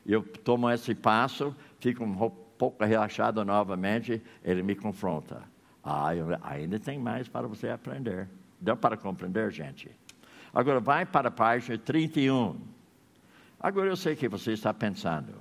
Eu 0.05 0.21
tomo 0.21 0.69
esse 0.69 0.93
passo, 0.93 1.55
fico 1.79 2.03
um 2.03 2.29
pouco 2.57 2.83
relaxado 2.83 3.45
novamente, 3.45 4.21
ele 4.43 4.61
me 4.61 4.75
confronta. 4.75 5.41
Ah, 5.81 6.09
ainda 6.41 6.77
tem 6.77 6.99
mais 6.99 7.29
para 7.29 7.47
você 7.47 7.69
aprender. 7.69 8.27
Deu 8.59 8.75
para 8.75 8.97
compreender, 8.97 9.49
gente? 9.51 9.89
Agora 10.53 10.81
vai 10.81 11.05
para 11.05 11.29
a 11.29 11.31
página 11.31 11.77
31. 11.77 12.59
Agora 13.57 13.87
eu 13.87 13.95
sei 13.95 14.13
que 14.13 14.27
você 14.27 14.51
está 14.51 14.73
pensando. 14.73 15.33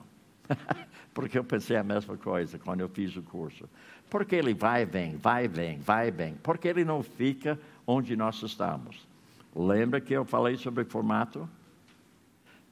Porque 1.12 1.36
eu 1.36 1.42
pensei 1.42 1.76
a 1.76 1.82
mesma 1.82 2.16
coisa 2.16 2.60
quando 2.60 2.80
eu 2.80 2.88
fiz 2.88 3.16
o 3.16 3.22
curso. 3.22 3.68
Porque 4.08 4.36
ele 4.36 4.54
vai 4.54 4.82
e 4.82 4.84
vem, 4.84 5.16
vai 5.16 5.46
e 5.46 5.48
vem, 5.48 5.80
vai 5.80 6.08
e 6.08 6.10
vem. 6.12 6.34
Porque 6.34 6.68
ele 6.68 6.84
não 6.84 7.02
fica 7.02 7.58
onde 7.84 8.14
nós 8.16 8.40
estamos. 8.40 9.12
Lembra 9.54 10.00
que 10.00 10.12
eu 10.12 10.24
falei 10.24 10.56
sobre 10.56 10.84
formato? 10.84 11.48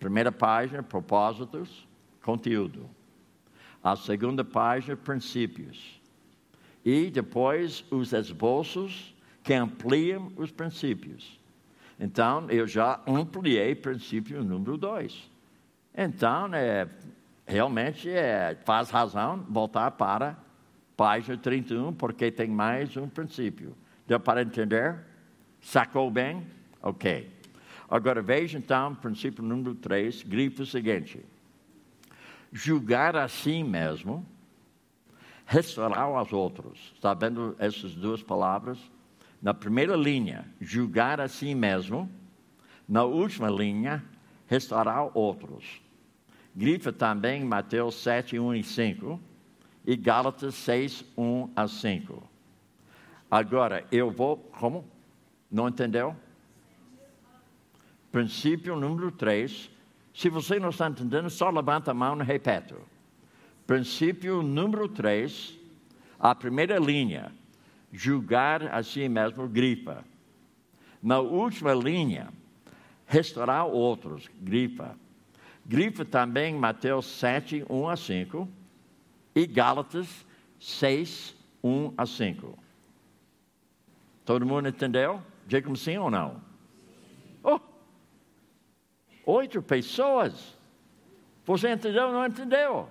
Primeira 0.01 0.33
página, 0.33 0.83
propósitos, 0.83 1.87
conteúdo. 2.23 2.91
A 3.83 3.95
segunda 3.95 4.45
página, 4.45 4.97
princípios. 4.97 6.01
E 6.85 7.09
depois 7.11 7.85
os 7.91 8.13
esboços 8.13 9.15
que 9.45 9.55
ampliam 9.55 10.33
os 10.37 10.51
princípios. 10.51 11.41
Então, 12.01 12.51
eu 12.51 12.67
já 12.67 13.01
ampliei 13.07 13.77
princípio 13.77 14.43
número 14.43 14.77
dois. 14.77 15.31
Então, 15.97 16.53
é, 16.53 16.89
realmente 17.47 18.11
é, 18.11 18.57
faz 18.65 18.91
razão 18.91 19.45
voltar 19.49 19.93
para 19.93 20.37
página 20.97 21.37
31, 21.37 21.93
porque 21.93 22.31
tem 22.31 22.49
mais 22.49 22.97
um 22.97 23.09
princípio. 23.09 23.77
Deu 24.07 24.19
para 24.19 24.43
entender? 24.43 24.97
Sacou 25.61 26.11
bem? 26.11 26.45
Ok. 26.83 27.31
Agora 27.89 28.21
veja 28.21 28.59
então, 28.59 28.95
princípio 28.95 29.45
número 29.45 29.75
3, 29.75 30.23
grifo 30.23 30.67
seguinte: 30.67 31.25
julgar 32.53 33.17
a 33.17 33.29
si 33.29 33.63
mesmo, 33.63 34.27
restaurar 35.47 36.01
aos 36.01 36.33
outros. 36.33 36.93
Está 36.95 37.15
vendo 37.15 37.55
essas 37.59 37.95
duas 37.95 38.23
palavras? 38.23 38.79
Na 39.41 39.53
primeira 39.53 39.97
linha, 39.97 40.47
julgar 40.61 41.21
a 41.21 41.29
si 41.29 41.55
mesmo. 41.55 42.11
Na 42.89 43.05
última 43.05 43.49
linha, 43.49 44.05
restaurar 44.47 45.17
outros. 45.17 45.81
Grifa 46.55 46.93
também 46.93 47.45
Mateus 47.45 47.95
7, 47.97 48.39
1 48.39 48.55
e 48.55 48.63
5 48.63 49.21
e 49.87 49.97
Gálatas 49.97 50.55
6, 50.55 51.05
1 51.17 51.51
a 51.57 51.67
5. 51.67 52.23
Agora, 53.31 53.87
eu 53.91 54.11
vou. 54.11 54.37
Como? 54.37 54.85
Não 55.51 55.69
entendeu? 55.69 56.15
Princípio 58.13 58.77
número 58.77 59.11
3. 59.11 59.71
Se 60.15 60.29
você 60.29 60.61
não 60.61 60.69
está 60.69 60.89
entendendo, 60.89 61.31
só 61.31 61.49
levanta 61.49 61.91
a 61.91 61.95
mão 61.95 62.21
e 62.21 62.23
repete. 62.23 62.75
Princípio 63.67 64.43
número 64.43 64.87
3. 64.87 65.59
A 66.21 66.35
primeira 66.35 66.79
linha 66.79 67.33
julgar 67.91 68.63
a 68.73 68.83
si 68.83 69.09
mesmo, 69.09 69.49
grifa. 69.49 70.05
Na 71.03 71.19
última 71.19 71.75
linha, 71.75 72.29
restaurar 73.07 73.67
outros, 73.67 74.31
grifa. 74.41 74.97
Grifa 75.65 76.05
também 76.05 76.55
Mateus 76.55 77.07
7, 77.07 77.65
1 77.69 77.89
a 77.89 77.97
5 77.97 78.49
e 79.35 79.47
Gálatas 79.47 80.27
6, 80.61 81.35
1 81.63 81.95
a 81.97 82.07
5. 82.07 82.59
Todo 84.25 84.47
mundo 84.47 84.69
entendeu? 84.69 85.21
Diga 85.47 85.75
sim 85.75 85.97
ou 85.99 86.11
não? 86.11 86.52
Oito 89.25 89.63
pessoas. 89.63 90.57
Você 91.45 91.71
entendeu 91.71 92.07
ou 92.07 92.13
não 92.13 92.27
entendeu? 92.27 92.89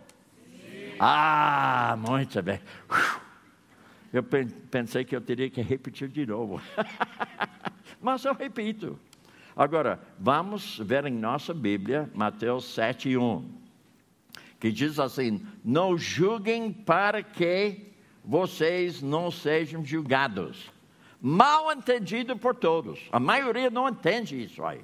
Sim. 0.51 0.95
Ah, 0.99 1.95
muito 1.97 2.41
bem. 2.41 2.59
Eu 4.13 4.23
pensei 4.23 5.05
que 5.05 5.15
eu 5.15 5.21
teria 5.21 5.49
que 5.49 5.61
repetir 5.61 6.09
de 6.09 6.25
novo. 6.25 6.61
Mas 8.01 8.25
eu 8.25 8.33
repito. 8.33 8.99
Agora, 9.55 9.99
vamos 10.19 10.79
ver 10.79 11.05
em 11.05 11.13
nossa 11.13 11.53
Bíblia, 11.53 12.09
Mateus 12.13 12.65
7, 12.73 13.15
1, 13.17 13.49
que 14.59 14.71
diz 14.71 14.99
assim: 14.99 15.45
Não 15.63 15.97
julguem 15.97 16.71
para 16.71 17.21
que 17.23 17.91
vocês 18.23 19.01
não 19.01 19.31
sejam 19.31 19.83
julgados. 19.83 20.71
Mal 21.21 21.71
entendido 21.71 22.35
por 22.35 22.55
todos. 22.55 22.99
A 23.11 23.19
maioria 23.19 23.69
não 23.69 23.87
entende 23.87 24.41
isso 24.41 24.63
aí. 24.63 24.81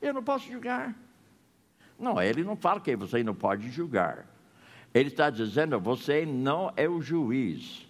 Eu 0.00 0.14
não 0.14 0.22
posso 0.22 0.50
julgar. 0.50 0.94
Não, 1.98 2.20
ele 2.20 2.44
não 2.44 2.56
fala 2.56 2.80
que 2.80 2.94
você 2.94 3.22
não 3.22 3.34
pode 3.34 3.70
julgar. 3.70 4.26
Ele 4.92 5.08
está 5.08 5.30
dizendo: 5.30 5.78
você 5.80 6.24
não 6.26 6.72
é 6.76 6.88
o 6.88 7.00
juiz. 7.00 7.86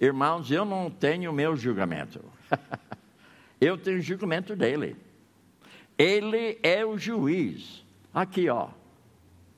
Irmãos, 0.00 0.50
eu 0.50 0.64
não 0.64 0.90
tenho 0.90 1.32
meu 1.32 1.56
julgamento. 1.56 2.24
eu 3.60 3.78
tenho 3.78 3.98
o 3.98 4.02
julgamento 4.02 4.56
dele. 4.56 4.96
Ele 5.96 6.58
é 6.62 6.84
o 6.84 6.98
juiz. 6.98 7.84
Aqui, 8.12 8.48
ó. 8.48 8.68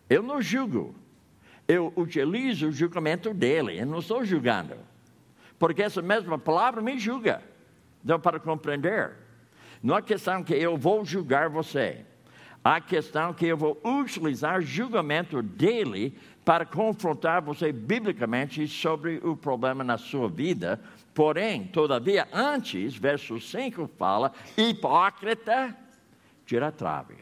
Eu 0.09 0.23
não 0.23 0.41
julgo. 0.41 0.95
Eu 1.67 1.93
utilizo 1.97 2.69
o 2.69 2.73
julgamento 2.73 3.33
dele. 3.33 3.81
Eu 3.81 3.87
não 3.87 3.99
estou 3.99 4.25
julgando. 4.25 4.77
Porque 5.59 5.83
essa 5.83 6.03
mesma 6.03 6.39
palavra 6.39 6.83
me 6.83 6.99
julga. 6.99 7.43
Deu 8.05 8.19
para 8.19 8.39
compreender? 8.39 9.13
Não 9.83 9.97
é 9.97 10.03
questão 10.03 10.43
que 10.43 10.55
eu 10.55 10.77
vou 10.77 11.05
julgar 11.05 11.49
você. 11.49 12.05
A 12.65 12.81
questão 12.81 13.33
que 13.33 13.47
eu 13.47 13.57
vou 13.57 13.81
utilizar 13.85 14.61
julgamento 14.61 15.41
dele 15.41 16.19
para 16.45 16.65
confrontar 16.65 17.41
você 17.43 17.71
biblicamente 17.73 18.67
sobre 18.67 19.19
o 19.23 19.37
problema 19.37 19.85
na 19.85 19.97
sua 19.97 20.29
vida. 20.29 20.81
Porém, 21.15 21.65
todavia, 21.65 22.27
antes, 22.33 22.97
verso 22.97 23.41
5 23.41 23.89
fala: 23.97 24.33
hipócrita, 24.57 25.77
tira 26.45 26.69
a 26.69 26.73
trave. 26.73 27.17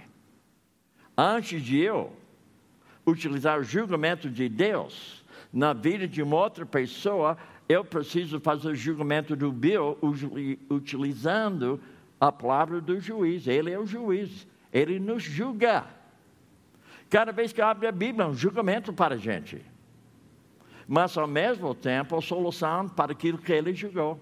Antes 1.16 1.62
de 1.62 1.78
eu 1.78 2.12
utilizar 3.06 3.60
o 3.60 3.64
julgamento 3.64 4.28
de 4.30 4.48
Deus 4.48 5.24
na 5.52 5.72
vida 5.72 6.08
de 6.08 6.22
uma 6.22 6.36
outra 6.36 6.66
pessoa, 6.66 7.36
eu 7.68 7.84
preciso 7.84 8.40
fazer 8.40 8.68
o 8.68 8.74
julgamento 8.74 9.36
do 9.36 9.52
Bill 9.52 9.96
utilizando 10.68 11.80
a 12.20 12.30
palavra 12.32 12.80
do 12.80 13.00
juiz. 13.00 13.46
Ele 13.46 13.70
é 13.70 13.78
o 13.78 13.86
juiz, 13.86 14.46
ele 14.72 14.98
nos 14.98 15.22
julga. 15.22 15.84
Cada 17.10 17.32
vez 17.32 17.52
que 17.52 17.62
abre 17.62 17.86
a 17.86 17.92
Bíblia, 17.92 18.24
é 18.24 18.28
um 18.28 18.34
julgamento 18.34 18.92
para 18.92 19.14
a 19.14 19.18
gente. 19.18 19.64
Mas, 20.86 21.16
ao 21.16 21.26
mesmo 21.26 21.74
tempo, 21.74 22.16
a 22.16 22.20
solução 22.20 22.88
para 22.88 23.12
aquilo 23.12 23.38
que 23.38 23.52
ele 23.52 23.72
julgou. 23.72 24.20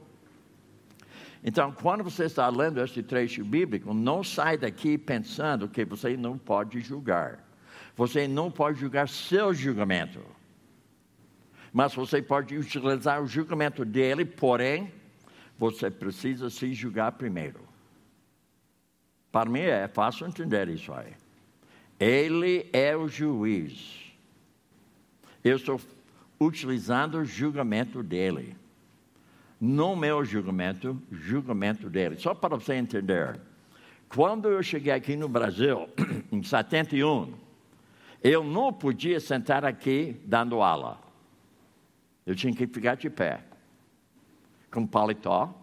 Então, 1.44 1.72
quando 1.72 2.04
você 2.04 2.24
está 2.24 2.48
lendo 2.48 2.80
este 2.80 3.02
trecho 3.02 3.44
bíblico, 3.44 3.92
não 3.92 4.22
sai 4.22 4.56
daqui 4.56 4.96
pensando 4.96 5.68
que 5.68 5.84
você 5.84 6.16
não 6.16 6.38
pode 6.38 6.80
julgar. 6.80 7.44
Você 7.96 8.28
não 8.28 8.50
pode 8.50 8.78
julgar 8.78 9.08
seu 9.08 9.52
julgamento. 9.52 10.20
Mas 11.72 11.94
você 11.94 12.22
pode 12.22 12.56
utilizar 12.56 13.22
o 13.22 13.26
julgamento 13.26 13.84
dele, 13.84 14.24
porém, 14.24 14.92
você 15.58 15.90
precisa 15.90 16.48
se 16.50 16.72
julgar 16.74 17.12
primeiro. 17.12 17.60
Para 19.32 19.48
mim 19.48 19.60
é 19.60 19.88
fácil 19.88 20.26
entender 20.26 20.68
isso 20.68 20.92
aí. 20.92 21.14
Ele 21.98 22.68
é 22.70 22.94
o 22.94 23.08
juiz. 23.08 24.12
Eu 25.42 25.56
estou 25.56 25.80
utilizando 26.38 27.18
o 27.18 27.24
julgamento 27.24 28.02
dele. 28.02 28.54
No 29.58 29.96
meu 29.96 30.24
julgamento, 30.24 31.00
julgamento 31.10 31.88
dele. 31.88 32.18
Só 32.18 32.34
para 32.34 32.56
você 32.56 32.74
entender. 32.74 33.40
Quando 34.08 34.48
eu 34.48 34.62
cheguei 34.62 34.92
aqui 34.92 35.16
no 35.16 35.28
Brasil, 35.28 35.88
em 36.30 36.42
71, 36.42 37.32
eu 38.22 38.44
não 38.44 38.72
podia 38.72 39.18
sentar 39.18 39.64
aqui 39.64 40.20
dando 40.26 40.60
aula. 40.60 41.00
Eu 42.26 42.34
tinha 42.36 42.54
que 42.54 42.66
ficar 42.66 42.96
de 42.96 43.08
pé. 43.08 43.42
Com 44.70 44.86
paletó, 44.86 45.54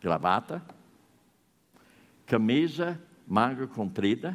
gravata, 0.00 0.62
camisa, 2.32 2.98
manga 3.28 3.66
comprida 3.66 4.34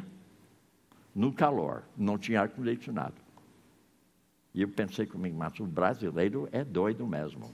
no 1.12 1.32
calor, 1.32 1.82
não 1.96 2.16
tinha 2.16 2.42
ar-condicionado. 2.42 3.16
E 4.54 4.62
eu 4.62 4.68
pensei 4.68 5.04
comigo, 5.04 5.36
mas 5.36 5.58
o 5.58 5.66
brasileiro 5.66 6.48
é 6.52 6.62
doido 6.62 7.04
mesmo. 7.04 7.52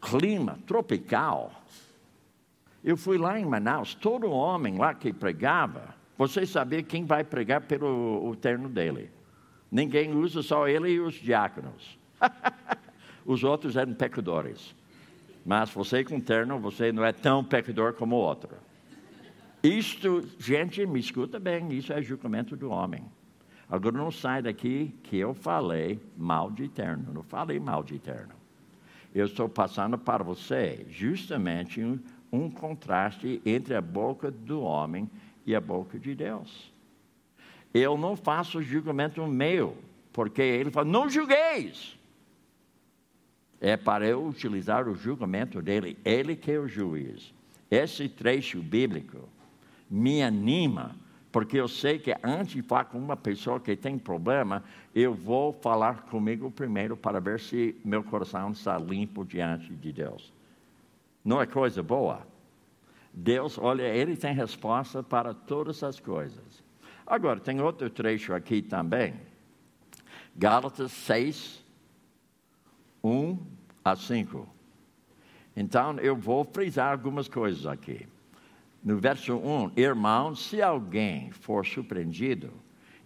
Clima 0.00 0.58
tropical. 0.66 1.52
Eu 2.82 2.96
fui 2.96 3.18
lá 3.18 3.38
em 3.38 3.44
Manaus, 3.44 3.94
todo 3.94 4.30
homem 4.30 4.78
lá 4.78 4.94
que 4.94 5.12
pregava, 5.12 5.94
você 6.16 6.46
sabia 6.46 6.82
quem 6.82 7.04
vai 7.04 7.22
pregar 7.22 7.60
pelo 7.60 8.26
o 8.26 8.34
terno 8.34 8.70
dele. 8.70 9.10
Ninguém 9.70 10.16
usa, 10.16 10.42
só 10.42 10.66
ele 10.66 10.92
e 10.92 10.98
os 10.98 11.12
diáconos. 11.12 11.98
os 13.26 13.44
outros 13.44 13.76
eram 13.76 13.92
pecadores. 13.92 14.74
Mas 15.48 15.70
você 15.70 16.04
com 16.04 16.20
terno, 16.20 16.58
você 16.58 16.92
não 16.92 17.02
é 17.02 17.10
tão 17.10 17.42
pecador 17.42 17.94
como 17.94 18.16
o 18.16 18.18
outro. 18.18 18.50
Isto, 19.62 20.22
gente, 20.38 20.84
me 20.84 21.00
escuta 21.00 21.40
bem, 21.40 21.72
isso 21.72 21.90
é 21.90 22.02
julgamento 22.02 22.54
do 22.54 22.68
homem. 22.68 23.02
Agora 23.66 23.96
não 23.96 24.10
sai 24.10 24.42
daqui 24.42 24.94
que 25.02 25.16
eu 25.16 25.32
falei 25.32 25.98
mal 26.18 26.50
de 26.50 26.64
eterno, 26.64 27.14
não 27.14 27.22
falei 27.22 27.58
mal 27.58 27.82
de 27.82 27.94
eterno. 27.94 28.34
Eu 29.14 29.24
estou 29.24 29.48
passando 29.48 29.96
para 29.96 30.22
você 30.22 30.84
justamente 30.90 31.82
um, 31.82 31.98
um 32.30 32.50
contraste 32.50 33.40
entre 33.42 33.74
a 33.74 33.80
boca 33.80 34.30
do 34.30 34.60
homem 34.60 35.10
e 35.46 35.56
a 35.56 35.60
boca 35.62 35.98
de 35.98 36.14
Deus. 36.14 36.70
Eu 37.72 37.96
não 37.96 38.16
faço 38.16 38.60
julgamento 38.60 39.26
meu, 39.26 39.78
porque 40.12 40.42
ele 40.42 40.70
fala, 40.70 40.86
não 40.86 41.08
julgueis. 41.08 41.97
É 43.60 43.76
para 43.76 44.06
eu 44.06 44.24
utilizar 44.24 44.88
o 44.88 44.94
julgamento 44.94 45.60
dele, 45.60 45.98
ele 46.04 46.36
que 46.36 46.52
é 46.52 46.58
o 46.58 46.68
juiz. 46.68 47.34
Esse 47.70 48.08
trecho 48.08 48.62
bíblico 48.62 49.28
me 49.90 50.22
anima, 50.22 50.94
porque 51.32 51.58
eu 51.58 51.68
sei 51.68 51.98
que 51.98 52.14
antes 52.22 52.54
de 52.54 52.62
falar 52.62 52.84
com 52.84 52.98
uma 52.98 53.16
pessoa 53.16 53.60
que 53.60 53.76
tem 53.76 53.98
problema, 53.98 54.62
eu 54.94 55.12
vou 55.12 55.52
falar 55.52 56.02
comigo 56.02 56.50
primeiro 56.50 56.96
para 56.96 57.20
ver 57.20 57.40
se 57.40 57.76
meu 57.84 58.02
coração 58.02 58.52
está 58.52 58.78
limpo 58.78 59.24
diante 59.24 59.74
de 59.74 59.92
Deus. 59.92 60.32
Não 61.24 61.40
é 61.40 61.46
coisa 61.46 61.82
boa? 61.82 62.26
Deus, 63.12 63.58
olha, 63.58 63.82
Ele 63.82 64.16
tem 64.16 64.32
resposta 64.32 65.02
para 65.02 65.34
todas 65.34 65.82
as 65.82 65.98
coisas. 65.98 66.62
Agora, 67.06 67.40
tem 67.40 67.60
outro 67.60 67.90
trecho 67.90 68.32
aqui 68.34 68.62
também. 68.62 69.14
Gálatas 70.36 70.92
6, 70.92 71.64
1 73.02 73.38
a 73.84 73.96
5. 73.96 74.48
Então, 75.56 75.98
eu 75.98 76.14
vou 76.14 76.44
frisar 76.44 76.92
algumas 76.92 77.28
coisas 77.28 77.66
aqui. 77.66 78.06
No 78.82 78.98
verso 78.98 79.36
1, 79.36 79.72
irmãos, 79.76 80.46
se 80.46 80.62
alguém 80.62 81.30
for 81.32 81.66
surpreendido 81.66 82.52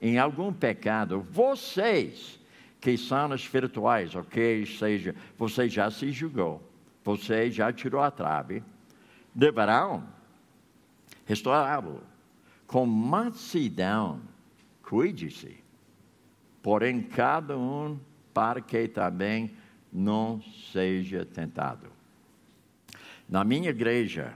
em 0.01 0.18
algum 0.18 0.53
pecado, 0.53 1.20
vocês 1.30 2.38
que 2.80 2.99
são 2.99 3.34
espirituais, 3.34 4.14
ok, 4.14 4.66
seja, 4.66 5.14
você 5.38 5.68
já 5.68 5.90
se 5.90 6.11
julgou, 6.11 6.62
você 7.05 7.51
já 7.51 7.72
tirou 7.72 8.03
a 8.03 8.11
trave, 8.11 8.62
deverão 9.34 10.05
restaurá-lo 11.24 12.03
com 12.66 12.84
mansidão, 12.84 14.20
cuide-se, 14.82 15.57
porém 16.62 17.03
cada 17.03 17.57
um 17.57 17.99
para 18.34 18.61
que 18.61 18.88
também 18.88 19.55
não 19.93 20.40
seja 20.72 21.24
tentado. 21.24 21.88
Na 23.28 23.45
minha 23.45 23.70
igreja, 23.70 24.32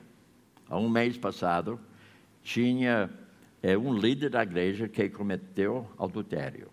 há 0.68 0.76
um 0.76 0.88
mês 0.88 1.16
passado, 1.16 1.80
tinha 2.42 3.10
é, 3.62 3.76
um 3.76 3.92
líder 3.92 4.30
da 4.30 4.42
igreja 4.42 4.88
que 4.88 5.08
cometeu 5.08 5.90
adultério. 5.98 6.68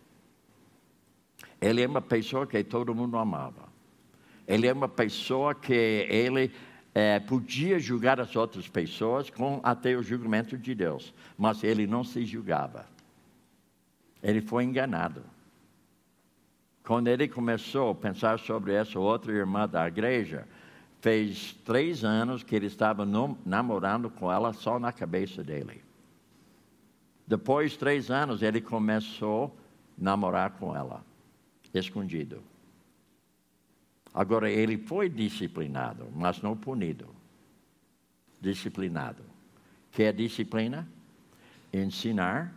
Ele 1.60 1.82
é 1.82 1.88
uma 1.88 2.02
pessoa 2.02 2.46
que 2.46 2.64
todo 2.64 2.94
mundo 2.94 3.18
amava. 3.18 3.72
Ele 4.46 4.68
é 4.68 4.74
uma 4.74 4.90
pessoa 4.90 5.56
que 5.56 5.74
ele 5.74 6.52
é, 6.94 7.20
podia 7.20 7.80
julgar 7.80 8.20
as 8.20 8.36
outras 8.36 8.68
pessoas 8.68 9.30
com 9.30 9.60
até 9.64 9.96
o 9.96 10.04
julgamento 10.04 10.58
de 10.58 10.76
Deus, 10.76 11.14
mas 11.38 11.64
ele 11.64 11.88
não 11.88 12.04
se 12.04 12.26
julgava. 12.26 12.86
Ele 14.22 14.42
foi 14.42 14.66
enganado. 14.66 15.24
Quando 16.84 17.08
ele 17.08 17.28
começou 17.28 17.92
a 17.92 17.96
pensar 17.96 18.40
sobre 18.40 18.74
essa 18.74 19.00
outra 19.00 19.32
irmã 19.32 19.68
da 19.68 19.88
igreja, 19.88 20.46
fez 21.00 21.54
três 21.66 22.04
anos 22.04 22.44
que 22.44 22.56
ele 22.56 22.68
estava 22.68 23.06
namorando 23.46 24.10
com 24.10 24.32
ela 24.32 24.52
só 24.52 24.78
na 24.78 24.92
cabeça 24.92 25.44
dele. 25.44 25.82
Depois 27.26 27.72
de 27.72 27.80
três 27.80 28.12
anos, 28.12 28.42
ele 28.42 28.60
começou 28.60 29.46
a 29.98 30.04
namorar 30.04 30.52
com 30.52 30.76
ela, 30.76 31.04
escondido. 31.74 32.44
Agora, 34.14 34.52
ele 34.52 34.78
foi 34.78 35.10
disciplinado, 35.10 36.08
mas 36.14 36.42
não 36.42 36.56
punido. 36.56 37.08
Disciplinado. 38.42 39.24
Que 39.90 40.04
é 40.04 40.12
disciplina? 40.12 40.88
Ensinar, 41.74 42.54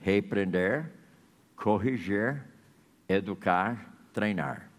repreender, 0.00 0.92
corrigir, 1.56 2.44
educar, 3.08 3.94
treinar. 4.12 4.70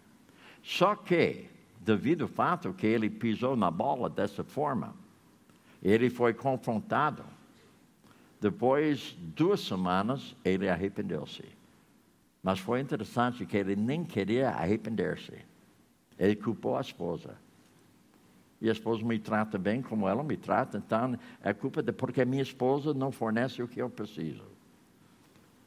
Só 0.62 0.94
que, 0.94 1.48
devido 1.80 2.22
ao 2.22 2.28
fato 2.28 2.72
que 2.72 2.86
ele 2.86 3.08
pisou 3.08 3.56
na 3.56 3.70
bola 3.70 4.10
dessa 4.10 4.42
forma, 4.42 4.94
ele 5.82 6.10
foi 6.10 6.34
confrontado. 6.34 7.24
Depois 8.40 8.98
de 8.98 9.16
duas 9.16 9.60
semanas, 9.60 10.34
ele 10.44 10.68
arrependeu-se. 10.68 11.44
Mas 12.42 12.58
foi 12.58 12.80
interessante 12.80 13.46
que 13.46 13.56
ele 13.56 13.76
nem 13.76 14.04
queria 14.04 14.50
arrepender-se. 14.50 15.32
Ele 16.18 16.36
culpou 16.36 16.76
a 16.76 16.80
esposa. 16.80 17.36
E 18.60 18.68
a 18.68 18.72
esposa 18.72 19.04
me 19.04 19.18
trata 19.18 19.58
bem 19.58 19.82
como 19.82 20.08
ela 20.08 20.22
me 20.22 20.36
trata, 20.36 20.78
então 20.78 21.18
é 21.42 21.52
culpa 21.52 21.82
de 21.82 21.92
porque 21.92 22.24
minha 22.24 22.42
esposa 22.42 22.94
não 22.94 23.12
fornece 23.12 23.62
o 23.62 23.68
que 23.68 23.80
eu 23.80 23.90
preciso. 23.90 24.44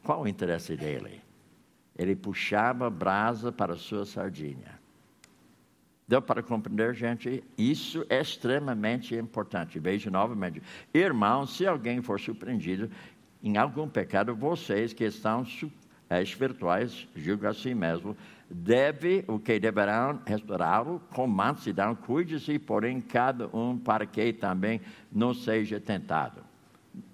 Qual 0.02 0.22
o 0.22 0.28
interesse 0.28 0.76
dele? 0.76 1.22
Ele 2.00 2.16
puxava 2.16 2.88
brasa 2.88 3.52
para 3.52 3.74
a 3.74 3.76
sua 3.76 4.06
sardinha. 4.06 4.80
Deu 6.08 6.22
para 6.22 6.42
compreender, 6.42 6.94
gente? 6.94 7.44
Isso 7.58 8.06
é 8.08 8.22
extremamente 8.22 9.14
importante. 9.14 9.78
Veja 9.78 10.10
novamente. 10.10 10.62
Irmãos, 10.94 11.54
se 11.54 11.66
alguém 11.66 12.00
for 12.00 12.18
surpreendido 12.18 12.90
em 13.42 13.58
algum 13.58 13.86
pecado, 13.86 14.34
vocês 14.34 14.94
que 14.94 15.04
estão 15.04 15.46
é, 16.08 16.22
espirituais, 16.22 17.06
julgam 17.14 17.50
a 17.50 17.54
si 17.54 17.74
mesmo, 17.74 18.16
deve, 18.48 19.22
o 19.28 19.38
que 19.38 19.60
deverão 19.60 20.22
restaurá-lo 20.24 21.02
com 21.10 21.26
mansidão, 21.26 21.94
cuide-se, 21.94 22.58
porém, 22.58 22.98
cada 22.98 23.46
um 23.54 23.76
para 23.76 24.06
que 24.06 24.32
também 24.32 24.80
não 25.12 25.34
seja 25.34 25.78
tentado. 25.78 26.40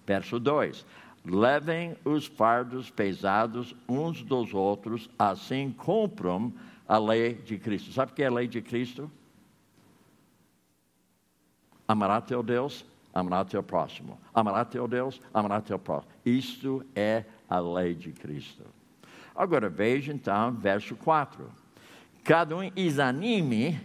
Verso 0.06 0.38
2: 0.38 0.86
Levem 1.28 1.96
os 2.04 2.26
fardos 2.26 2.88
pesados 2.88 3.74
uns 3.88 4.22
dos 4.22 4.54
outros, 4.54 5.10
assim 5.18 5.72
cumpram 5.72 6.52
a 6.86 6.98
lei 6.98 7.34
de 7.34 7.58
Cristo. 7.58 7.92
Sabe 7.92 8.12
o 8.12 8.14
que 8.14 8.22
é 8.22 8.26
a 8.26 8.32
lei 8.32 8.46
de 8.46 8.62
Cristo? 8.62 9.10
Amará 11.88 12.20
teu 12.20 12.44
Deus, 12.44 12.84
amará 13.12 13.44
teu 13.44 13.60
próximo. 13.60 14.16
Amará 14.32 14.64
teu 14.64 14.86
Deus, 14.86 15.20
amará 15.34 15.60
teu 15.60 15.78
próximo. 15.80 16.12
Isto 16.24 16.86
é 16.94 17.24
a 17.48 17.58
lei 17.58 17.94
de 17.94 18.12
Cristo. 18.12 18.62
Agora 19.34 19.68
veja 19.68 20.12
então 20.12 20.52
verso 20.52 20.94
4. 20.94 21.50
Cada 22.22 22.56
um 22.56 22.70
examine 22.76 23.80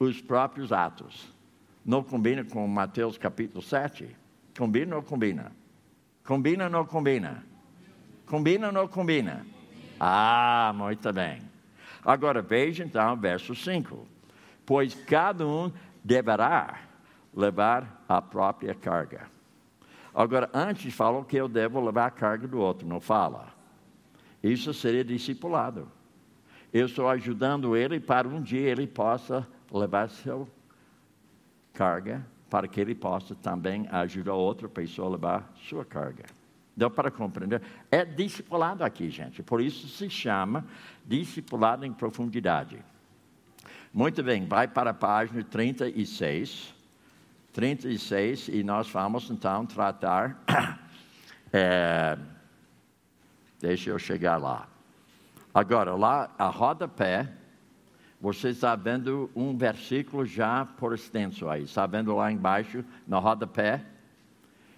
os 0.00 0.20
próprios 0.20 0.72
atos. 0.72 1.32
Não 1.84 2.02
combina 2.02 2.44
com 2.44 2.66
Mateus 2.66 3.16
capítulo 3.16 3.62
7? 3.62 4.16
Combina 4.56 4.96
ou 4.96 5.02
combina? 5.02 5.52
Combina 6.26 6.64
ou 6.64 6.70
não 6.70 6.84
combina? 6.84 7.44
Combina 8.26 8.66
ou 8.66 8.72
não 8.72 8.88
combina? 8.88 9.46
Ah, 9.98 10.72
muito 10.74 11.12
bem. 11.12 11.40
Agora 12.04 12.42
veja 12.42 12.84
então 12.84 13.16
verso 13.16 13.54
5. 13.54 14.06
Pois 14.66 14.94
cada 14.94 15.46
um 15.46 15.72
deverá 16.02 16.80
levar 17.32 18.04
a 18.08 18.20
própria 18.20 18.74
carga. 18.74 19.28
Agora, 20.12 20.50
antes 20.52 20.92
falou 20.94 21.24
que 21.24 21.36
eu 21.36 21.46
devo 21.46 21.84
levar 21.84 22.06
a 22.06 22.10
carga 22.10 22.48
do 22.48 22.58
outro, 22.58 22.88
não 22.88 23.00
fala. 23.00 23.48
Isso 24.42 24.72
seria 24.72 25.04
discipulado. 25.04 25.88
Eu 26.72 26.86
estou 26.86 27.08
ajudando 27.08 27.76
ele 27.76 28.00
para 28.00 28.26
um 28.26 28.42
dia 28.42 28.68
ele 28.68 28.86
possa 28.86 29.46
levar 29.70 30.08
sua 30.08 30.48
carga, 31.72 32.26
para 32.48 32.68
que 32.68 32.80
ele 32.80 32.94
possa 32.94 33.34
também 33.34 33.88
ajudar 33.90 34.34
outra 34.34 34.68
pessoa 34.68 35.08
a 35.08 35.10
levar 35.12 35.52
sua 35.68 35.84
carga. 35.84 36.24
Deu 36.76 36.90
para 36.90 37.10
compreender? 37.10 37.62
É 37.90 38.04
discipulado 38.04 38.84
aqui, 38.84 39.10
gente. 39.10 39.42
Por 39.42 39.60
isso 39.60 39.88
se 39.88 40.10
chama 40.10 40.64
discipulado 41.04 41.86
em 41.86 41.92
profundidade. 41.92 42.78
Muito 43.92 44.22
bem, 44.22 44.44
vai 44.46 44.68
para 44.68 44.90
a 44.90 44.94
página 44.94 45.42
36. 45.42 46.74
36, 47.52 48.48
e 48.48 48.62
nós 48.62 48.90
vamos 48.90 49.30
então 49.30 49.64
tratar. 49.64 50.38
É, 51.50 52.18
Deixa 53.58 53.90
eu 53.90 53.98
chegar 53.98 54.36
lá. 54.36 54.68
Agora, 55.54 55.94
lá, 55.94 56.30
a 56.38 56.48
rodapé, 56.48 57.26
você 58.20 58.48
está 58.48 58.74
vendo 58.74 59.30
um 59.36 59.56
versículo 59.56 60.24
já 60.24 60.64
por 60.64 60.94
extenso 60.94 61.48
aí. 61.48 61.64
Está 61.64 61.86
vendo 61.86 62.14
lá 62.14 62.32
embaixo, 62.32 62.84
na 63.06 63.18
rodapé? 63.18 63.84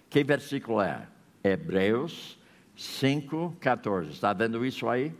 Que 0.09 0.23
versículo 0.23 0.81
é? 0.81 1.07
Hebreus 1.43 2.37
5, 2.75 3.55
14. 3.59 4.11
Está 4.11 4.33
vendo 4.33 4.65
isso 4.65 4.89
aí? 4.89 5.13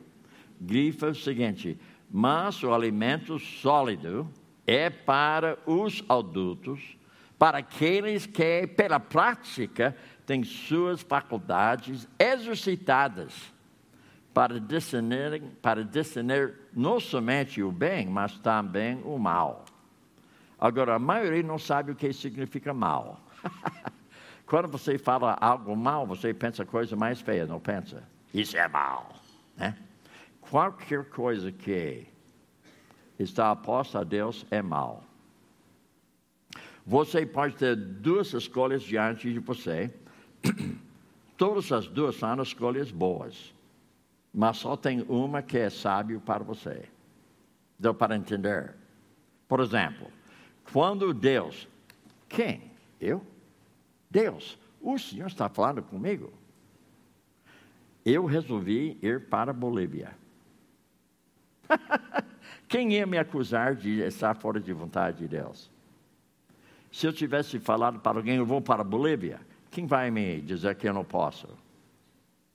Grifa 0.59 1.07
o 1.07 1.15
seguinte: 1.15 1.79
Mas 2.11 2.61
o 2.63 2.73
alimento 2.73 3.39
sólido 3.39 4.29
é 4.67 4.89
para 4.89 5.57
os 5.65 6.03
adultos, 6.09 6.97
para 7.37 7.59
aqueles 7.59 8.25
que, 8.25 8.67
pela 8.67 8.99
prática, 8.99 9.95
têm 10.25 10.43
suas 10.43 11.01
faculdades 11.01 12.07
exercitadas 12.19 13.53
para 14.33 14.59
discernir, 14.59 15.41
para 15.61 15.83
discernir 15.83 16.53
não 16.73 16.99
somente 16.99 17.61
o 17.61 17.71
bem, 17.71 18.07
mas 18.07 18.37
também 18.39 19.01
o 19.03 19.17
mal. 19.17 19.65
Agora, 20.59 20.95
a 20.95 20.99
maioria 20.99 21.43
não 21.43 21.57
sabe 21.57 21.91
o 21.91 21.95
que 21.95 22.11
significa 22.13 22.73
mal. 22.73 23.19
Quando 24.45 24.67
você 24.67 24.97
fala 24.97 25.37
algo 25.39 25.75
mal, 25.75 26.05
você 26.05 26.33
pensa 26.33 26.65
coisa 26.65 26.95
mais 26.95 27.21
feia, 27.21 27.45
não 27.45 27.59
pensa? 27.59 28.03
Isso 28.33 28.57
é 28.57 28.67
mal. 28.67 29.15
Né? 29.55 29.77
Qualquer 30.41 31.05
coisa 31.05 31.51
que 31.51 32.07
está 33.17 33.51
oposta 33.51 33.99
a 33.99 34.03
Deus 34.03 34.45
é 34.49 34.61
mal. 34.61 35.03
Você 36.85 37.25
pode 37.25 37.55
ter 37.55 37.75
duas 37.75 38.33
escolhas 38.33 38.81
diante 38.81 39.31
de 39.31 39.39
você 39.39 39.93
Todas 41.37 41.71
as 41.71 41.87
duas 41.87 42.15
são 42.15 42.41
escolhas 42.41 42.91
boas, 42.91 43.53
mas 44.33 44.57
só 44.57 44.75
tem 44.75 45.01
uma 45.09 45.41
que 45.41 45.57
é 45.57 45.69
sábio 45.69 46.19
para 46.21 46.43
você. 46.43 46.85
Deu 47.77 47.93
para 47.93 48.15
entender? 48.15 48.75
Por 49.47 49.59
exemplo, 49.59 50.07
quando 50.71 51.13
Deus, 51.13 51.67
quem? 52.27 52.71
Eu? 52.99 53.25
Deus, 54.09 54.57
o 54.81 54.97
Senhor 54.97 55.27
está 55.27 55.49
falando 55.49 55.81
comigo? 55.81 56.31
Eu 58.05 58.25
resolvi 58.25 58.97
ir 59.01 59.27
para 59.27 59.51
a 59.51 59.53
Bolívia. 59.53 60.15
Quem 62.67 62.93
ia 62.93 63.05
me 63.05 63.17
acusar 63.17 63.75
de 63.75 64.01
estar 64.01 64.35
fora 64.35 64.59
de 64.59 64.71
vontade 64.73 65.19
de 65.19 65.27
Deus? 65.27 65.71
Se 66.91 67.05
eu 67.05 67.13
tivesse 67.13 67.59
falado 67.59 67.99
para 67.99 68.17
alguém, 68.17 68.37
eu 68.37 68.45
vou 68.45 68.61
para 68.61 68.81
a 68.81 68.85
Bolívia, 68.85 69.39
quem 69.71 69.85
vai 69.85 70.09
me 70.09 70.41
dizer 70.41 70.75
que 70.75 70.87
eu 70.87 70.93
não 70.93 71.03
posso? 71.03 71.47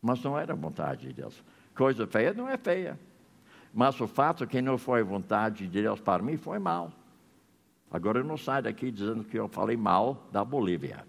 Mas 0.02 0.22
não 0.22 0.38
era 0.38 0.54
vontade 0.54 1.08
de 1.08 1.12
Deus. 1.12 1.42
Coisa 1.74 2.06
feia 2.06 2.32
não 2.32 2.48
é 2.48 2.56
feia. 2.56 2.98
Mas 3.72 4.00
o 4.00 4.06
fato 4.06 4.46
que 4.46 4.62
não 4.62 4.78
foi 4.78 5.02
vontade 5.02 5.66
de 5.66 5.82
Deus 5.82 6.00
para 6.00 6.22
mim 6.22 6.36
foi 6.36 6.58
mal. 6.58 6.92
Agora 7.90 8.20
eu 8.20 8.24
não 8.24 8.36
saio 8.36 8.62
daqui 8.62 8.90
dizendo 8.90 9.24
que 9.24 9.36
eu 9.36 9.48
falei 9.48 9.76
mal 9.76 10.28
da 10.30 10.44
Bolívia. 10.44 11.04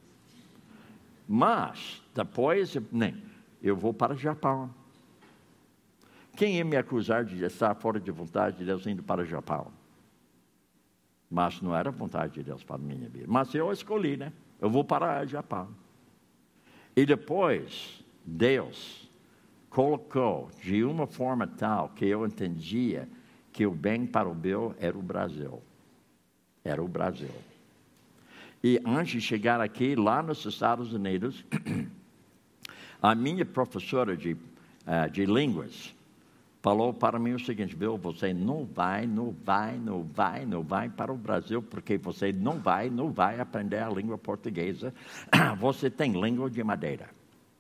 Mas, 1.28 2.02
depois, 2.14 2.76
nem, 2.92 3.24
eu 3.62 3.76
vou 3.76 3.94
para 3.94 4.14
o 4.14 4.18
Japão. 4.18 4.70
Quem 6.36 6.58
ia 6.58 6.66
me 6.66 6.76
acusar 6.76 7.24
de 7.24 7.44
estar 7.44 7.74
fora 7.76 8.00
de 8.00 8.12
vontade 8.12 8.58
de 8.58 8.66
Deus 8.66 8.86
indo 8.86 9.02
para 9.02 9.22
o 9.22 9.26
Japão? 9.26 9.72
Mas 11.30 11.62
não 11.62 11.76
era 11.76 11.92
vontade 11.92 12.34
de 12.34 12.44
Deus 12.44 12.64
para 12.64 12.78
minha 12.78 13.10
vida. 13.10 13.26
Mas 13.28 13.54
eu 13.54 13.72
escolhi, 13.72 14.18
né? 14.18 14.34
Eu 14.60 14.70
vou 14.70 14.84
para 14.84 15.24
o 15.24 15.28
Japão. 15.28 15.70
E 16.96 17.06
depois, 17.06 18.04
Deus 18.26 19.05
colocou 19.76 20.50
de 20.64 20.86
uma 20.86 21.06
forma 21.06 21.46
tal 21.46 21.90
que 21.90 22.06
eu 22.06 22.26
entendia 22.26 23.10
que 23.52 23.66
o 23.66 23.72
bem 23.72 24.06
para 24.06 24.30
o 24.30 24.34
meu 24.34 24.74
era 24.80 24.98
o 24.98 25.02
Brasil. 25.02 25.62
Era 26.64 26.82
o 26.82 26.88
Brasil. 26.88 27.36
E 28.64 28.80
antes 28.86 29.12
de 29.12 29.22
chegar 29.22 29.60
aqui, 29.60 29.94
lá 29.94 30.24
nos 30.24 30.46
Estados 30.46 30.94
Unidos, 30.94 31.46
a 33.04 33.14
minha 33.14 33.44
professora 33.44 34.16
de, 34.16 34.32
uh, 34.32 35.10
de 35.12 35.26
línguas 35.26 35.94
falou 36.62 36.94
para 36.94 37.20
mim 37.20 37.34
o 37.34 37.40
seguinte: 37.40 37.76
Bill, 37.76 37.98
você 37.98 38.34
não 38.34 38.64
vai, 38.64 39.06
não 39.06 39.36
vai, 39.44 39.78
não 39.78 40.04
vai, 40.04 40.46
não 40.46 40.64
vai 40.64 40.88
para 40.88 41.12
o 41.12 41.18
Brasil, 41.18 41.62
porque 41.62 41.98
você 41.98 42.32
não 42.32 42.60
vai, 42.60 42.90
não 42.90 43.12
vai 43.12 43.42
aprender 43.42 43.80
a 43.80 43.90
língua 43.90 44.18
portuguesa. 44.18 44.94
Você 45.60 45.90
tem 45.90 46.14
língua 46.14 46.50
de 46.50 46.64
madeira. 46.64 47.10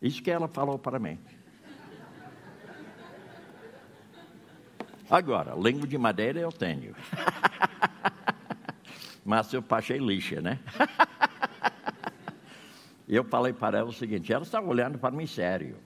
Isso 0.01 0.23
que 0.23 0.31
ela 0.31 0.47
falou 0.47 0.79
para 0.79 0.97
mim. 0.97 1.19
Agora, 5.09 5.53
língua 5.55 5.87
de 5.87 5.97
madeira 5.97 6.39
eu 6.39 6.51
tenho. 6.51 6.95
Mas 9.23 9.51
eu 9.53 9.61
passei 9.61 9.97
lixa, 9.97 10.41
né? 10.41 10.59
eu 13.07 13.23
falei 13.23 13.53
para 13.53 13.79
ela 13.79 13.89
o 13.89 13.93
seguinte: 13.93 14.33
ela 14.33 14.43
estava 14.43 14.67
olhando 14.67 14.97
para 14.97 15.15
mim 15.15 15.27
sério. 15.27 15.77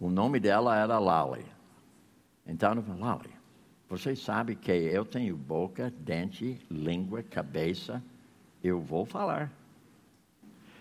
O 0.00 0.10
nome 0.10 0.38
dela 0.40 0.76
era 0.76 0.98
Lali. 0.98 1.44
Então 2.46 2.74
eu 2.74 2.82
falei: 2.82 3.00
Lali, 3.00 3.30
você 3.88 4.14
sabe 4.14 4.54
que 4.54 4.70
eu 4.70 5.04
tenho 5.04 5.36
boca, 5.36 5.92
dente, 5.98 6.60
língua, 6.70 7.22
cabeça, 7.22 8.02
eu 8.62 8.80
vou 8.80 9.04
falar. 9.04 9.52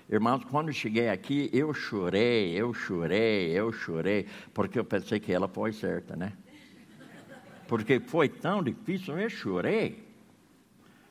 Irmãos, 0.09 0.43
quando 0.45 0.71
cheguei 0.71 1.09
aqui, 1.09 1.49
eu 1.51 1.73
chorei, 1.73 2.53
eu 2.53 2.73
chorei, 2.73 3.51
eu 3.51 3.73
chorei, 3.73 4.25
porque 4.53 4.79
eu 4.79 4.85
pensei 4.85 5.19
que 5.19 5.33
ela 5.33 5.49
foi 5.49 5.73
certa, 5.73 6.15
né? 6.15 6.31
Porque 7.67 7.99
foi 7.99 8.29
tão 8.29 8.63
difícil, 8.63 9.17
eu 9.19 9.29
chorei. 9.29 10.07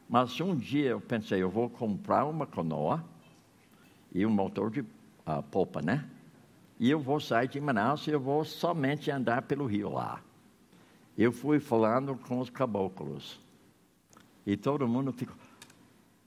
Mas 0.08 0.40
um 0.40 0.54
dia 0.54 0.90
eu 0.90 1.00
pensei, 1.00 1.42
eu 1.42 1.50
vou 1.50 1.68
comprar 1.68 2.24
uma 2.24 2.46
canoa 2.46 3.04
e 4.12 4.24
um 4.24 4.30
motor 4.30 4.70
de 4.70 4.80
uh, 4.80 5.42
polpa, 5.50 5.82
né? 5.82 6.08
E 6.78 6.90
eu 6.90 7.00
vou 7.00 7.18
sair 7.18 7.48
de 7.48 7.60
Manaus 7.60 8.06
e 8.06 8.10
eu 8.10 8.20
vou 8.20 8.44
somente 8.44 9.10
andar 9.10 9.42
pelo 9.42 9.66
rio 9.66 9.90
lá. 9.90 10.20
Eu 11.16 11.32
fui 11.32 11.58
falando 11.58 12.14
com 12.16 12.38
os 12.38 12.50
caboclos. 12.50 13.40
E 14.46 14.56
todo 14.56 14.86
mundo 14.86 15.12
ficou. 15.12 15.36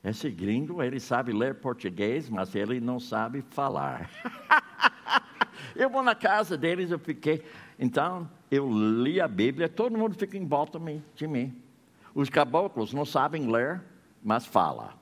Esse 0.03 0.29
gringo, 0.29 0.81
ele 0.81 0.99
sabe 0.99 1.31
ler 1.31 1.55
português, 1.55 2.29
mas 2.29 2.55
ele 2.55 2.79
não 2.79 2.99
sabe 2.99 3.41
falar. 3.49 4.09
eu 5.75 5.89
vou 5.89 6.01
na 6.01 6.15
casa 6.15 6.57
deles, 6.57 6.89
eu 6.89 6.99
fiquei. 6.99 7.43
Então, 7.77 8.29
eu 8.51 8.67
li 8.69 9.21
a 9.21 9.27
Bíblia, 9.27 9.69
todo 9.69 9.97
mundo 9.97 10.15
fica 10.15 10.37
em 10.37 10.45
volta 10.45 10.79
de 11.15 11.27
mim. 11.27 11.55
Os 12.13 12.29
caboclos 12.29 12.93
não 12.93 13.05
sabem 13.05 13.51
ler, 13.51 13.81
mas 14.23 14.45
fala. 14.45 14.93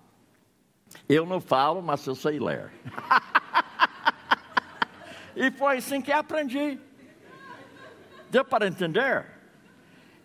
Eu 1.07 1.25
não 1.25 1.39
falo, 1.39 1.81
mas 1.81 2.05
eu 2.05 2.15
sei 2.15 2.39
ler. 2.39 2.71
e 5.35 5.49
foi 5.51 5.77
assim 5.77 6.01
que 6.01 6.11
aprendi. 6.11 6.79
Deu 8.29 8.43
para 8.43 8.67
entender? 8.67 9.25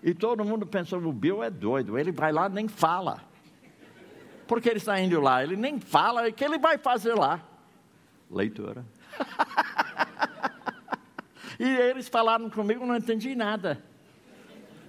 E 0.03 0.13
todo 0.13 0.45
mundo 0.45 0.67
pensou, 0.67 1.01
o 1.01 1.13
Bill 1.13 1.45
é 1.45 1.51
doido, 1.51 1.97
ele 1.97 2.11
vai 2.11 2.33
lá 2.33 2.49
nem 2.49 2.67
fala. 2.67 3.23
Porque 4.49 4.69
ele 4.69 4.79
está 4.79 4.99
indo 5.01 5.21
lá, 5.21 5.45
ele 5.45 5.57
nem 5.57 5.79
fala, 5.79 6.29
o 6.29 6.33
que 6.33 6.45
ele 6.45 6.59
vai 6.59 6.77
fazer 6.77 7.15
lá? 7.15 7.41
Leitura. 8.29 8.85
E 11.63 11.65
eles 11.65 12.09
falaram 12.09 12.51
comigo, 12.51 12.85
não 12.85 12.97
entendi 12.97 13.37
nada. 13.37 13.81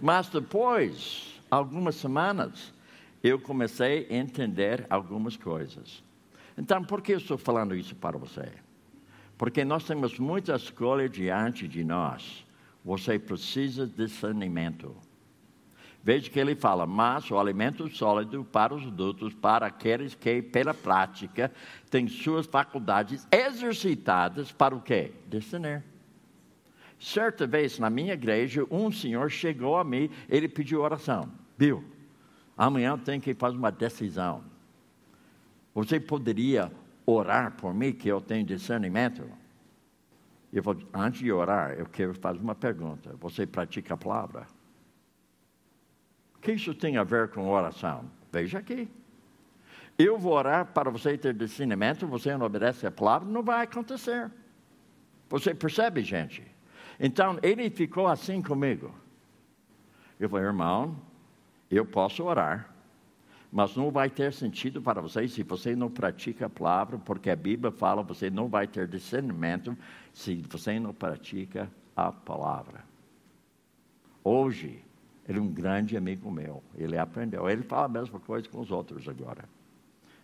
Mas 0.02 0.28
depois, 0.28 1.40
algumas 1.52 1.94
semanas, 1.94 2.74
eu 3.24 3.40
comecei 3.40 4.08
a 4.10 4.16
entender 4.16 4.84
algumas 4.90 5.38
coisas. 5.38 6.04
Então, 6.58 6.84
por 6.84 7.04
que 7.04 7.14
eu 7.14 7.20
estou 7.20 7.38
falando 7.38 7.76
isso 7.76 7.96
para 7.96 8.18
você? 8.18 8.52
Porque 9.38 9.64
nós 9.64 9.84
temos 9.84 10.18
muita 10.18 10.56
escolha 10.56 11.08
diante 11.08 11.68
de 11.68 11.84
nós. 11.84 12.44
Você 12.84 13.20
precisa 13.20 13.86
de 13.86 13.94
discernimento. 13.94 14.96
Veja 16.04 16.28
que 16.28 16.40
ele 16.40 16.56
fala, 16.56 16.88
mas 16.88 17.30
o 17.30 17.38
alimento 17.38 17.88
sólido 17.96 18.44
para 18.44 18.74
os 18.74 18.82
adultos, 18.82 19.32
para 19.36 19.68
aqueles 19.68 20.16
que, 20.16 20.42
pela 20.42 20.74
prática, 20.74 21.52
têm 21.92 22.08
suas 22.08 22.48
faculdades 22.48 23.28
exercitadas 23.32 24.52
para 24.52 24.76
o 24.76 24.82
quê? 24.82 25.12
Discernir. 25.28 25.93
Certa 27.04 27.46
vez 27.46 27.80
na 27.80 27.90
minha 27.90 28.14
igreja, 28.14 28.66
um 28.72 28.90
senhor 28.90 29.30
chegou 29.30 29.76
a 29.76 29.84
mim, 29.84 30.10
ele 30.30 30.48
pediu 30.48 30.80
oração. 30.80 31.30
Bill, 31.58 31.84
amanhã 32.58 32.98
tenho 32.98 33.22
que 33.22 33.34
fazer 33.34 33.58
uma 33.58 33.74
decisão. 33.74 34.42
Você 35.76 36.00
poderia 36.00 36.72
orar 37.06 37.58
por 37.58 37.74
mim, 37.74 37.92
que 37.92 38.08
eu 38.08 38.22
tenho 38.22 38.46
discernimento? 38.46 39.30
Eu 40.54 40.64
vou, 40.64 40.78
antes 40.94 41.20
de 41.20 41.30
orar, 41.30 41.72
eu 41.72 41.86
quero 41.88 42.14
fazer 42.14 42.40
uma 42.40 42.56
pergunta. 42.56 43.14
Você 43.20 43.46
pratica 43.46 43.96
a 43.96 43.98
palavra? 43.98 44.48
O 46.38 46.40
que 46.40 46.54
isso 46.54 46.74
tem 46.74 46.96
a 46.96 47.04
ver 47.04 47.28
com 47.32 47.50
oração? 47.50 48.10
Veja 48.32 48.60
aqui. 48.60 48.88
Eu 49.98 50.18
vou 50.18 50.32
orar 50.32 50.68
para 50.68 50.90
você 50.90 51.18
ter 51.18 51.34
discernimento, 51.34 52.08
você 52.08 52.38
não 52.38 52.46
obedece 52.46 52.88
a 52.88 52.92
palavra, 52.92 53.28
não 53.28 53.44
vai 53.44 53.66
acontecer. 53.66 54.32
Você 55.28 55.54
percebe, 55.54 56.02
gente? 56.02 56.53
Então, 57.00 57.38
ele 57.42 57.70
ficou 57.70 58.08
assim 58.08 58.42
comigo. 58.42 58.94
Eu 60.20 60.30
falei, 60.30 60.46
irmão, 60.46 60.96
eu 61.70 61.86
posso 61.86 62.24
orar, 62.24 62.74
mas 63.52 63.76
não 63.76 63.92
vai 63.92 64.10
ter 64.10 64.34
sentido 64.34 64.82
para 64.82 65.02
você 65.02 65.28
se 65.28 65.44
você 65.44 65.76
não 65.76 65.90
pratica 65.90 66.46
a 66.46 66.50
palavra, 66.50 66.98
porque 66.98 67.30
a 67.30 67.36
Bíblia 67.36 67.72
fala 67.72 68.02
você 68.02 68.30
não 68.30 68.48
vai 68.48 68.68
ter 68.68 68.88
discernimento 68.88 69.78
se 70.14 70.44
você 70.50 70.80
não 70.80 70.94
pratica 70.94 71.70
a 71.96 72.12
palavra. 72.12 72.84
Hoje, 74.24 74.84
ele 75.28 75.40
é 75.40 75.42
um 75.42 75.52
grande 75.52 75.96
amigo 75.96 76.32
meu, 76.32 76.64
ele 76.76 76.98
aprendeu. 76.98 77.50
Ele 77.50 77.64
fala 77.64 77.86
a 77.86 77.90
mesma 77.90 78.20
coisa 78.20 78.48
com 78.50 78.60
os 78.60 78.72
outros 78.72 79.08
agora. 79.08 79.46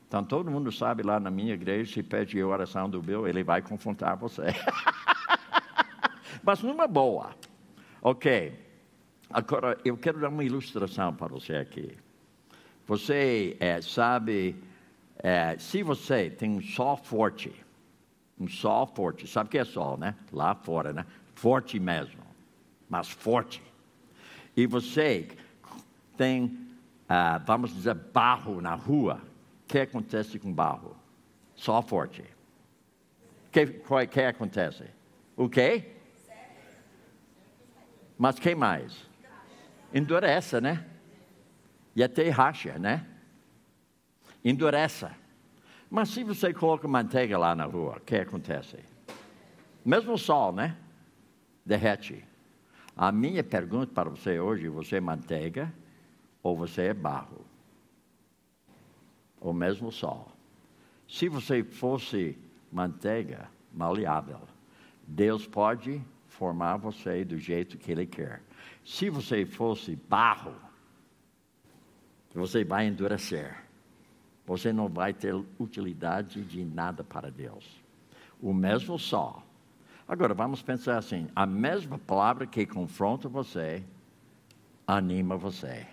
Então, 0.07 0.24
todo 0.24 0.49
mundo 0.49 0.72
sabe 0.72 1.03
lá 1.03 1.20
na 1.20 1.30
minha 1.30 1.53
igreja, 1.53 1.93
se 1.93 2.01
pede 2.01 2.41
oração 2.41 2.89
do 2.89 2.99
Bill, 2.99 3.28
ele 3.28 3.43
vai 3.43 3.61
confrontar 3.61 4.17
você. 4.17 4.41
mas 6.44 6.62
numa 6.62 6.88
boa. 6.88 7.36
Ok. 8.02 8.54
Agora, 9.30 9.78
eu 9.86 9.96
quero 9.96 10.20
dar 10.20 10.30
uma 10.30 10.44
ilustração 10.44 11.14
para 11.14 11.28
você 11.28 11.56
aqui. 11.56 11.96
Você 12.88 13.56
é, 13.60 13.80
sabe, 13.82 14.56
é, 15.18 15.56
se 15.60 15.84
você 15.84 16.30
tem 16.30 16.50
um 16.50 16.62
sol 16.62 16.98
forte, 16.98 17.54
um 18.40 18.48
sol 18.48 18.88
forte, 18.88 19.28
sabe 19.28 19.48
o 19.48 19.52
que 19.52 19.60
é 19.60 19.66
sol, 19.66 19.98
né? 19.98 20.16
Lá 20.32 20.56
fora, 20.56 20.92
né? 20.92 21.06
Forte 21.36 21.80
mesmo, 21.80 22.24
mas 22.90 23.10
forte. 23.10 23.62
E 24.58 24.66
você 24.66 25.28
tem, 26.18 26.58
ah, 27.08 27.38
vamos 27.46 27.74
dizer, 27.74 27.94
barro 27.94 28.60
na 28.60 28.74
rua. 28.74 29.22
O 29.64 29.68
que 29.68 29.80
acontece 29.80 30.40
com 30.40 30.52
barro? 30.52 30.96
Sol 31.56 31.82
forte. 31.84 32.22
O 32.22 33.52
que, 33.52 33.68
que 34.08 34.22
acontece? 34.22 34.86
O 35.38 35.48
quê? 35.48 35.99
Mas 38.20 38.38
quem 38.38 38.53
mais? 38.53 39.09
Endurece, 39.93 40.59
né? 40.59 40.86
E 41.95 42.03
até 42.03 42.30
racha, 42.30 42.78
né? 42.78 43.07
Endurece. 44.43 45.07
Mas 45.89 46.09
se 46.09 46.26
você 46.26 46.53
coloca 46.53 46.86
manteiga 46.86 47.38
lá 47.38 47.55
na 47.55 47.63
rua, 47.63 47.95
o 47.95 48.01
que 48.01 48.17
acontece? 48.17 48.78
Mesmo 49.86 50.13
o 50.13 50.17
sol, 50.17 50.51
né? 50.51 50.76
Derrete. 51.65 52.26
A 52.95 53.09
minha 53.09 53.41
pergunta 53.41 53.93
para 53.93 54.09
você 54.09 54.38
hoje: 54.38 54.67
você 54.67 54.97
é 54.97 55.01
manteiga 55.01 55.74
ou 56.43 56.57
você 56.57 56.88
é 56.88 56.93
barro? 56.93 57.45
Ou 59.39 59.53
mesmo 59.53 59.93
sol? 59.93 60.30
Se 61.07 61.30
você 61.30 61.63
fosse 61.63 62.38
manteiga 62.70 63.49
maleável, 63.74 64.41
Deus 65.07 65.47
pode 65.47 66.03
formar 66.40 66.78
você 66.78 67.26
do 67.26 67.38
jeito 67.38 67.78
que 67.78 67.92
Ele 67.92 68.08
quer. 68.08 68.42
Se 68.86 69.10
você 69.10 69.46
fosse 69.46 69.98
barro, 70.08 70.56
você 72.34 72.64
vai 72.64 72.88
endurecer. 72.88 73.62
Você 74.48 74.72
não 74.72 74.88
vai 74.88 75.14
ter 75.14 75.36
utilidade 75.60 76.42
de 76.44 76.64
nada 76.64 77.04
para 77.04 77.30
Deus. 77.30 77.66
O 78.42 78.54
mesmo 78.54 78.98
sol. 78.98 79.44
Agora, 80.08 80.34
vamos 80.34 80.62
pensar 80.62 80.98
assim: 80.98 81.28
a 81.36 81.46
mesma 81.46 82.00
palavra 82.00 82.48
que 82.48 82.66
confronta 82.66 83.28
você, 83.28 83.84
anima 84.88 85.36
você. 85.36 85.86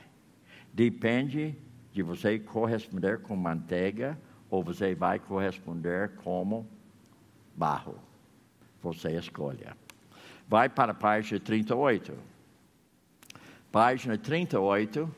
Depende 0.73 1.57
de 1.93 2.03
você 2.03 2.39
corresponder 2.39 3.21
com 3.21 3.35
manteiga 3.37 4.19
ou 4.49 4.63
você 4.63 4.95
vai 4.95 5.19
corresponder 5.19 6.15
como 6.17 6.67
barro. 7.57 7.99
Você 8.81 9.11
escolha. 9.17 9.77
Vai 10.49 10.69
para 10.69 10.93
a 10.93 10.95
página 10.95 11.41
38. 11.41 12.13
Página 13.73 14.17
38, 14.17 15.13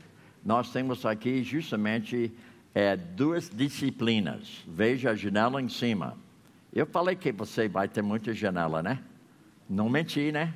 nós 0.44 0.72
temos 0.72 1.04
aqui 1.04 1.42
justamente 1.42 2.32
é, 2.74 2.96
duas 2.96 3.50
disciplinas. 3.50 4.64
Veja 4.66 5.10
a 5.10 5.14
janela 5.14 5.60
em 5.60 5.68
cima. 5.68 6.16
Eu 6.72 6.86
falei 6.86 7.14
que 7.14 7.30
você 7.30 7.68
vai 7.68 7.88
ter 7.88 8.02
muita 8.02 8.32
janela, 8.32 8.82
né? 8.82 9.02
Não 9.68 9.88
menti, 9.88 10.32
né? 10.32 10.54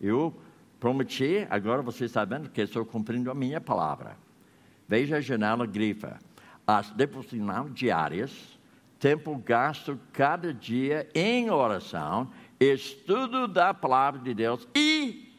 Eu 0.00 0.34
prometi, 0.80 1.46
agora 1.48 1.80
você 1.80 2.06
está 2.06 2.24
vendo 2.24 2.50
que 2.50 2.60
estou 2.60 2.84
cumprindo 2.84 3.30
a 3.30 3.34
minha 3.34 3.60
palavra. 3.60 4.16
Veja 4.88 5.18
a 5.18 5.20
janela 5.20 5.64
grifa. 5.64 6.18
As 6.66 6.90
devocionais 6.90 7.72
diárias, 7.72 8.58
tempo 8.98 9.36
gasto 9.36 9.98
cada 10.12 10.52
dia 10.52 11.08
em 11.14 11.50
oração, 11.50 12.30
estudo 12.62 13.48
da 13.48 13.72
palavra 13.72 14.20
de 14.20 14.34
Deus 14.34 14.66
e, 14.74 15.32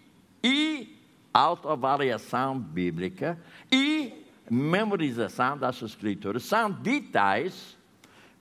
e 0.43 0.97
autoavaliação 1.33 2.59
bíblica 2.59 3.39
e 3.71 4.25
memorização 4.49 5.57
das 5.57 5.81
escrituras 5.81 6.43
são 6.43 6.73
vitais 6.73 7.77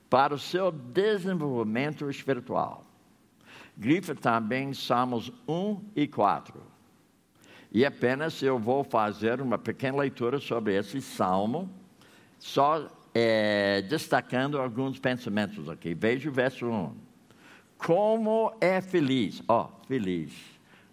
para 0.09 0.33
o 0.35 0.39
seu 0.39 0.71
desenvolvimento 0.71 2.09
espiritual. 2.09 2.85
Grifa 3.75 4.13
também 4.13 4.73
Salmos 4.73 5.31
1 5.47 5.81
e 5.95 6.07
4. 6.07 6.61
E 7.71 7.83
apenas 7.83 8.39
eu 8.43 8.59
vou 8.59 8.83
fazer 8.83 9.41
uma 9.41 9.57
pequena 9.57 9.97
leitura 9.97 10.39
sobre 10.39 10.75
esse 10.77 11.01
salmo, 11.01 11.67
só 12.37 12.87
é, 13.15 13.81
destacando 13.81 14.59
alguns 14.59 14.99
pensamentos 14.99 15.67
aqui. 15.67 15.95
Veja 15.95 16.29
o 16.29 16.31
verso 16.31 16.67
1. 16.67 17.12
Como 17.85 18.55
é 18.61 18.79
feliz, 18.79 19.43
ó, 19.45 19.65
oh, 19.65 19.85
feliz. 19.85 20.33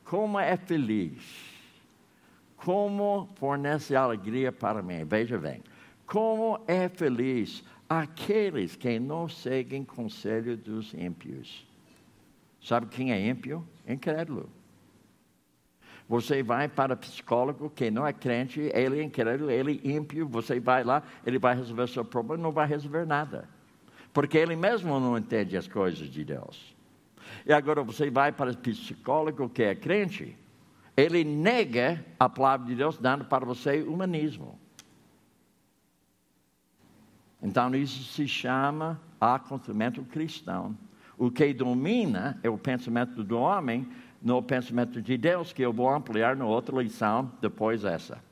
Como 0.05 0.41
é 0.41 0.57
feliz. 0.57 1.23
Como 2.57 3.29
fornece 3.37 3.95
alegria 3.95 4.51
para 4.51 4.83
mim. 4.83 5.05
Veja 5.05 5.39
bem. 5.39 5.63
Como 6.05 6.61
é 6.67 6.89
feliz 6.89 7.63
aqueles 7.89 8.75
que 8.75 8.99
não 8.99 9.29
seguem 9.29 9.85
conselho 9.85 10.57
dos 10.57 10.93
ímpios. 10.93 11.65
Sabe 12.61 12.87
quem 12.87 13.13
é 13.13 13.25
ímpio? 13.25 13.65
Incrédulo. 13.87 14.51
Você 16.09 16.43
vai 16.43 16.69
para 16.69 16.97
psicólogo 16.97 17.71
que 17.71 17.89
não 17.89 18.05
é 18.05 18.13
crente, 18.13 18.69
ele 18.75 18.99
é 18.99 19.03
incrédulo, 19.05 19.49
ele 19.49 19.81
é 19.85 19.89
ímpio, 19.89 20.27
você 20.27 20.59
vai 20.59 20.83
lá, 20.83 21.05
ele 21.25 21.39
vai 21.39 21.55
resolver 21.55 21.87
seu 21.87 22.05
problema, 22.05 22.43
não 22.43 22.51
vai 22.51 22.67
resolver 22.67 23.07
nada. 23.07 23.49
Porque 24.13 24.37
ele 24.37 24.57
mesmo 24.57 24.99
não 24.99 25.17
entende 25.17 25.57
as 25.57 25.69
coisas 25.69 26.09
de 26.09 26.25
Deus. 26.25 26.80
E 27.51 27.53
agora 27.53 27.83
você 27.83 28.09
vai 28.09 28.31
para 28.31 28.53
o 28.53 28.57
psicólogo 28.57 29.49
que 29.49 29.65
é 29.65 29.75
crente, 29.75 30.37
ele 30.97 31.25
nega 31.25 32.07
a 32.17 32.29
palavra 32.29 32.65
de 32.65 32.77
Deus, 32.77 32.97
dando 32.97 33.25
para 33.25 33.45
você 33.45 33.83
humanismo. 33.83 34.57
Então, 37.43 37.75
isso 37.75 38.05
se 38.13 38.29
chama 38.29 39.01
aconselhamento 39.21 40.01
cristão. 40.05 40.79
O 41.19 41.29
que 41.29 41.53
domina 41.53 42.39
é 42.45 42.49
o 42.49 42.57
pensamento 42.57 43.25
do 43.25 43.37
homem 43.37 43.85
no 44.23 44.41
pensamento 44.41 45.03
de 45.03 45.19
Deus, 45.19 45.53
que 45.53 45.63
eu 45.63 45.73
vou 45.73 45.91
ampliar 45.91 46.37
na 46.37 46.45
outra 46.45 46.81
lição 46.81 47.33
depois 47.41 47.83
dessa. 47.83 48.23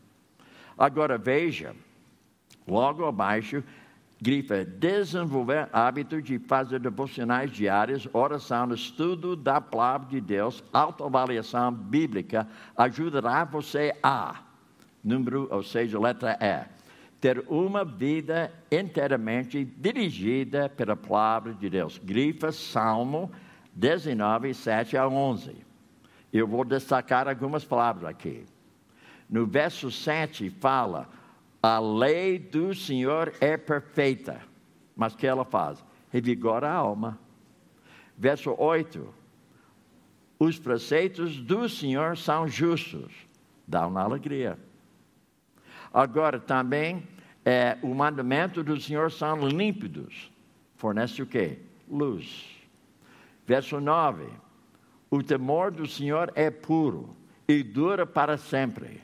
Agora 0.79 1.19
veja, 1.19 1.75
logo 2.69 3.05
abaixo, 3.05 3.65
grifa 4.21 4.65
desenvolver 4.65 5.69
hábito 5.73 6.21
de 6.21 6.39
fazer 6.39 6.81
devocionais 6.81 7.51
diárias, 7.51 8.09
oração, 8.13 8.73
estudo 8.75 9.37
da 9.37 9.61
palavra 9.61 10.09
de 10.09 10.21
Deus, 10.21 10.63
autoavaliação 10.73 11.73
bíblica, 11.73 12.47
ajudará 12.77 13.45
você 13.45 13.95
a, 14.03 14.43
número, 15.03 15.49
ou 15.51 15.63
seja, 15.63 15.99
letra 16.01 16.37
E, 16.41 16.67
ter 17.21 17.45
uma 17.49 17.85
vida 17.85 18.53
inteiramente 18.71 19.65
dirigida 19.65 20.69
pela 20.69 20.97
palavra 20.97 21.53
de 21.55 21.71
Deus. 21.71 21.99
Grifa 21.99 22.53
Salmo 22.53 23.31
19, 23.75 24.53
7 24.55 24.97
a 24.97 25.09
11. 25.09 25.57
Eu 26.33 26.47
vou 26.47 26.65
destacar 26.65 27.29
algumas 27.29 27.65
palavras 27.65 28.11
aqui. 28.11 28.45
No 29.31 29.47
verso 29.47 29.91
7 29.91 30.51
fala: 30.51 31.09
a 31.63 31.79
lei 31.79 32.39
do 32.39 32.75
Senhor 32.75 33.33
é 33.41 33.57
perfeita. 33.57 34.41
Mas 34.97 35.15
que 35.15 35.27
ela 35.27 35.45
faz? 35.45 35.85
Revigora 36.11 36.69
a 36.69 36.75
alma. 36.75 37.19
Verso 38.17 38.55
8: 38.59 39.15
os 40.39 40.59
preceitos 40.59 41.39
do 41.39 41.69
Senhor 41.69 42.17
são 42.17 42.47
justos, 42.47 43.13
dá 43.67 43.87
uma 43.87 44.03
alegria. 44.03 44.59
Agora 45.93 46.39
também, 46.39 47.07
é, 47.45 47.79
o 47.83 47.95
mandamento 47.95 48.63
do 48.63 48.81
Senhor 48.81 49.11
são 49.11 49.47
límpidos, 49.47 50.31
fornece 50.77 51.23
o 51.23 51.27
quê? 51.27 51.59
Luz. 51.89 52.47
Verso 53.47 53.81
9: 53.81 54.27
o 55.11 55.23
temor 55.23 55.71
do 55.71 55.87
Senhor 55.87 56.31
é 56.35 56.51
puro 56.51 57.17
e 57.49 57.63
dura 57.63 58.07
para 58.07 58.37
sempre. 58.37 59.01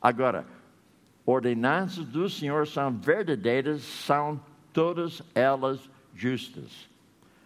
Agora, 0.00 0.46
ordenanças 1.30 2.06
do 2.06 2.28
Senhor 2.28 2.66
são 2.66 2.90
verdadeiras, 2.90 3.82
são 3.82 4.40
todas 4.72 5.22
elas 5.34 5.90
justas. 6.14 6.88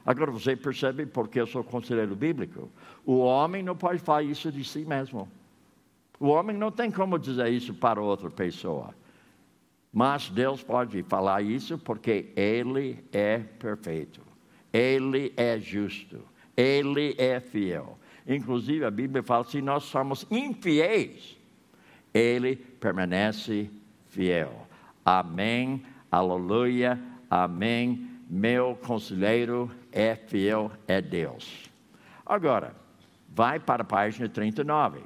Agora 0.06 0.30
você 0.30 0.54
percebe 0.54 1.04
porque 1.04 1.40
eu 1.40 1.46
sou 1.46 1.64
conselheiro 1.64 2.14
bíblico? 2.14 2.70
O 3.04 3.18
homem 3.18 3.62
não 3.62 3.76
pode 3.76 3.98
falar 3.98 4.22
isso 4.22 4.52
de 4.52 4.62
si 4.62 4.84
mesmo. 4.84 5.28
O 6.20 6.28
homem 6.28 6.56
não 6.56 6.70
tem 6.70 6.90
como 6.92 7.18
dizer 7.18 7.48
isso 7.48 7.74
para 7.74 8.00
outra 8.00 8.30
pessoa. 8.30 8.94
Mas 9.92 10.30
Deus 10.30 10.62
pode 10.62 11.02
falar 11.02 11.42
isso 11.42 11.76
porque 11.76 12.32
Ele 12.36 13.04
é 13.12 13.38
perfeito. 13.38 14.20
Ele 14.72 15.32
é 15.36 15.58
justo. 15.58 16.20
Ele 16.56 17.16
é 17.18 17.40
fiel. 17.40 17.98
Inclusive, 18.26 18.84
a 18.84 18.90
Bíblia 18.90 19.22
fala: 19.22 19.44
se 19.44 19.60
nós 19.60 19.84
somos 19.84 20.24
infiéis, 20.30 21.36
Ele 22.12 22.56
permanece 22.56 23.70
fiel. 24.08 24.66
Amém, 25.04 25.82
aleluia, 26.10 27.00
amém. 27.30 28.08
Meu 28.28 28.78
conselheiro 28.82 29.70
é 29.90 30.14
fiel, 30.14 30.70
é 30.86 31.00
Deus. 31.00 31.70
Agora, 32.24 32.74
vai 33.28 33.58
para 33.58 33.82
a 33.82 33.86
página 33.86 34.28
39. 34.28 35.00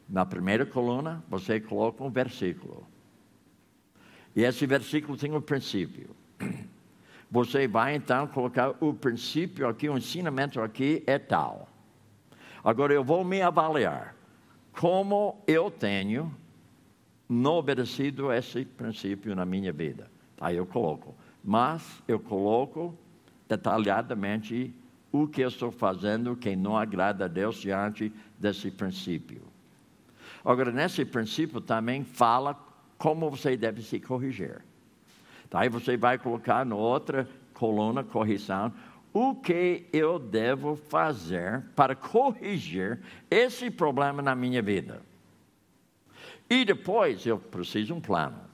Na 0.10 0.26
primeira 0.26 0.66
coluna, 0.66 1.24
você 1.30 1.62
coloca 1.62 2.04
um 2.04 2.10
versículo. 2.10 2.86
E 4.36 4.44
esse 4.44 4.66
versículo 4.66 5.18
tem 5.18 5.32
um 5.32 5.40
princípio. 5.40 6.10
Você 7.32 7.68
vai 7.68 7.96
então 7.96 8.28
colocar 8.28 8.76
o 8.80 8.94
princípio 8.94 9.68
aqui, 9.68 9.90
o 9.90 9.98
ensinamento 9.98 10.62
aqui 10.62 11.04
é 11.08 11.18
tal. 11.18 11.68
Agora 12.64 12.94
eu 12.94 13.04
vou 13.04 13.24
me 13.24 13.42
avaliar 13.42 14.16
como 14.72 15.42
eu 15.48 15.72
tenho 15.72 16.32
não 17.28 17.54
obedecido 17.54 18.32
esse 18.32 18.66
princípio 18.66 19.34
na 19.36 19.46
minha 19.46 19.74
vida. 19.74 20.12
Aí 20.40 20.58
eu 20.58 20.66
coloco. 20.66 21.16
Mas 21.44 22.04
eu 22.08 22.20
coloco 22.20 22.96
detalhadamente 23.48 24.74
o 25.12 25.28
que 25.28 25.42
eu 25.42 25.48
estou 25.48 25.72
fazendo 25.72 26.36
que 26.36 26.56
não 26.56 26.76
agrada 26.76 27.26
a 27.26 27.28
Deus 27.28 27.58
diante 27.58 28.12
desse 28.40 28.72
princípio. 28.72 29.42
Agora, 30.44 30.72
nesse 30.72 31.06
princípio 31.06 31.62
também 31.62 32.04
fala 32.04 32.58
como 32.98 33.30
você 33.30 33.56
deve 33.56 33.82
se 33.82 34.00
corrigir. 34.00 34.62
Aí 35.54 35.70
você 35.70 35.96
vai 35.96 36.18
colocar 36.18 36.66
na 36.66 36.76
outra 36.76 37.30
coluna, 37.54 38.04
correção, 38.04 38.74
o 39.14 39.36
que 39.36 39.86
eu 39.94 40.18
devo 40.18 40.76
fazer 40.76 41.64
para 41.76 41.96
corrigir 41.96 43.00
esse 43.30 43.70
problema 43.70 44.22
na 44.24 44.34
minha 44.34 44.62
vida. 44.64 45.02
E 46.50 46.66
depois 46.66 47.26
eu 47.26 47.38
preciso 47.38 47.86
de 47.86 47.94
um 47.94 48.02
plano. 48.02 48.53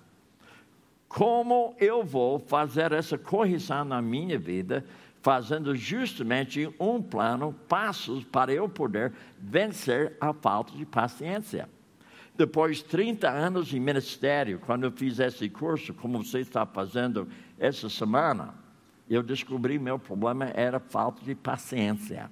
Como 1.09 1.75
eu 1.79 2.03
vou 2.03 2.37
fazer 2.37 2.91
essa 2.91 3.17
correção 3.17 3.83
na 3.83 3.99
minha 3.99 4.37
vida, 4.37 4.85
fazendo 5.23 5.75
justamente 5.75 6.71
um 6.79 7.01
plano, 7.01 7.51
passos 7.67 8.23
para 8.23 8.53
eu 8.53 8.69
poder 8.69 9.11
vencer 9.39 10.15
a 10.21 10.31
falta 10.31 10.71
de 10.77 10.85
paciência. 10.85 11.67
Depois 12.37 12.77
de 12.77 12.85
30 12.85 13.27
anos 13.27 13.67
de 13.67 13.79
ministério, 13.79 14.61
quando 14.65 14.83
eu 14.85 14.91
fiz 14.91 15.19
esse 15.19 15.49
curso, 15.49 15.95
como 15.95 16.23
você 16.23 16.39
está 16.39 16.63
fazendo 16.63 17.27
essa 17.57 17.89
semana, 17.89 18.53
eu 19.09 19.23
descobri 19.23 19.79
meu 19.79 19.97
problema 19.97 20.45
era 20.45 20.79
falta 20.79 21.25
de 21.25 21.33
paciência. 21.33 22.29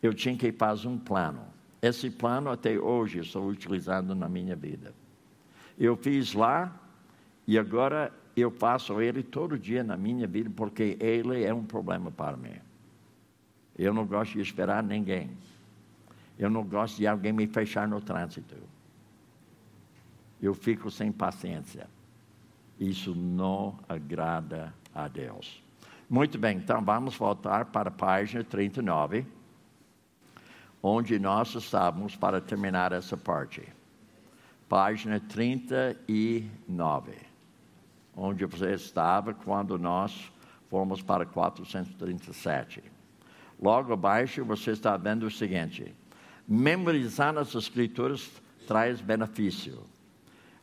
Eu 0.00 0.14
tinha 0.14 0.36
que 0.36 0.52
fazer 0.52 0.86
um 0.86 0.96
plano. 0.96 1.42
Esse 1.82 2.08
plano 2.08 2.48
até 2.48 2.78
hoje 2.78 3.18
estou 3.18 3.48
utilizando 3.48 4.14
na 4.14 4.28
minha 4.28 4.54
vida. 4.54 4.94
Eu 5.76 5.96
fiz 5.96 6.32
lá 6.32 6.72
e 7.52 7.58
agora 7.58 8.12
eu 8.36 8.50
faço 8.50 9.00
ele 9.00 9.22
todo 9.22 9.58
dia 9.58 9.82
na 9.82 9.96
minha 9.96 10.26
vida 10.26 10.50
porque 10.54 10.96
ele 11.00 11.44
é 11.44 11.52
um 11.52 11.64
problema 11.64 12.10
para 12.10 12.36
mim. 12.36 12.56
Eu 13.78 13.92
não 13.92 14.06
gosto 14.06 14.34
de 14.34 14.40
esperar 14.40 14.82
ninguém. 14.82 15.30
Eu 16.38 16.48
não 16.50 16.64
gosto 16.64 16.96
de 16.96 17.06
alguém 17.06 17.32
me 17.32 17.46
fechar 17.46 17.86
no 17.88 18.00
trânsito 18.00 18.56
eu 20.42 20.52
fico 20.52 20.90
sem 20.90 21.12
paciência. 21.12 21.88
Isso 22.78 23.14
não 23.14 23.78
agrada 23.88 24.74
a 24.92 25.06
Deus. 25.06 25.62
Muito 26.10 26.36
bem, 26.36 26.58
então 26.58 26.82
vamos 26.84 27.16
voltar 27.16 27.66
para 27.66 27.88
a 27.88 27.92
página 27.92 28.42
39, 28.42 29.24
onde 30.82 31.18
nós 31.18 31.54
estávamos 31.54 32.16
para 32.16 32.40
terminar 32.40 32.92
essa 32.92 33.16
parte. 33.16 33.62
Página 34.68 35.20
39, 35.20 37.12
onde 38.16 38.44
você 38.44 38.72
estava 38.72 39.32
quando 39.34 39.78
nós 39.78 40.30
fomos 40.68 41.02
para 41.02 41.26
437. 41.26 42.82
Logo 43.60 43.92
abaixo 43.92 44.44
você 44.44 44.72
está 44.72 44.96
vendo 44.96 45.26
o 45.26 45.30
seguinte: 45.30 45.94
memorizar 46.46 47.36
as 47.36 47.54
escrituras 47.54 48.30
traz 48.66 49.00
benefício. 49.00 49.84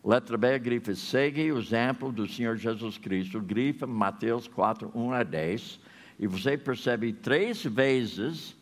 Letra 0.04 0.38
B, 0.38 0.58
grifa, 0.60 0.96
segue 0.96 1.52
o 1.52 1.60
exemplo 1.60 2.12
do 2.12 2.26
Senhor 2.26 2.56
Jesus 2.56 2.98
Cristo. 2.98 3.42
Grifa 3.42 3.86
Mateus 3.86 4.48
4, 4.48 4.92
1 4.96 5.12
a 5.12 5.24
10. 5.24 5.80
E 6.18 6.28
você 6.28 6.58
percebe 6.58 7.14
três 7.14 7.64
vezes, 7.64 8.56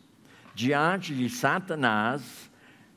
diante 0.54 1.14
de 1.14 1.28
Satanás, 1.30 2.50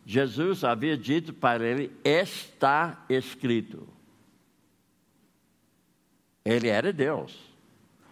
Jesus 0.06 0.64
havia 0.64 0.98
dito 0.98 1.34
para 1.34 1.64
ele: 1.64 1.92
Está 2.04 3.06
escrito. 3.10 3.88
Ele 6.44 6.68
era 6.68 6.92
Deus. 6.92 7.52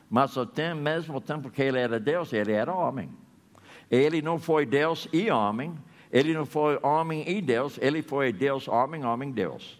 Mas 0.10 0.36
ao 0.38 0.48
mesmo 0.76 1.22
tempo 1.22 1.50
que 1.50 1.62
ele 1.62 1.78
era 1.80 2.00
Deus, 2.00 2.34
ele 2.34 2.52
era 2.52 2.74
homem. 2.74 3.10
Ele 3.90 4.22
não 4.22 4.40
foi 4.40 4.66
Deus 4.66 5.08
e 5.14 5.30
homem. 5.30 5.78
Ele 6.12 6.34
não 6.34 6.46
foi 6.46 6.80
homem 6.82 7.24
e 7.30 7.42
Deus. 7.42 7.78
Ele 7.82 8.02
foi 8.02 8.34
Deus, 8.34 8.68
homem, 8.68 9.06
homem, 9.06 9.32
Deus. 9.32 9.78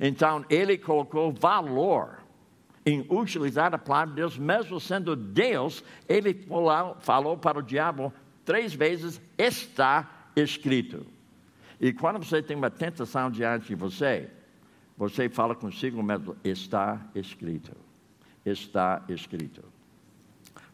Então, 0.00 0.44
ele 0.48 0.76
colocou 0.78 1.32
valor 1.32 2.18
em 2.84 3.04
utilizar 3.10 3.74
a 3.74 3.78
palavra 3.78 4.08
de 4.08 4.16
Deus, 4.16 4.38
mesmo 4.38 4.80
sendo 4.80 5.14
Deus, 5.14 5.84
ele 6.08 6.32
falou, 6.32 6.96
falou 7.00 7.36
para 7.36 7.58
o 7.58 7.62
diabo 7.62 8.12
três 8.44 8.72
vezes: 8.72 9.20
está 9.36 10.30
escrito. 10.34 11.06
E 11.80 11.92
quando 11.92 12.24
você 12.24 12.42
tem 12.42 12.56
uma 12.56 12.70
tentação 12.70 13.30
diante 13.30 13.68
de 13.68 13.74
você, 13.74 14.30
você 14.98 15.28
fala 15.28 15.54
consigo 15.54 16.02
mesmo: 16.02 16.36
está 16.42 17.00
escrito. 17.14 17.72
Está 18.44 19.04
escrito. 19.08 19.62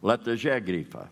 Letra 0.01 0.35
G, 0.35 0.59
grifa. 0.59 1.11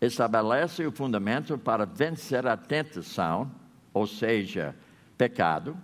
Estabelece 0.00 0.86
o 0.86 0.92
fundamento 0.92 1.58
para 1.58 1.84
vencer 1.84 2.46
a 2.46 2.56
tentação, 2.56 3.50
ou 3.92 4.06
seja, 4.06 4.74
pecado, 5.16 5.76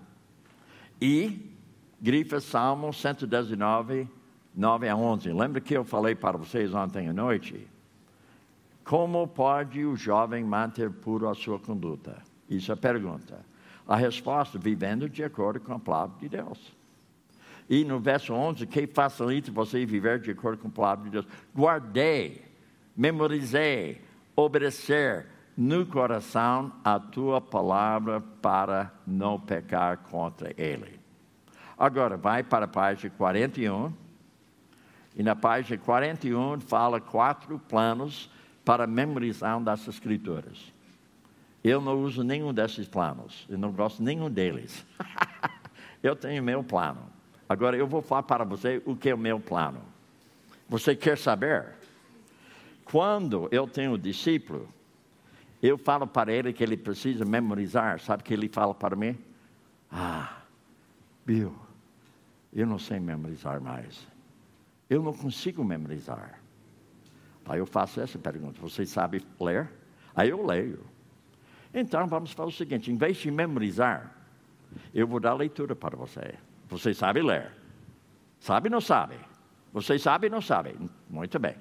e 1.01 1.53
grifa 2.01 2.41
Salmo 2.41 2.93
119, 2.93 4.09
9 4.55 4.89
a 4.89 4.97
11. 4.97 5.33
Lembra 5.33 5.61
que 5.61 5.77
eu 5.77 5.85
falei 5.85 6.15
para 6.15 6.39
vocês 6.39 6.73
ontem 6.73 7.09
à 7.09 7.13
noite? 7.13 7.67
Como 8.85 9.27
pode 9.27 9.85
o 9.85 9.97
jovem 9.97 10.45
manter 10.45 10.91
puro 10.91 11.29
a 11.29 11.35
sua 11.35 11.59
conduta? 11.59 12.23
Isso 12.49 12.71
é 12.71 12.75
a 12.75 12.77
pergunta. 12.77 13.45
A 13.87 13.97
resposta, 13.97 14.59
vivendo 14.59 15.09
de 15.09 15.23
acordo 15.23 15.61
com 15.61 15.75
a 15.75 15.79
palavra 15.79 16.17
de 16.19 16.29
Deus. 16.29 16.75
E 17.69 17.85
no 17.85 17.99
verso 17.99 18.33
11, 18.33 18.67
que 18.67 18.87
facilita 18.87 19.51
você 19.51 19.85
viver 19.87 20.21
de 20.21 20.31
acordo 20.31 20.59
com 20.59 20.69
a 20.69 20.71
palavra 20.71 21.05
de 21.05 21.11
Deus? 21.11 21.27
Guardei, 21.55 22.45
memorizei, 22.97 24.03
obedecer 24.37 25.27
no 25.57 25.87
coração 25.87 26.73
a 26.85 26.99
tua 26.99 27.41
palavra 27.41 28.21
para 28.43 28.93
não 29.07 29.39
pecar 29.39 29.99
contra 29.99 30.53
ele. 30.61 30.99
Agora, 31.79 32.17
vai 32.17 32.43
para 32.43 32.67
a 32.67 32.69
página 32.69 33.13
41. 33.17 33.93
E 35.17 35.23
na 35.23 35.37
página 35.37 35.79
41 35.79 36.61
fala 36.61 37.01
quatro 37.01 37.59
planos 37.59 38.29
para 38.65 38.87
memorização 38.87 39.63
das 39.63 39.87
escrituras. 39.87 40.74
Eu 41.65 41.81
não 41.81 41.99
uso 42.03 42.23
nenhum 42.23 42.53
desses 42.53 42.87
planos. 42.87 43.47
Eu 43.49 43.57
não 43.57 43.73
gosto 43.73 44.03
nenhum 44.03 44.31
deles. 44.31 44.85
eu 46.03 46.15
tenho 46.15 46.43
meu 46.43 46.63
plano. 46.63 47.01
Agora 47.49 47.75
eu 47.75 47.87
vou 47.87 48.03
falar 48.03 48.25
para 48.25 48.45
você 48.45 48.83
o 48.85 48.95
que 48.95 49.09
é 49.09 49.15
o 49.15 49.19
meu 49.19 49.41
plano. 49.41 49.81
Você 50.69 50.95
quer 50.95 51.17
saber? 51.17 51.73
Quando 52.85 53.49
eu 53.51 53.67
tenho 53.67 53.93
um 53.93 53.99
discípulo, 53.99 54.69
eu 55.63 55.79
falo 55.79 56.07
para 56.07 56.31
ele 56.31 56.53
que 56.53 56.63
ele 56.63 56.77
precisa 56.77 57.25
memorizar. 57.25 57.99
Sabe 57.99 58.23
o 58.23 58.25
que 58.27 58.35
ele 58.35 58.49
fala 58.49 58.75
para 58.75 58.95
mim? 58.95 59.17
Ah, 59.91 60.43
Bill, 61.25 61.57
eu 62.53 62.67
não 62.67 62.79
sei 62.79 63.01
memorizar 63.01 63.59
mais. 63.61 64.07
Eu 64.91 65.03
não 65.03 65.15
consigo 65.15 65.65
memorizar. 65.65 66.39
Aí 67.47 67.59
eu 67.59 67.67
faço 67.67 68.01
essa 68.01 68.19
pergunta: 68.19 68.61
você 68.61 68.85
sabe 68.85 69.25
ler? 69.41 69.71
Aí 70.15 70.29
eu 70.29 70.45
leio. 70.45 70.94
Então 71.75 72.07
vamos 72.07 72.31
fazer 72.31 72.49
o 72.49 72.53
seguinte: 72.53 72.91
em 72.91 72.97
vez 72.97 73.17
de 73.17 73.31
memorizar, 73.31 74.15
eu 74.95 75.07
vou 75.07 75.19
dar 75.19 75.35
leitura 75.35 75.75
para 75.75 75.97
você. 75.97 76.35
Você 76.69 76.95
sabe 76.95 77.21
ler? 77.21 77.51
Sabe 78.39 78.69
ou 78.69 78.73
não 78.73 78.81
sabe? 78.81 79.17
Você 79.73 79.99
sabe 79.99 80.29
ou 80.29 80.33
não 80.33 80.41
sabe? 80.41 80.77
Muito 81.11 81.39
bem. 81.39 81.57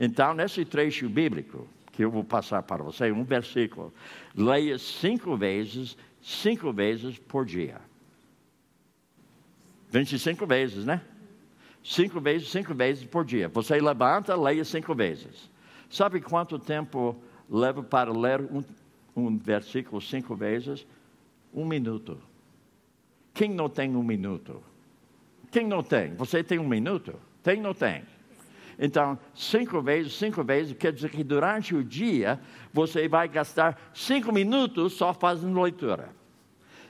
Então, 0.00 0.34
nesse 0.34 0.64
trecho 0.64 1.08
bíblico, 1.08 1.68
que 1.92 2.04
eu 2.04 2.10
vou 2.10 2.24
passar 2.24 2.62
para 2.62 2.82
você, 2.82 3.12
um 3.12 3.22
versículo, 3.22 3.92
leia 4.34 4.78
cinco 4.78 5.36
vezes, 5.36 5.96
cinco 6.20 6.72
vezes 6.72 7.18
por 7.18 7.44
dia. 7.44 7.80
25 9.90 10.44
vezes, 10.44 10.84
né? 10.84 11.00
Cinco 11.84 12.20
vezes, 12.20 12.48
cinco 12.48 12.74
vezes 12.74 13.04
por 13.04 13.24
dia. 13.24 13.48
Você 13.48 13.80
levanta, 13.80 14.34
leia 14.34 14.64
cinco 14.64 14.92
vezes. 14.94 15.48
Sabe 15.88 16.20
quanto 16.20 16.58
tempo 16.58 17.16
leva 17.48 17.82
para 17.82 18.10
ler 18.10 18.40
um, 18.40 18.64
um 19.16 19.36
versículo 19.36 20.00
cinco 20.00 20.34
vezes, 20.34 20.86
um 21.52 21.64
minuto. 21.64 22.18
Quem 23.32 23.50
não 23.50 23.68
tem 23.68 23.94
um 23.96 24.02
minuto? 24.02 24.62
Quem 25.50 25.66
não 25.66 25.82
tem? 25.82 26.14
Você 26.14 26.42
tem 26.42 26.58
um 26.58 26.68
minuto? 26.68 27.14
Tem 27.42 27.58
ou 27.58 27.62
não 27.62 27.74
tem? 27.74 28.02
Então, 28.78 29.18
cinco 29.34 29.80
vezes, 29.80 30.14
cinco 30.14 30.42
vezes, 30.42 30.76
quer 30.76 30.92
dizer 30.92 31.10
que 31.10 31.22
durante 31.22 31.74
o 31.74 31.84
dia 31.84 32.40
você 32.72 33.06
vai 33.06 33.28
gastar 33.28 33.90
cinco 33.94 34.32
minutos 34.32 34.94
só 34.94 35.14
fazendo 35.14 35.60
leitura. 35.60 36.10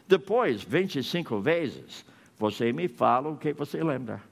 Depois, 0.06 0.62
25 0.62 1.40
vezes, 1.40 2.04
você 2.38 2.72
me 2.72 2.88
fala 2.88 3.30
o 3.30 3.36
que 3.36 3.52
você 3.52 3.82
lembra. 3.82 4.22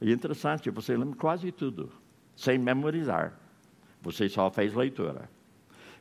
É 0.00 0.10
interessante, 0.10 0.70
você 0.70 0.96
lembra 0.96 1.16
quase 1.16 1.50
tudo, 1.50 1.90
sem 2.34 2.58
memorizar. 2.58 3.38
Você 4.02 4.28
só 4.28 4.50
fez 4.50 4.74
leitura. 4.74 5.28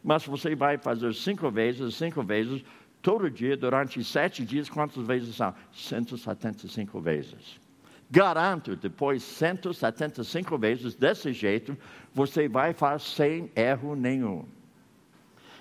Mas 0.05 0.23
você 0.23 0.53
vai 0.53 0.77
fazer 0.77 1.15
cinco 1.15 1.49
vezes, 1.49 1.95
cinco 1.95 2.21
vezes, 2.21 2.63
todo 3.01 3.27
dia, 3.27 3.57
durante 3.57 4.03
sete 4.03 4.45
dias, 4.45 4.69
quantas 4.69 5.03
vezes 5.03 5.35
são? 5.35 5.51
175 5.73 7.01
vezes. 7.01 7.59
Garanto, 8.11 8.75
depois 8.75 9.23
175 9.23 10.59
vezes, 10.59 10.93
desse 10.93 11.33
jeito, 11.33 11.75
você 12.13 12.47
vai 12.47 12.71
fazer 12.71 13.03
sem 13.03 13.51
erro 13.55 13.95
nenhum. 13.95 14.45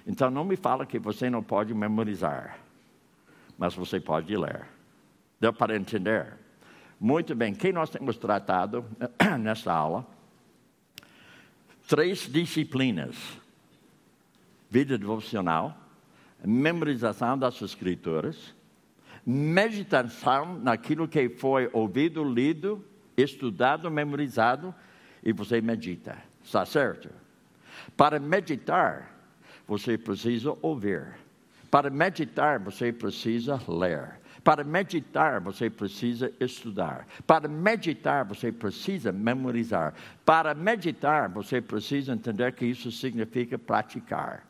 Então 0.06 0.30
não 0.30 0.44
me 0.44 0.56
fala 0.56 0.84
que 0.84 0.98
você 0.98 1.30
não 1.30 1.42
pode 1.42 1.72
memorizar, 1.72 2.58
mas 3.56 3.74
você 3.74 3.98
pode 3.98 4.36
ler. 4.36 4.66
Deu 5.40 5.54
para 5.54 5.74
entender? 5.74 6.34
Muito 7.00 7.34
bem, 7.34 7.54
quem 7.54 7.72
nós 7.72 7.88
temos 7.88 8.18
tratado 8.18 8.84
nessa 9.40 9.72
aula? 9.72 10.06
Três 11.88 12.28
disciplinas: 12.30 13.42
vida 14.74 14.98
devocional, 14.98 15.78
memorização 16.44 17.38
das 17.38 17.62
escrituras, 17.62 18.52
meditação 19.24 20.58
naquilo 20.58 21.06
que 21.06 21.28
foi 21.28 21.70
ouvido, 21.72 22.24
lido, 22.24 22.84
estudado, 23.16 23.88
memorizado, 23.88 24.74
e 25.22 25.32
você 25.32 25.60
medita. 25.60 26.18
Está 26.42 26.66
certo? 26.66 27.08
Para 27.96 28.18
meditar, 28.18 29.14
você 29.64 29.96
precisa 29.96 30.56
ouvir. 30.60 31.06
Para 31.70 31.88
meditar, 31.88 32.58
você 32.58 32.92
precisa 32.92 33.60
ler. 33.68 34.18
Para 34.42 34.64
meditar, 34.64 35.40
você 35.40 35.70
precisa 35.70 36.32
estudar. 36.40 37.06
Para 37.24 37.46
meditar, 37.46 38.24
você 38.24 38.50
precisa 38.50 39.12
memorizar. 39.12 39.94
Para 40.26 40.52
meditar, 40.52 41.28
você 41.28 41.60
precisa 41.60 42.12
entender 42.12 42.52
que 42.52 42.66
isso 42.66 42.90
significa 42.90 43.56
praticar. 43.56 44.44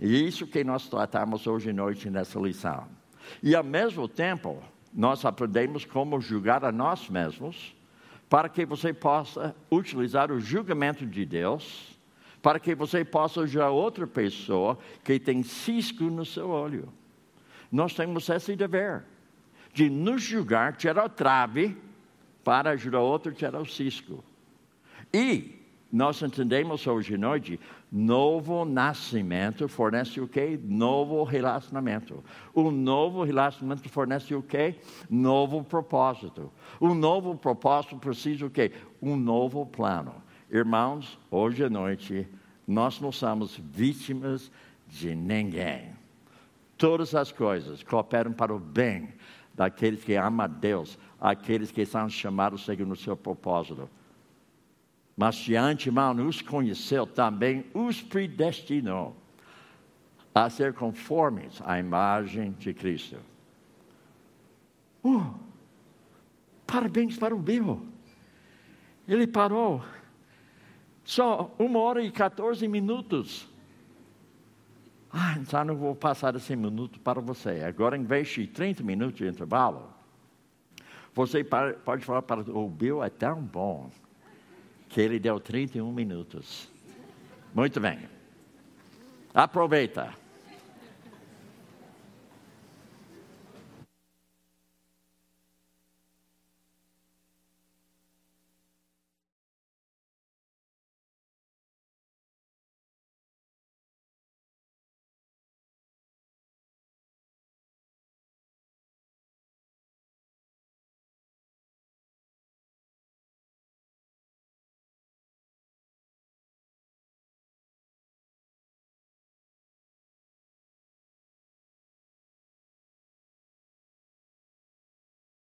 E 0.00 0.26
isso 0.26 0.46
que 0.46 0.64
nós 0.64 0.88
tratamos 0.88 1.46
hoje 1.46 1.70
à 1.70 1.72
noite 1.74 2.08
nessa 2.08 2.40
lição. 2.40 2.88
E 3.42 3.54
ao 3.54 3.62
mesmo 3.62 4.08
tempo, 4.08 4.62
nós 4.94 5.24
aprendemos 5.26 5.84
como 5.84 6.20
julgar 6.20 6.64
a 6.64 6.72
nós 6.72 7.10
mesmos, 7.10 7.76
para 8.28 8.48
que 8.48 8.64
você 8.64 8.94
possa 8.94 9.54
utilizar 9.70 10.32
o 10.32 10.40
julgamento 10.40 11.04
de 11.04 11.26
Deus, 11.26 11.98
para 12.40 12.58
que 12.58 12.74
você 12.74 13.04
possa 13.04 13.46
julgar 13.46 13.70
outra 13.70 14.06
pessoa 14.06 14.78
que 15.04 15.18
tem 15.18 15.42
cisco 15.42 16.04
no 16.04 16.24
seu 16.24 16.48
olho. 16.48 16.88
Nós 17.70 17.92
temos 17.92 18.28
esse 18.30 18.56
dever 18.56 19.04
de 19.74 19.90
nos 19.90 20.22
julgar, 20.22 20.76
tirar 20.76 21.04
o 21.04 21.08
trave, 21.08 21.76
para 22.42 22.70
ajudar 22.70 23.00
outro 23.00 23.32
a 23.32 23.34
tirar 23.34 23.60
o 23.60 23.66
cisco. 23.66 24.24
E 25.12 25.59
nós 25.92 26.22
entendemos 26.22 26.86
hoje 26.86 27.14
à 27.16 27.18
noite, 27.18 27.58
novo 27.90 28.64
nascimento 28.64 29.66
fornece 29.66 30.20
o 30.20 30.28
quê? 30.28 30.58
Novo 30.62 31.24
relacionamento. 31.24 32.22
O 32.54 32.70
novo 32.70 33.24
relacionamento 33.24 33.88
fornece 33.88 34.32
o 34.34 34.42
quê? 34.42 34.76
Novo 35.08 35.64
propósito. 35.64 36.52
O 36.78 36.94
novo 36.94 37.36
propósito 37.36 37.96
precisa 37.96 38.46
o 38.46 38.50
quê? 38.50 38.70
Um 39.02 39.16
novo 39.16 39.66
plano. 39.66 40.14
Irmãos, 40.48 41.18
hoje 41.28 41.64
à 41.64 41.70
noite, 41.70 42.28
nós 42.66 43.00
não 43.00 43.10
somos 43.10 43.56
vítimas 43.56 44.50
de 44.86 45.14
ninguém. 45.14 45.92
Todas 46.78 47.16
as 47.16 47.32
coisas 47.32 47.82
cooperam 47.82 48.32
para 48.32 48.54
o 48.54 48.60
bem 48.60 49.08
daqueles 49.54 50.04
que 50.04 50.14
amam 50.14 50.44
a 50.44 50.46
Deus, 50.46 50.96
aqueles 51.20 51.72
que 51.72 51.84
são 51.84 52.08
chamados 52.08 52.64
segundo 52.64 52.92
o 52.92 52.96
seu 52.96 53.16
propósito. 53.16 53.88
Mas 55.16 55.36
de 55.36 55.56
antemão 55.56 56.14
os 56.26 56.40
conheceu, 56.40 57.06
também 57.06 57.66
os 57.74 58.02
predestinou 58.02 59.16
a 60.34 60.48
ser 60.48 60.72
conformes 60.72 61.60
à 61.64 61.78
imagem 61.78 62.52
de 62.52 62.72
Cristo. 62.72 63.18
Uh, 65.04 65.34
parabéns 66.66 67.18
para 67.18 67.34
o 67.34 67.38
Bill. 67.38 67.86
Ele 69.06 69.26
parou 69.26 69.84
só 71.04 71.54
uma 71.58 71.80
hora 71.80 72.02
e 72.02 72.10
14 72.10 72.66
minutos 72.68 73.50
ah, 75.12 75.34
então 75.38 75.64
não 75.64 75.76
vou 75.76 75.94
passar 75.94 76.36
esse 76.36 76.54
minuto 76.54 77.00
para 77.00 77.20
você. 77.20 77.62
Agora, 77.64 77.96
em 77.96 78.04
vez 78.04 78.28
de 78.28 78.46
30 78.46 78.84
minutos 78.84 79.16
de 79.16 79.26
intervalo, 79.26 79.92
você 81.12 81.42
pode 81.42 82.04
falar 82.04 82.22
para 82.22 82.40
o 82.40 82.68
Bill 82.68 83.02
é 83.02 83.10
tão 83.10 83.42
bom 83.42 83.90
que 84.90 85.00
ele 85.00 85.18
deu 85.18 85.40
31 85.40 85.90
minutos. 85.92 86.68
Muito 87.54 87.80
bem. 87.80 88.00
Aproveita. 89.32 90.12